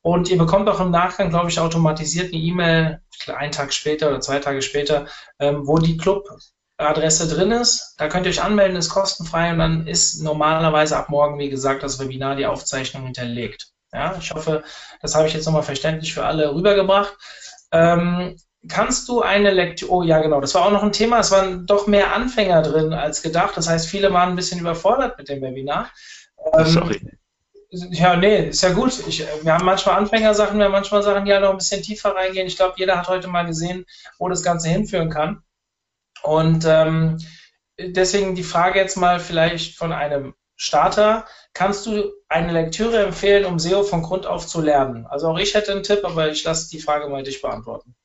Und 0.01 0.29
ihr 0.29 0.38
bekommt 0.39 0.67
auch 0.67 0.79
im 0.79 0.89
Nachgang, 0.89 1.29
glaube 1.29 1.49
ich, 1.49 1.59
automatisiert 1.59 2.34
eine 2.34 2.41
E-Mail, 2.41 3.01
einen 3.27 3.51
Tag 3.51 3.71
später 3.71 4.09
oder 4.09 4.19
zwei 4.19 4.39
Tage 4.39 4.63
später, 4.63 5.05
ähm, 5.38 5.67
wo 5.67 5.77
die 5.77 5.97
Club-Adresse 6.82 7.27
drin 7.27 7.51
ist. 7.51 7.95
Da 7.97 8.07
könnt 8.07 8.25
ihr 8.25 8.32
euch 8.32 8.41
anmelden, 8.41 8.75
ist 8.75 8.89
kostenfrei 8.89 9.51
und 9.51 9.59
dann 9.59 9.88
ist 9.88 10.21
normalerweise 10.21 10.97
ab 10.97 11.09
morgen, 11.09 11.38
wie 11.39 11.49
gesagt, 11.49 11.84
das 11.84 11.99
Webinar, 11.99 12.36
die 12.36 12.45
Aufzeichnung 12.45 13.03
hinterlegt. 13.03 13.67
Ja, 13.93 14.15
ich 14.19 14.32
hoffe, 14.32 14.63
das 15.01 15.15
habe 15.15 15.27
ich 15.27 15.34
jetzt 15.34 15.45
nochmal 15.45 15.63
verständlich 15.63 16.13
für 16.13 16.25
alle 16.25 16.53
rübergebracht. 16.55 17.15
Ähm, 17.71 18.36
kannst 18.67 19.07
du 19.09 19.21
eine 19.21 19.51
Lektüre, 19.51 19.91
oh 19.91 20.03
ja 20.03 20.19
genau, 20.19 20.41
das 20.41 20.55
war 20.55 20.65
auch 20.65 20.71
noch 20.71 20.84
ein 20.84 20.91
Thema, 20.91 21.19
es 21.19 21.32
waren 21.32 21.65
doch 21.65 21.88
mehr 21.88 22.15
Anfänger 22.15 22.61
drin 22.61 22.93
als 22.93 23.21
gedacht, 23.21 23.57
das 23.57 23.67
heißt, 23.69 23.88
viele 23.88 24.11
waren 24.13 24.29
ein 24.29 24.36
bisschen 24.36 24.59
überfordert 24.59 25.17
mit 25.17 25.29
dem 25.29 25.41
Webinar. 25.41 25.89
Ähm, 26.53 26.65
Sorry. 26.65 26.99
Ja, 27.73 28.17
nee, 28.17 28.49
ist 28.49 28.63
ja 28.63 28.73
gut. 28.73 29.07
Ich, 29.07 29.25
wir 29.43 29.53
haben 29.53 29.63
manchmal 29.63 29.95
Anfängersachen, 29.95 30.57
wir 30.57 30.65
haben 30.65 30.73
manchmal 30.73 31.03
Sachen, 31.03 31.23
die 31.23 31.32
halt 31.32 31.43
noch 31.43 31.51
ein 31.51 31.57
bisschen 31.57 31.82
tiefer 31.82 32.13
reingehen. 32.13 32.47
Ich 32.47 32.57
glaube, 32.57 32.73
jeder 32.75 32.97
hat 32.97 33.07
heute 33.07 33.29
mal 33.29 33.45
gesehen, 33.45 33.86
wo 34.19 34.27
das 34.27 34.43
Ganze 34.43 34.67
hinführen 34.67 35.09
kann. 35.09 35.41
Und 36.24 36.65
ähm, 36.65 37.17
deswegen 37.80 38.36
die 38.36 38.43
Frage 38.43 38.80
jetzt 38.80 38.97
mal 38.97 39.19
vielleicht 39.19 39.78
von 39.78 39.91
einem 39.91 40.34
Starter. 40.55 41.26
Kannst 41.53 41.88
du 41.88 42.11
eine 42.30 42.53
Lektüre 42.53 43.03
empfehlen, 43.03 43.45
um 43.45 43.57
SEO 43.57 43.84
von 43.84 44.03
Grund 44.03 44.28
auf 44.28 44.45
zu 44.45 44.61
lernen? 44.61 45.07
Also 45.07 45.28
auch 45.28 45.39
ich 45.39 45.55
hätte 45.55 45.72
einen 45.72 45.84
Tipp, 45.84 46.01
aber 46.03 46.30
ich 46.30 46.43
lasse 46.43 46.69
die 46.69 46.80
Frage 46.80 47.09
mal 47.09 47.24
dich 47.24 47.41
beantworten. 47.41 47.95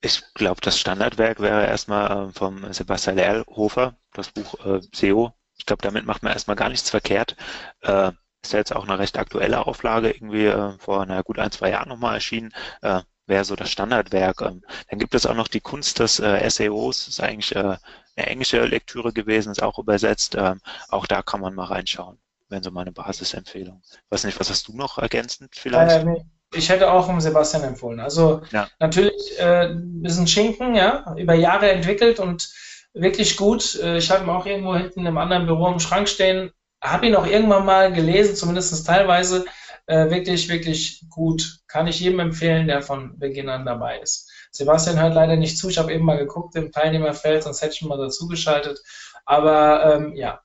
Ich 0.00 0.22
glaube, 0.34 0.60
das 0.62 0.78
Standardwerk 0.78 1.40
wäre 1.40 1.66
erstmal 1.66 2.28
äh, 2.28 2.32
vom 2.32 2.72
Sebastian 2.72 3.18
Erlhofer, 3.18 3.96
das 4.14 4.30
Buch 4.30 4.54
äh, 4.64 4.80
SEO. 4.94 5.34
Ich 5.58 5.66
glaube, 5.66 5.82
damit 5.82 6.06
macht 6.06 6.22
man 6.22 6.32
erstmal 6.32 6.56
gar 6.56 6.68
nichts 6.68 6.88
verkehrt. 6.88 7.36
Äh, 7.82 8.12
ist 8.42 8.52
ja 8.52 8.60
jetzt 8.60 8.74
auch 8.74 8.84
eine 8.84 8.98
recht 8.98 9.18
aktuelle 9.18 9.66
Auflage, 9.66 10.10
irgendwie 10.10 10.46
äh, 10.46 10.78
vor 10.78 11.04
na, 11.04 11.22
gut 11.22 11.38
ein, 11.38 11.50
zwei 11.50 11.70
Jahren 11.70 11.88
nochmal 11.88 12.14
erschienen. 12.14 12.54
Äh, 12.80 13.02
Wäre 13.28 13.44
so 13.44 13.54
das 13.56 13.70
Standardwerk. 13.70 14.40
Ähm, 14.40 14.62
dann 14.90 14.98
gibt 14.98 15.14
es 15.14 15.26
auch 15.26 15.34
noch 15.34 15.48
die 15.48 15.60
Kunst 15.60 16.00
des 16.00 16.18
äh, 16.18 16.48
SEOs, 16.48 17.08
ist 17.08 17.20
eigentlich 17.20 17.54
äh, 17.54 17.76
eine 18.16 18.26
englische 18.26 18.64
Lektüre 18.64 19.12
gewesen, 19.12 19.52
ist 19.52 19.62
auch 19.62 19.78
übersetzt. 19.78 20.34
Ähm, 20.34 20.60
auch 20.88 21.06
da 21.06 21.22
kann 21.22 21.40
man 21.40 21.54
mal 21.54 21.66
reinschauen, 21.66 22.18
wenn 22.48 22.62
so 22.62 22.70
meine 22.70 22.92
Basisempfehlung. 22.92 23.82
Weiß 24.10 24.24
nicht, 24.24 24.40
was 24.40 24.50
hast 24.50 24.66
du 24.68 24.76
noch 24.76 24.98
ergänzend 24.98 25.54
vielleicht? 25.54 26.04
Äh, 26.04 26.24
ich 26.54 26.68
hätte 26.70 26.90
auch 26.90 27.08
um 27.08 27.20
Sebastian 27.20 27.62
empfohlen. 27.62 28.00
Also 28.00 28.42
ja. 28.50 28.68
natürlich 28.80 29.38
äh, 29.38 29.68
ein 29.68 30.02
bisschen 30.02 30.26
Schinken, 30.26 30.74
ja, 30.74 31.14
über 31.16 31.34
Jahre 31.34 31.70
entwickelt 31.70 32.18
und 32.18 32.50
wirklich 32.94 33.36
gut. 33.36 33.78
Äh, 33.82 33.98
ich 33.98 34.10
habe 34.10 34.24
ihn 34.24 34.30
auch 34.30 34.46
irgendwo 34.46 34.74
hinten 34.74 35.04
im 35.04 35.18
anderen 35.18 35.46
Büro 35.46 35.68
im 35.70 35.78
Schrank 35.78 36.08
stehen 36.08 36.50
habe 36.80 37.06
ihn 37.06 37.16
auch 37.16 37.26
irgendwann 37.26 37.64
mal 37.64 37.92
gelesen, 37.92 38.36
zumindest 38.36 38.86
teilweise. 38.86 39.44
Äh, 39.88 40.10
wirklich, 40.10 40.50
wirklich 40.50 41.02
gut. 41.08 41.60
Kann 41.66 41.86
ich 41.86 42.00
jedem 42.00 42.20
empfehlen, 42.20 42.66
der 42.66 42.82
von 42.82 43.18
Beginn 43.18 43.48
an 43.48 43.64
dabei 43.64 44.00
ist. 44.00 44.30
Sebastian 44.50 45.00
hört 45.00 45.14
leider 45.14 45.36
nicht 45.36 45.56
zu. 45.56 45.70
Ich 45.70 45.78
habe 45.78 45.94
eben 45.94 46.04
mal 46.04 46.18
geguckt 46.18 46.54
im 46.56 46.70
Teilnehmerfeld, 46.70 47.42
sonst 47.42 47.62
hätte 47.62 47.72
ich 47.72 47.82
ihn 47.82 47.88
mal 47.88 47.96
dazugeschaltet. 47.96 48.80
Aber 49.24 49.94
ähm, 49.94 50.14
ja. 50.14 50.42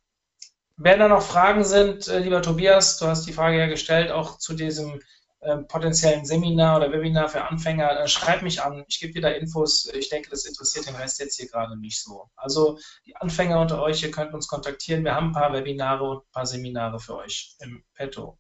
Wenn 0.78 1.00
da 1.00 1.10
noch 1.10 1.22
Fragen 1.22 1.66
sind, 1.66 2.08
äh, 2.08 2.20
lieber 2.20 2.42
Tobias, 2.42 2.98
du 3.00 3.08
hast 3.08 3.28
die 3.28 3.34
Frage 3.34 3.60
ja 3.60 3.68
gestellt, 3.68 4.12
auch 4.12 4.38
zu 4.38 4.54
diesem 4.54 5.02
ähm, 5.42 5.68
potenziellen 5.68 6.26
Seminar 6.26 6.78
oder 6.78 6.92
Webinar 6.94 7.28
für 7.28 7.44
Anfänger, 7.44 8.00
äh, 8.00 8.08
schreib 8.08 8.44
mich 8.44 8.62
an. 8.62 8.86
Ich 8.88 9.02
gebe 9.02 9.12
dir 9.12 9.22
da 9.22 9.30
Infos. 9.30 9.92
Ich 9.94 10.08
denke, 10.08 10.30
das 10.30 10.46
interessiert 10.46 10.88
den 10.88 10.96
Rest 10.96 11.20
jetzt 11.20 11.36
hier 11.36 11.50
gerade 11.50 11.78
nicht 11.78 12.02
so. 12.02 12.30
Also 12.38 12.80
die 13.06 13.16
Anfänger 13.18 13.60
unter 13.60 13.82
euch, 13.82 14.02
ihr 14.04 14.12
könnt 14.12 14.34
uns 14.34 14.48
kontaktieren. 14.48 15.04
Wir 15.04 15.16
haben 15.16 15.28
ein 15.28 15.34
paar 15.34 15.52
Webinare 15.52 16.04
und 16.06 16.20
ein 16.20 16.32
paar 16.32 16.46
Seminare 16.46 17.00
für 17.00 17.18
euch 17.18 17.58
im 17.60 17.84
Petto. 17.94 18.38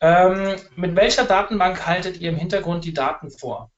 Ähm, 0.00 0.56
mit 0.76 0.96
welcher 0.96 1.24
Datenbank 1.24 1.86
haltet 1.86 2.18
ihr 2.20 2.30
im 2.30 2.36
Hintergrund 2.36 2.84
die 2.84 2.94
Daten 2.94 3.30
vor? 3.30 3.70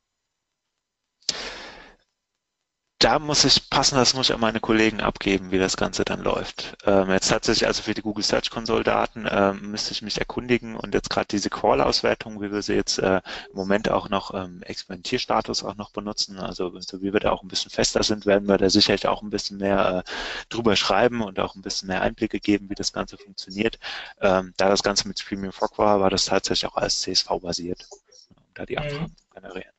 Da 3.07 3.21
muss 3.21 3.45
ich 3.45 3.71
passen, 3.71 3.95
das 3.95 4.15
muss 4.15 4.31
ich 4.31 4.35
an 4.35 4.41
meine 4.41 4.59
Kollegen 4.59 5.01
abgeben, 5.01 5.53
wie 5.53 5.61
das 5.61 5.77
Ganze 5.77 6.05
dann 6.05 6.25
läuft. 6.25 6.77
Ähm, 6.87 7.09
jetzt 7.13 7.29
tatsächlich 7.29 7.69
also 7.69 7.81
für 7.81 7.95
die 7.95 8.03
Google 8.03 8.25
Search 8.25 8.51
Console 8.51 8.83
Daten 8.83 9.29
ähm, 9.31 9.71
müsste 9.71 9.93
ich 9.93 10.03
mich 10.03 10.19
erkundigen 10.19 10.75
und 10.75 10.93
jetzt 10.93 11.09
gerade 11.09 11.29
diese 11.29 11.49
Crawl-Auswertung, 11.49 12.43
wie 12.43 12.51
wir 12.51 12.63
sie 12.63 12.75
jetzt 12.75 12.99
äh, 12.99 13.21
im 13.49 13.55
Moment 13.55 13.89
auch 13.89 14.09
noch 14.09 14.35
ähm, 14.35 14.61
Experimentierstatus 14.65 15.63
auch 15.63 15.77
noch 15.77 15.93
benutzen, 15.93 16.41
also 16.41 16.81
so 16.81 17.01
wie 17.01 17.13
wir 17.13 17.21
da 17.21 17.31
auch 17.31 17.45
ein 17.45 17.49
bisschen 17.49 17.71
fester 17.71 18.03
sind, 18.03 18.27
werden 18.27 18.49
wir 18.49 18.59
da 18.59 18.69
sicherlich 18.71 19.07
auch 19.07 19.23
ein 19.23 19.31
bisschen 19.31 19.59
mehr 19.59 20.05
äh, 20.05 20.11
drüber 20.49 20.75
schreiben 20.75 21.23
und 21.23 21.39
auch 21.39 21.55
ein 21.55 21.63
bisschen 21.63 21.87
mehr 21.87 22.03
Einblicke 22.03 22.41
geben, 22.41 22.71
wie 22.71 22.75
das 22.75 22.93
Ganze 22.93 23.19
funktioniert. 23.19 23.79
Ähm, 24.21 24.53
da 24.57 24.69
das 24.69 24.83
Ganze 24.83 25.07
mit 25.07 25.25
Premium 25.25 25.53
Frog 25.53 25.79
war, 25.79 26.01
war 26.01 26.11
das 26.11 26.25
tatsächlich 26.25 26.69
auch 26.69 26.77
als 26.77 27.03
CSV 27.03 27.29
basiert, 27.41 27.87
um 28.31 28.43
da 28.55 28.67
die 28.67 28.79
Anfragen 28.79 29.05
mhm. 29.05 29.17
zu 29.17 29.31
generieren. 29.33 29.73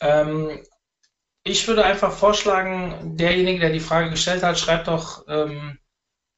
Ähm, 0.00 0.62
ich 1.44 1.68
würde 1.68 1.84
einfach 1.84 2.12
vorschlagen, 2.12 3.16
derjenige, 3.16 3.60
der 3.60 3.70
die 3.70 3.80
Frage 3.80 4.10
gestellt 4.10 4.42
hat, 4.42 4.58
schreibt 4.58 4.88
doch 4.88 5.24
ähm, 5.28 5.78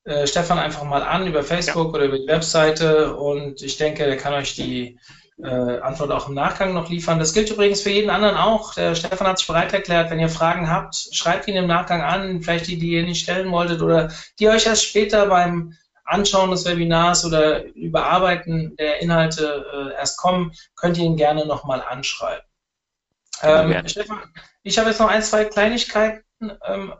äh, 0.04 0.26
Stefan 0.26 0.58
einfach 0.58 0.82
mal 0.82 1.02
an 1.02 1.26
über 1.26 1.42
Facebook 1.42 1.92
ja. 1.92 1.94
oder 1.94 2.04
über 2.06 2.18
die 2.18 2.26
Webseite 2.26 3.14
und 3.14 3.62
ich 3.62 3.76
denke, 3.76 4.04
der 4.04 4.16
kann 4.16 4.34
euch 4.34 4.56
die 4.56 4.98
äh, 5.42 5.78
Antwort 5.80 6.10
auch 6.10 6.28
im 6.28 6.34
Nachgang 6.34 6.74
noch 6.74 6.90
liefern. 6.90 7.18
Das 7.20 7.34
gilt 7.34 7.50
übrigens 7.50 7.82
für 7.82 7.90
jeden 7.90 8.10
anderen 8.10 8.36
auch. 8.36 8.74
Der 8.74 8.94
Stefan 8.96 9.28
hat 9.28 9.38
sich 9.38 9.46
bereit 9.46 9.72
erklärt, 9.72 10.10
wenn 10.10 10.18
ihr 10.18 10.28
Fragen 10.28 10.68
habt, 10.68 10.96
schreibt 11.12 11.46
ihn 11.46 11.56
im 11.56 11.66
Nachgang 11.66 12.02
an, 12.02 12.42
vielleicht 12.42 12.66
die, 12.66 12.78
die 12.78 12.92
ihr 12.92 13.04
nicht 13.04 13.22
stellen 13.22 13.50
wolltet 13.52 13.82
oder 13.82 14.10
die 14.40 14.48
euch 14.48 14.66
erst 14.66 14.86
später 14.86 15.26
beim 15.26 15.74
Anschauen 16.04 16.50
des 16.50 16.64
Webinars 16.64 17.24
oder 17.24 17.64
Überarbeiten 17.64 18.76
der 18.76 19.00
Inhalte 19.00 19.66
äh, 19.72 19.94
erst 19.94 20.18
kommen, 20.18 20.52
könnt 20.74 20.98
ihr 20.98 21.04
ihn 21.04 21.16
gerne 21.16 21.46
nochmal 21.46 21.82
anschreiben. 21.82 22.44
Ähm, 23.42 23.86
Stefan, 23.86 24.22
ich 24.66 24.78
habe 24.78 24.90
jetzt 24.90 24.98
noch 24.98 25.08
ein, 25.08 25.22
zwei 25.22 25.44
Kleinigkeiten 25.44 26.22
ähm, 26.66 26.92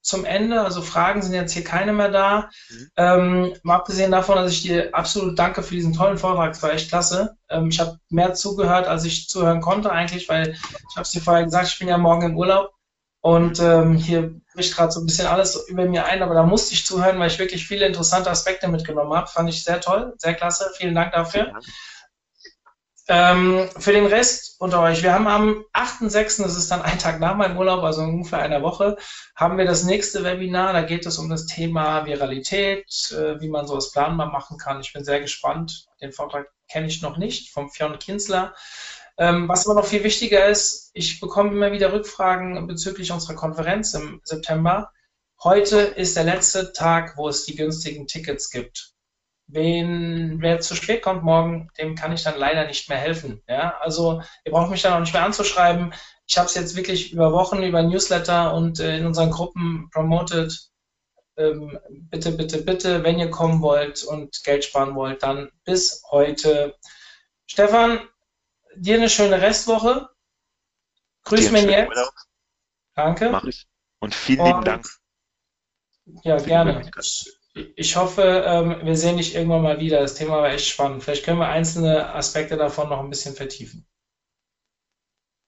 zum 0.00 0.24
Ende. 0.24 0.60
Also 0.60 0.80
Fragen 0.80 1.22
sind 1.22 1.34
jetzt 1.34 1.52
hier 1.52 1.64
keine 1.64 1.92
mehr 1.92 2.10
da. 2.10 2.50
Mhm. 2.68 2.90
Ähm, 2.96 3.54
mal 3.64 3.76
abgesehen 3.76 4.12
davon, 4.12 4.36
dass 4.36 4.52
ich 4.52 4.62
dir 4.62 4.94
absolut 4.94 5.36
danke 5.36 5.64
für 5.64 5.74
diesen 5.74 5.92
tollen 5.92 6.18
Vortrag. 6.18 6.52
Es 6.52 6.62
war 6.62 6.72
echt 6.72 6.88
klasse. 6.88 7.36
Ähm, 7.48 7.68
ich 7.68 7.80
habe 7.80 7.98
mehr 8.10 8.34
zugehört, 8.34 8.86
als 8.86 9.04
ich 9.04 9.28
zuhören 9.28 9.60
konnte 9.60 9.90
eigentlich, 9.90 10.28
weil 10.28 10.50
ich 10.52 10.96
habe 10.96 11.02
es 11.02 11.10
dir 11.10 11.20
vorher 11.20 11.44
gesagt, 11.44 11.68
ich 11.68 11.78
bin 11.80 11.88
ja 11.88 11.98
morgen 11.98 12.22
im 12.22 12.36
Urlaub. 12.36 12.72
Und 13.22 13.58
ähm, 13.58 13.96
hier 13.96 14.40
bricht 14.54 14.74
gerade 14.74 14.92
so 14.92 15.00
ein 15.00 15.06
bisschen 15.06 15.26
alles 15.26 15.68
über 15.68 15.84
mir 15.84 16.06
ein, 16.06 16.22
aber 16.22 16.34
da 16.34 16.42
musste 16.44 16.72
ich 16.72 16.86
zuhören, 16.86 17.18
weil 17.18 17.28
ich 17.28 17.38
wirklich 17.38 17.66
viele 17.66 17.86
interessante 17.86 18.30
Aspekte 18.30 18.68
mitgenommen 18.68 19.12
habe. 19.12 19.26
Fand 19.26 19.50
ich 19.50 19.62
sehr 19.62 19.80
toll, 19.80 20.14
sehr 20.16 20.34
klasse. 20.34 20.70
Vielen 20.78 20.94
Dank 20.94 21.12
dafür. 21.12 21.48
Ja. 21.48 21.58
Ähm, 23.12 23.68
für 23.76 23.90
den 23.90 24.06
Rest 24.06 24.54
unter 24.60 24.80
euch, 24.82 25.02
wir 25.02 25.12
haben 25.12 25.26
am 25.26 25.64
8.6., 25.74 26.44
das 26.44 26.56
ist 26.56 26.70
dann 26.70 26.80
ein 26.80 27.00
Tag 27.00 27.18
nach 27.18 27.34
meinem 27.34 27.58
Urlaub, 27.58 27.82
also 27.82 28.02
ungefähr 28.02 28.38
einer 28.38 28.62
Woche, 28.62 28.96
haben 29.34 29.58
wir 29.58 29.64
das 29.64 29.82
nächste 29.82 30.22
Webinar. 30.22 30.72
Da 30.72 30.82
geht 30.82 31.04
es 31.06 31.18
um 31.18 31.28
das 31.28 31.46
Thema 31.46 32.06
Viralität, 32.06 32.86
äh, 33.10 33.40
wie 33.40 33.48
man 33.48 33.66
sowas 33.66 33.90
planbar 33.90 34.30
machen 34.30 34.58
kann. 34.58 34.80
Ich 34.80 34.92
bin 34.92 35.02
sehr 35.02 35.18
gespannt. 35.18 35.88
Den 36.00 36.12
Vortrag 36.12 36.52
kenne 36.68 36.86
ich 36.86 37.02
noch 37.02 37.16
nicht 37.16 37.52
vom 37.52 37.68
Fionn 37.68 37.98
Kinsler. 37.98 38.54
Ähm, 39.18 39.48
was 39.48 39.66
aber 39.66 39.80
noch 39.80 39.88
viel 39.88 40.04
wichtiger 40.04 40.46
ist, 40.46 40.92
ich 40.94 41.18
bekomme 41.18 41.50
immer 41.50 41.72
wieder 41.72 41.92
Rückfragen 41.92 42.64
bezüglich 42.68 43.10
unserer 43.10 43.34
Konferenz 43.34 43.92
im 43.92 44.20
September. 44.22 44.92
Heute 45.42 45.78
ist 45.80 46.14
der 46.14 46.24
letzte 46.24 46.72
Tag, 46.72 47.16
wo 47.16 47.28
es 47.28 47.44
die 47.44 47.56
günstigen 47.56 48.06
Tickets 48.06 48.50
gibt. 48.50 48.89
Wen, 49.52 50.40
wer 50.40 50.60
zu 50.60 50.74
spät 50.74 51.02
kommt 51.02 51.24
morgen, 51.24 51.70
dem 51.78 51.96
kann 51.96 52.12
ich 52.12 52.22
dann 52.22 52.38
leider 52.38 52.66
nicht 52.66 52.88
mehr 52.88 52.98
helfen. 52.98 53.42
Ja? 53.48 53.76
Also 53.80 54.22
ihr 54.44 54.52
braucht 54.52 54.70
mich 54.70 54.82
dann 54.82 54.92
auch 54.92 55.00
nicht 55.00 55.12
mehr 55.12 55.24
anzuschreiben. 55.24 55.92
Ich 56.26 56.38
habe 56.38 56.46
es 56.46 56.54
jetzt 56.54 56.76
wirklich 56.76 57.12
über 57.12 57.32
Wochen, 57.32 57.62
über 57.62 57.82
Newsletter 57.82 58.54
und 58.54 58.78
äh, 58.78 58.98
in 58.98 59.06
unseren 59.06 59.30
Gruppen 59.30 59.90
promoted. 59.90 60.56
Ähm, 61.36 61.78
bitte, 61.90 62.32
bitte, 62.32 62.62
bitte, 62.62 63.02
wenn 63.02 63.18
ihr 63.18 63.30
kommen 63.30 63.62
wollt 63.62 64.04
und 64.04 64.42
Geld 64.44 64.64
sparen 64.64 64.94
wollt, 64.94 65.22
dann 65.22 65.50
bis 65.64 66.02
heute. 66.10 66.76
Stefan, 67.46 68.00
dir 68.76 68.96
eine 68.96 69.08
schöne 69.08 69.40
Restwoche. 69.40 70.08
Grüß 71.24 71.50
mich 71.50 71.64
jetzt. 71.64 71.92
Danke. 72.94 73.30
Mach 73.30 73.44
ich. 73.44 73.66
Und 73.98 74.14
vielen 74.14 74.44
lieben 74.44 74.64
Dank. 74.64 74.86
Ja, 76.22 76.36
gerne 76.36 76.90
ich 77.54 77.96
hoffe, 77.96 78.44
ähm, 78.46 78.76
wir 78.82 78.96
sehen 78.96 79.16
dich 79.16 79.34
irgendwann 79.34 79.62
mal 79.62 79.80
wieder. 79.80 80.00
Das 80.00 80.14
Thema 80.14 80.38
war 80.38 80.50
echt 80.50 80.68
spannend. 80.68 81.02
Vielleicht 81.02 81.24
können 81.24 81.38
wir 81.38 81.48
einzelne 81.48 82.14
Aspekte 82.14 82.56
davon 82.56 82.88
noch 82.88 83.00
ein 83.00 83.10
bisschen 83.10 83.34
vertiefen. 83.34 83.86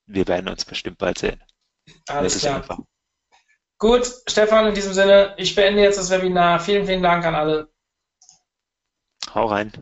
wir 0.07 0.27
werden 0.27 0.49
uns 0.49 0.65
bestimmt 0.65 0.99
bald 0.99 1.19
sehen. 1.19 1.43
Alles 2.09 2.41
klar. 2.41 2.57
Einfach. 2.57 2.79
Gut, 3.79 4.07
Stefan, 4.29 4.69
in 4.69 4.75
diesem 4.75 4.93
Sinne, 4.93 5.35
ich 5.39 5.55
beende 5.55 5.83
jetzt 5.83 5.99
das 5.99 6.11
Webinar. 6.11 6.61
Vielen, 6.61 6.87
vielen 6.87 7.03
Dank 7.03 7.25
an 7.25 7.35
alle. 7.35 7.73
Hau 9.35 9.47
rein. 9.47 9.73